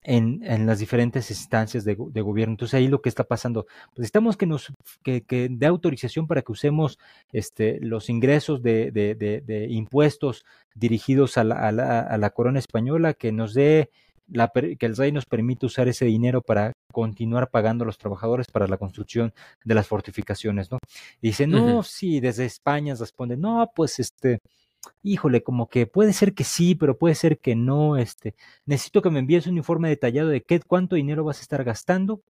[0.02, 2.52] en, en las diferentes instancias de, de, gobierno.
[2.52, 4.72] Entonces ahí lo que está pasando, pues necesitamos que nos
[5.02, 6.98] que, que dé autorización para que usemos
[7.32, 10.44] este, los ingresos de, de, de impuestos
[10.74, 13.90] dirigidos a la, a, la, a la corona española, que nos dé
[14.32, 18.46] la, que el rey nos permite usar ese dinero para continuar pagando a los trabajadores
[18.46, 19.32] para la construcción
[19.64, 20.78] de las fortificaciones, ¿no?
[21.20, 21.82] Y dice, no, uh -huh.
[21.82, 24.38] sí, desde España responde, no, pues este,
[25.02, 28.34] híjole, como que puede ser que sí, pero puede ser que no, este,
[28.66, 32.22] necesito que me envíes un informe detallado de qué, cuánto dinero vas a estar gastando,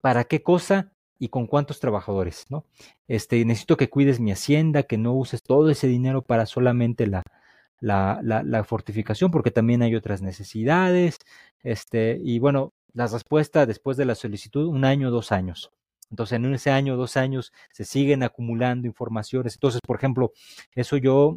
[0.00, 2.64] para qué cosa y con cuántos trabajadores, ¿no?
[3.08, 7.24] Este, necesito que cuides mi hacienda, que no uses todo ese dinero para solamente la,
[7.80, 11.18] la, la, la, fortificación, porque también hay otras necesidades.
[11.62, 15.70] Este, y bueno, la respuesta después de la solicitud, un año, dos años.
[16.10, 19.54] Entonces, en ese año, dos años, se siguen acumulando informaciones.
[19.54, 20.32] Entonces, por ejemplo,
[20.74, 21.36] eso yo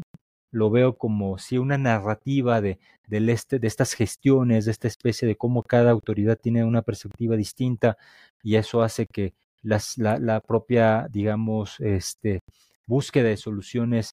[0.52, 2.80] lo veo como si una narrativa de,
[3.10, 7.98] este, de estas gestiones, de esta especie de cómo cada autoridad tiene una perspectiva distinta
[8.44, 12.42] y eso hace que la, la propia, digamos, este,
[12.88, 14.12] búsqueda de soluciones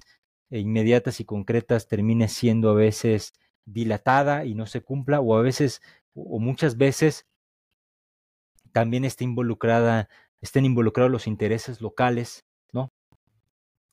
[0.50, 3.32] inmediatas y concretas termine siendo a veces
[3.64, 5.82] dilatada y no se cumpla o a veces
[6.14, 7.26] o muchas veces
[8.72, 10.08] también está involucrada
[10.40, 12.90] estén involucrados los intereses locales, ¿no?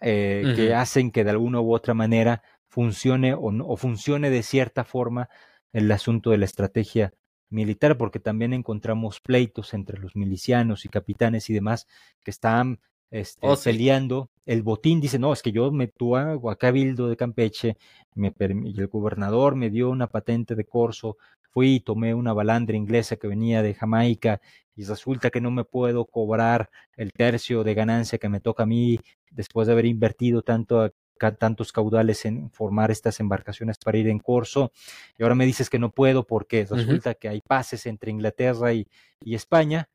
[0.01, 0.55] Eh, uh -huh.
[0.55, 4.83] Que hacen que de alguna u otra manera funcione o, no, o funcione de cierta
[4.83, 5.29] forma
[5.73, 7.13] el asunto de la estrategia
[7.49, 11.87] militar, porque también encontramos pleitos entre los milicianos y capitanes y demás
[12.23, 12.79] que están
[13.11, 13.69] este, oh, sí.
[13.69, 14.29] peleando.
[14.45, 17.77] El botín dice, no, es que yo me tuve a Cabildo de Campeche
[18.13, 21.17] me, y el gobernador me dio una patente de corso,
[21.51, 24.41] fui y tomé una balandra inglesa que venía de Jamaica
[24.75, 28.65] y resulta que no me puedo cobrar el tercio de ganancia que me toca a
[28.65, 28.99] mí
[29.31, 30.93] después de haber invertido tanto
[31.39, 34.73] tantos caudales en formar estas embarcaciones para ir en corso
[35.17, 37.17] y ahora me dices que no puedo porque resulta uh -huh.
[37.17, 38.85] que hay pases entre Inglaterra y,
[39.23, 39.87] y España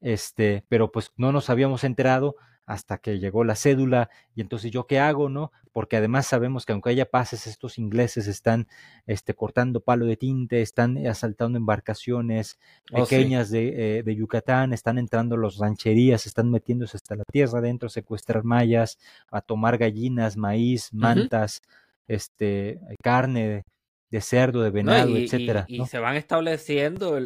[0.00, 2.36] este, pero pues no nos habíamos enterado
[2.66, 5.52] hasta que llegó la cédula y entonces yo qué hago, ¿no?
[5.72, 8.66] Porque además sabemos que aunque haya pases, estos ingleses están
[9.06, 12.58] este, cortando palo de tinte, están asaltando embarcaciones
[12.92, 13.54] oh, pequeñas sí.
[13.54, 17.90] de, eh, de, Yucatán, están entrando los rancherías, están metiéndose hasta la tierra adentro, a
[17.90, 18.98] secuestrar mayas,
[19.30, 22.14] a tomar gallinas, maíz, mantas, uh -huh.
[22.14, 23.62] este, carne de,
[24.10, 25.66] de, cerdo, de venado, no, y, etcétera.
[25.68, 25.84] Y, ¿no?
[25.84, 27.18] y, se van estableciendo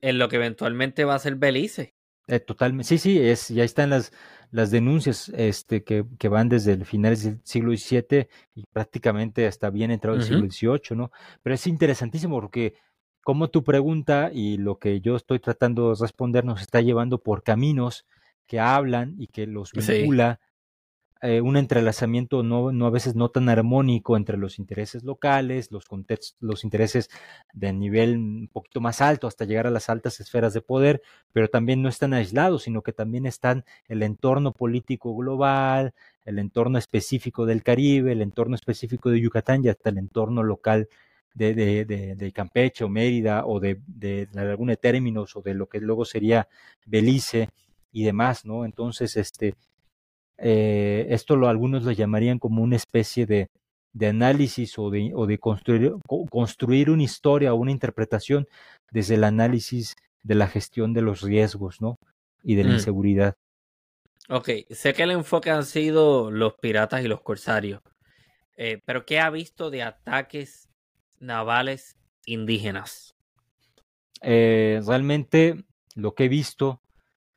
[0.00, 1.94] en lo que eventualmente va a ser Belice.
[2.28, 4.12] Eh, totalmente, sí, sí, es, ya están las,
[4.50, 9.70] las denuncias este, que, que, van desde el finales del siglo XVII y prácticamente hasta
[9.70, 10.50] bien entrado el uh -huh.
[10.50, 11.10] siglo XVIII, ¿no?
[11.42, 12.74] Pero es interesantísimo porque
[13.22, 17.42] como tu pregunta y lo que yo estoy tratando de responder nos está llevando por
[17.42, 18.06] caminos
[18.46, 20.40] que hablan y que los vincula
[21.20, 25.86] eh, un entrelazamiento no, no a veces no tan armónico entre los intereses locales, los
[25.86, 27.10] contextos, los intereses
[27.52, 31.48] de nivel un poquito más alto hasta llegar a las altas esferas de poder, pero
[31.48, 35.92] también no están aislados, sino que también están el entorno político global,
[36.24, 40.88] el entorno específico del Caribe, el entorno específico de Yucatán y hasta el entorno local
[41.34, 45.68] de, de, de, de Campeche o Mérida o de, de, de Términos o de lo
[45.68, 46.48] que luego sería
[46.86, 47.48] Belice
[47.92, 48.64] y demás, ¿no?
[48.64, 49.54] Entonces, este,
[50.38, 53.48] eh, esto lo, algunos lo llamarían como una especie de,
[53.92, 55.92] de análisis o de, o de construir,
[56.30, 58.46] construir, una historia o una interpretación
[58.90, 61.98] desde el análisis de la gestión de los riesgos ¿no?
[62.42, 62.74] y de la mm.
[62.74, 63.34] inseguridad.
[64.28, 67.80] Ok, sé que el enfoque han sido los piratas y los corsarios,
[68.56, 70.68] eh, pero ¿qué ha visto de ataques
[71.18, 71.96] navales
[72.26, 73.14] indígenas?
[74.20, 76.82] Eh, realmente lo que he visto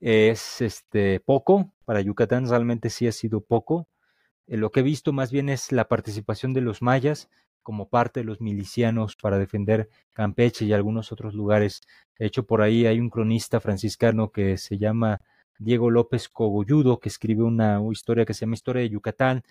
[0.02, 3.88] es este poco, para Yucatán realmente sí ha sido poco.
[4.48, 7.30] Eh, lo que he visto más bien es la participación de los mayas
[7.64, 11.82] como parte de los milicianos para defender Campeche y algunos otros lugares.
[12.18, 15.22] De hecho, por ahí hay un cronista franciscano que se llama
[15.60, 19.44] Diego López Cogolludo, que escribe una historia que se llama Historia de Yucatán,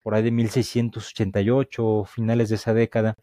[0.00, 3.16] por ahí de 1688, finales de esa década,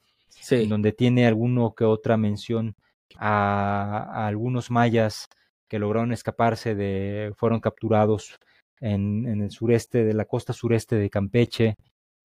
[0.68, 2.76] donde tiene alguno que otra mención
[3.18, 5.30] a, algunos mayas
[5.74, 8.38] que lograron escaparse de, fueron capturados
[8.80, 11.74] en, en el sureste de la costa sureste de Campeche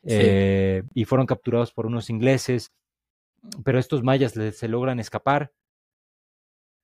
[0.03, 2.73] eh, y fueron capturados por unos ingleses,
[3.65, 5.51] pero estos mayas se logran escapar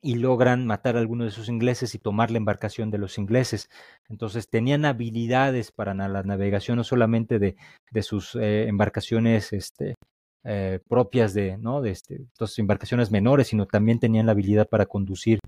[0.01, 3.69] y logran matar a algunos de esos ingleses y tomar la embarcación de los ingleses.
[4.09, 7.57] Entonces tenían habilidades para la navegación, no solamente de,
[7.91, 9.97] de sus eh, embarcaciones este,
[10.45, 11.83] eh, propias de, ¿no?
[11.83, 15.41] de este, estas embarcaciones menores, sino también tenían la habilidad para conducir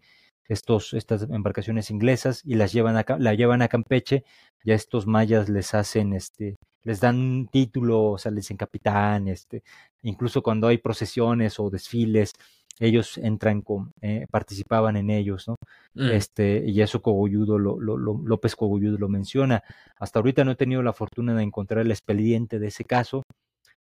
[0.49, 4.25] estos, estas embarcaciones inglesas y las llevan a, la llevan a Campeche.
[4.65, 9.29] Ya estos mayas les hacen, este, les dan un título, o sea, les dicen capitán,
[9.29, 9.63] este,
[10.03, 12.33] incluso cuando hay procesiones o desfiles,
[12.79, 15.57] ellos entran con, eh, participaban en ellos, ¿no?
[15.95, 16.11] Mm.
[16.11, 19.63] Este, y eso Cogolludo, lo, lo, López Cogolludo lo menciona.
[19.99, 23.23] Hasta ahorita no he tenido la fortuna de encontrar el expediente de ese caso,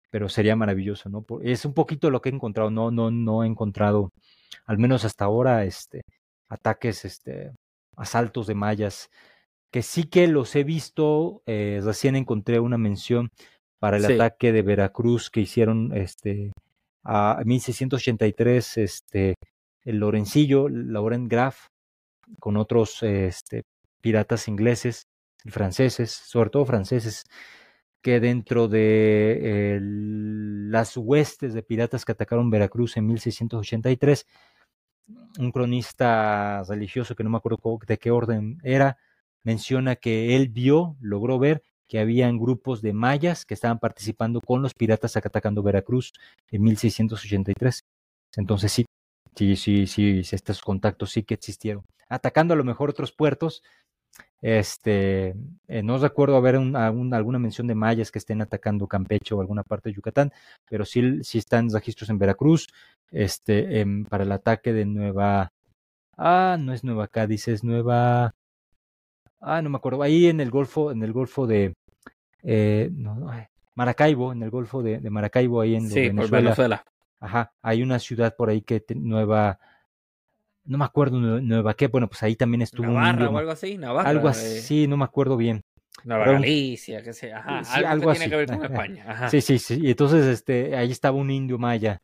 [0.09, 1.25] pero sería maravilloso, ¿no?
[1.41, 4.11] Es un poquito lo que he encontrado, no, no, no he encontrado,
[4.65, 6.01] al menos hasta ahora, este,
[6.51, 7.53] ataques, este,
[7.95, 9.09] asaltos de mayas,
[9.71, 13.31] que sí que los he visto, eh, recién encontré una mención
[13.79, 16.51] para el ataque de Veracruz que hicieron, este,
[17.03, 19.35] a 1683 este,
[19.83, 21.67] el Lorencillo, Laurent Graf,
[22.39, 23.63] con otros este,
[24.01, 25.07] piratas ingleses
[25.43, 27.23] y franceses, sobre todo franceses,
[28.01, 34.25] que dentro de las huestes de piratas que atacaron Veracruz en 1683,
[35.39, 38.97] un cronista religioso que no me acuerdo de qué orden era,
[39.43, 44.61] menciona que él vio, logró ver que habían grupos de mayas que estaban participando con
[44.61, 46.13] los piratas atacando Veracruz
[46.49, 47.83] en 1683.
[48.37, 48.85] Entonces sí,
[49.35, 51.83] sí, sí, sí, estos contactos sí que existieron.
[52.07, 53.61] Atacando a lo mejor otros puertos,
[54.41, 55.35] este,
[55.67, 59.89] eh, no recuerdo haber alguna mención de mayas que estén atacando Campeche o alguna parte
[59.89, 60.31] de Yucatán,
[60.67, 62.67] pero sí, sí están registros en Veracruz,
[63.11, 65.51] este, em, para el ataque de Nueva,
[66.17, 68.33] ah, no es Nueva Cádiz, es Nueva,
[69.41, 71.75] ah, no me acuerdo, ahí en el Golfo, en el Golfo de,
[72.41, 73.29] eh, no,
[73.75, 76.83] Maracaibo, en el Golfo de, Maracaibo, ahí en Venezuela.
[77.19, 79.59] Ajá, hay una ciudad por ahí que nueva,
[80.65, 84.09] no me acuerdo nueva qué, bueno, pues ahí también estuvo Navarra o algo así, Navarra.
[84.09, 84.31] Algo eh.
[84.31, 85.61] así, no me acuerdo bien.
[86.03, 89.05] Nueva Galicia, que sea, ajá, algo, que tiene que ver con España.
[89.07, 89.29] Ajá.
[89.29, 92.01] Sí, sí, sí, y entonces este, ahí estaba un indio maya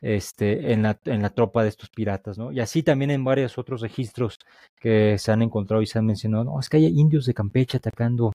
[0.00, 2.52] este, en, la, en la tropa de estos piratas, ¿no?
[2.52, 4.38] Y así también en varios otros registros
[4.78, 7.78] que se han encontrado y se han mencionado, no, es que hay indios de Campeche
[7.78, 8.32] atacando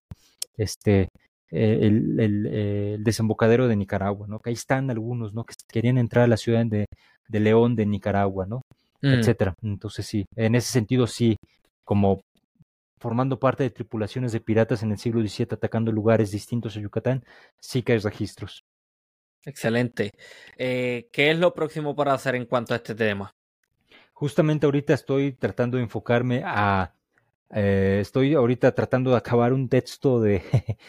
[0.57, 1.09] este,
[1.51, 4.39] eh, el, el, desembocadero de Nicaragua, ¿no?
[4.39, 5.43] Que ahí están algunos, ¿no?
[5.43, 6.85] Que querían entrar a la ciudad de,
[7.27, 8.61] de León de Nicaragua, ¿no?
[9.01, 9.13] Mm.
[9.13, 9.55] Etcétera.
[9.61, 11.37] Entonces sí, en ese sentido sí,
[11.83, 12.21] como
[12.97, 17.23] formando parte de tripulaciones de piratas en el siglo XVII atacando lugares distintos a Yucatán,
[17.59, 18.65] sí que hay registros.
[19.43, 20.11] Excelente.
[20.57, 23.35] Eh, ¿Qué es lo próximo para hacer en cuanto a este tema?
[24.13, 26.93] Justamente ahorita estoy tratando de enfocarme a...
[27.53, 30.41] Eh, estoy ahorita tratando de acabar un texto de,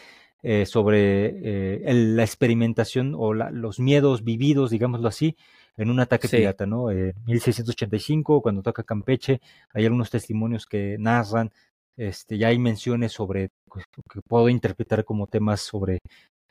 [0.41, 5.37] eh, sobre la experimentación o los miedos vividos, digámoslo así,
[5.77, 6.91] en un ataque pirata, ¿no?
[6.91, 9.39] En 1685, cuando toca Campeche,
[9.73, 11.51] hay algunos testimonios que narran,
[11.95, 15.99] este, ya hay menciones sobre, pues, que puedo interpretar como temas sobre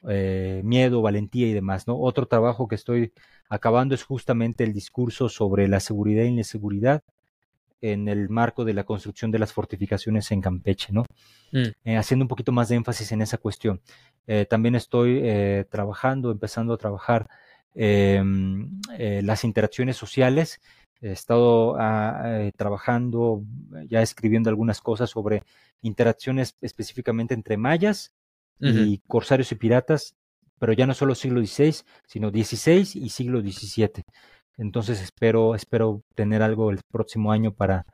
[0.08, 1.86] eh, miedo, valentía y demás.
[1.86, 1.98] ¿no?
[1.98, 3.12] Otro trabajo que estoy
[3.48, 7.02] acabando es justamente el discurso sobre la seguridad y la inseguridad
[7.80, 11.04] en el marco de la construcción de las fortificaciones en Campeche, ¿no?
[11.52, 11.66] Mm.
[11.84, 13.80] Eh, haciendo un poquito más de énfasis en esa cuestión.
[14.26, 15.22] Eh, también estoy
[15.70, 17.28] trabajando, empezando a trabajar
[17.76, 20.60] em, las interacciones sociales.
[21.00, 23.42] He estado ah, trabajando,
[23.88, 25.42] ya escribiendo algunas cosas sobre
[25.82, 28.12] interacciones específicamente entre mayas
[28.58, 30.16] y corsarios y piratas,
[30.58, 31.76] pero ya no solo siglo XVI,
[32.06, 34.02] sino XVI y siglo XVII.
[34.56, 37.84] Entonces espero, espero tener algo el próximo año para,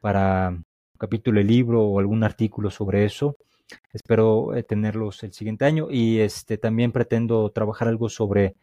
[0.00, 0.64] para un
[0.98, 3.36] capítulo de libro o algún artículo sobre eso.
[3.92, 8.56] Espero eh, tenerlos el siguiente año y este también pretendo trabajar algo sobre,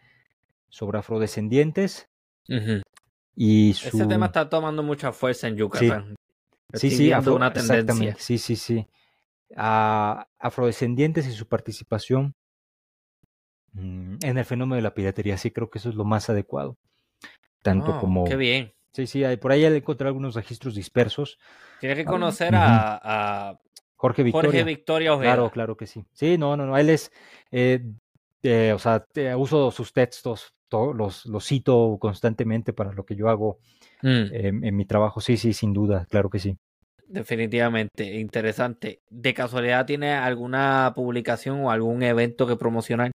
[0.69, 2.09] sobre afrodescendientes.
[3.35, 6.15] Y Ese tema está tomando mucha fuerza en Yucatán.
[6.73, 8.15] Sí, sí, una tendencia.
[8.17, 8.87] Sí, sí, sí
[9.55, 12.35] a afrodescendientes y su participación
[13.73, 15.37] mm, en el fenómeno de la piratería.
[15.37, 16.77] Sí, creo que eso es lo más adecuado.
[17.61, 18.25] Tanto oh, como.
[18.25, 18.73] Qué bien.
[18.91, 21.37] Sí, sí, por ahí he encontrado algunos registros dispersos.
[21.79, 23.59] Tiene que conocer a,
[23.95, 24.49] Jorge Victoria.
[24.49, 26.05] Jorge Victoria Claro, claro que sí.
[26.13, 26.77] Sí, no, no, no.
[26.77, 27.11] Él es.
[27.51, 27.83] Eh,
[28.43, 29.05] eh, o sea,
[29.37, 33.59] uso sus textos, los, los cito constantemente para lo que yo hago
[34.01, 34.63] mm.
[34.63, 35.21] en mi trabajo.
[35.21, 36.57] Sí, sí, sin duda, claro que sí.
[37.07, 39.01] Definitivamente, interesante.
[39.09, 43.11] ¿De casualidad tiene alguna publicación o algún evento que promocionar?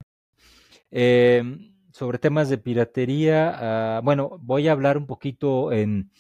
[0.92, 1.44] Eh,
[1.92, 6.12] sobre temas de piratería, ah, bueno, voy a hablar un poquito en,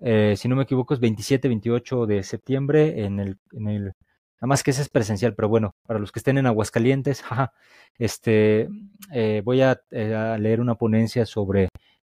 [0.00, 3.92] eh, si no me equivoco, es 27, 28 de septiembre en el, en el,
[4.40, 7.22] nada más que ese es presencial, pero bueno, para los que estén en Aguascalientes,
[7.98, 8.68] este,
[9.12, 11.68] eh, voy a, leer una ponencia sobre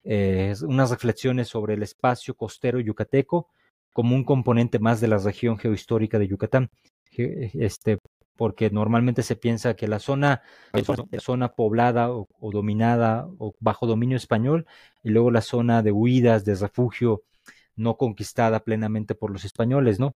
[0.02, 3.48] unas reflexiones sobre el espacio costero yucateco
[3.92, 6.70] como un componente más de la región geohistórica de Yucatán.
[7.16, 7.98] Este,
[8.40, 10.40] porque normalmente se piensa que la zona,
[10.72, 14.66] la zona poblada o, dominada o bajo dominio español
[15.02, 17.22] y luego la zona de huidas, de refugio
[17.76, 20.14] no conquistada plenamente por los españoles, ¿no?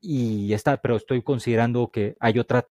[0.00, 2.66] Y está, pero estoy considerando que hay otra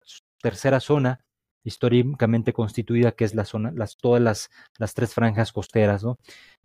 [0.43, 1.25] tercera zona
[1.65, 6.19] históricamente constituida que es la zona, las, todas las, las tres franjas costeras, ¿no?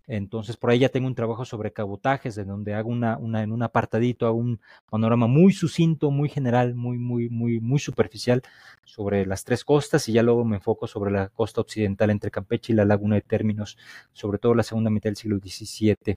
[0.09, 3.51] Entonces, por ahí ya tengo un trabajo sobre cabotajes, de donde hago una, una, en
[3.51, 4.59] un apartadito, hago un
[4.89, 8.41] panorama muy sucinto, muy general, muy, muy, muy, muy superficial
[8.83, 12.73] sobre las tres costas y ya luego me enfoco sobre la costa occidental entre Campeche
[12.73, 13.77] y la laguna de términos,
[14.11, 16.15] sobre todo la segunda mitad del siglo XVII.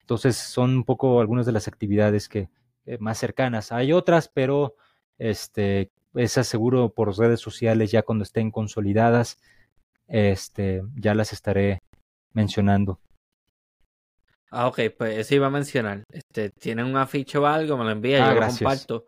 [0.00, 2.50] Entonces, son un poco algunas de las actividades que
[2.98, 3.72] más cercanas.
[3.72, 4.76] Hay otras, pero
[5.18, 9.38] este, esas seguro por redes sociales ya cuando estén consolidadas,
[10.08, 11.82] este, ya las estaré
[12.32, 13.00] mencionando.
[14.50, 16.04] Ah, ok, pues eso iba a mencionar.
[16.10, 17.76] Este, ¿Tienen un afiche o algo?
[17.76, 19.06] Me lo envía, ah, yo lo comparto.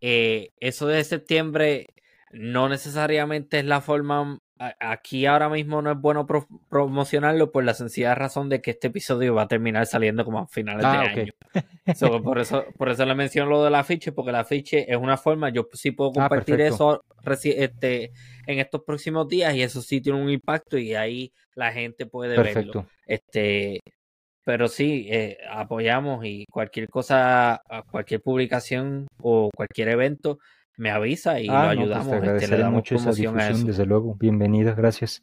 [0.00, 1.86] Eh, eso de septiembre
[2.30, 4.38] no necesariamente es la forma.
[4.58, 6.26] Aquí ahora mismo no es bueno
[6.68, 10.46] promocionarlo por la sencilla razón de que este episodio va a terminar saliendo como a
[10.46, 11.32] finales de ah, año.
[12.24, 15.50] por eso, por eso le menciono lo del afiche, porque el afiche es una forma,
[15.50, 17.02] yo sí puedo compartir eso
[17.42, 18.12] este,
[18.46, 22.36] en estos próximos días y eso sí tiene un impacto y ahí la gente puede
[22.36, 22.86] verlo.
[23.06, 23.80] Este,
[24.44, 27.60] pero sí, eh, apoyamos y cualquier cosa,
[27.90, 30.38] cualquier publicación o cualquier evento,
[30.76, 32.26] me avisa y lo ah, pues, ayudamos.
[32.26, 34.14] este, le damos mucho esa difusión, desde luego.
[34.14, 35.22] Bienvenida, gracias.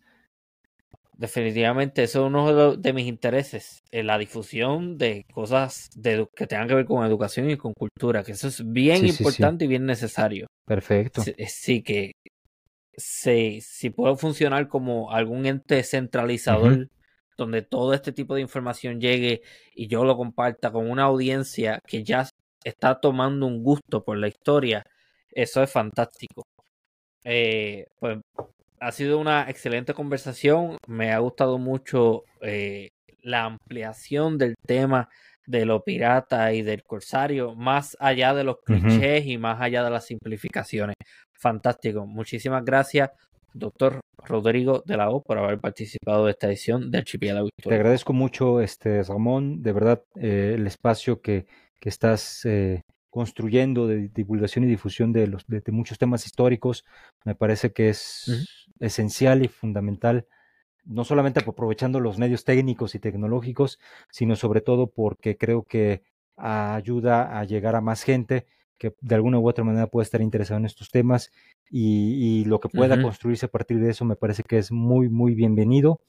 [1.17, 6.67] Definitivamente, eso es uno de, mis intereses, en la difusión de cosas de, que tengan
[6.67, 10.47] que ver con educación y con cultura, que eso es bien importante y bien necesario.
[10.65, 11.21] Perfecto.
[11.47, 12.13] Sí, que
[12.97, 16.87] si, si puedo funcionar como algún ente centralizador
[17.37, 19.41] donde todo este tipo de información llegue
[19.73, 22.27] y yo lo comparta con una audiencia que ya
[22.63, 24.85] está tomando un gusto por la historia,
[25.31, 26.43] eso es fantástico.
[27.23, 28.19] Eh, pues
[28.79, 32.89] ha sido una excelente conversación, me ha gustado mucho eh,
[33.21, 35.07] la ampliación del tema
[35.45, 39.89] de lo pirata y del corsario, más allá de los clichés y más allá de
[39.89, 40.95] las simplificaciones.
[41.33, 42.05] Fantástico.
[42.05, 43.11] Muchísimas gracias
[43.53, 47.49] doctor Rodrigo de la O por haber participado de esta edición de Archipiélago.
[47.61, 51.47] Te agradezco mucho, este Ramón, de verdad, eh, el espacio que,
[51.79, 56.85] que estás eh, construyendo de divulgación y difusión de, los, de, muchos temas históricos,
[57.25, 58.47] me parece que es
[58.79, 60.25] esencial y fundamental,
[60.85, 63.79] no solamente aprovechando los medios técnicos y tecnológicos,
[64.09, 66.03] sino sobre todo porque creo que
[66.37, 68.47] ayuda a llegar a más gente
[68.77, 71.31] que de alguna u otra manera puede estar interesado en estos temas
[71.69, 75.35] y, lo que pueda construirse a partir de eso me parece que es muy, muy
[75.35, 76.01] bienvenido.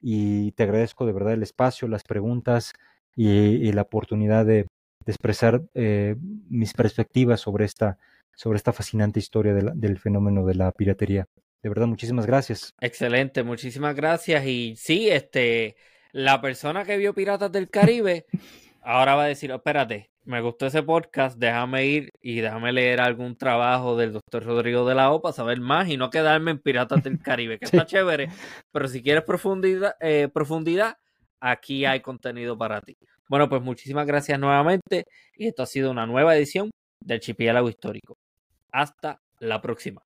[0.00, 2.74] Y te agradezco de verdad el espacio, las preguntas
[3.16, 4.68] y, la oportunidad de,
[5.10, 6.16] expresar eh,
[6.48, 7.98] mis perspectivas sobre esta,
[8.34, 11.26] sobre esta fascinante historia del fenómeno de la piratería.
[11.62, 12.74] De verdad, muchísimas gracias.
[12.80, 14.44] Excelente, muchísimas gracias.
[14.46, 15.76] Y sí, este,
[16.12, 18.26] la persona que vio Piratas del Caribe
[18.82, 23.36] ahora va a decir, espérate, me gustó ese podcast, déjame ir y déjame leer algún
[23.36, 27.02] trabajo del doctor Rodrigo de la O para saber más y no quedarme en Piratas
[27.02, 28.28] del Caribe, que está chévere,
[28.70, 30.96] pero si quieres profundidad, eh, profundidad,
[31.42, 32.96] aquí hay contenido para ti.
[33.28, 35.04] Bueno, pues muchísimas gracias nuevamente
[35.34, 36.70] y esto ha sido una nueva edición
[37.00, 38.16] del Archipiélago Histórico.
[38.70, 40.02] Hasta la próxima.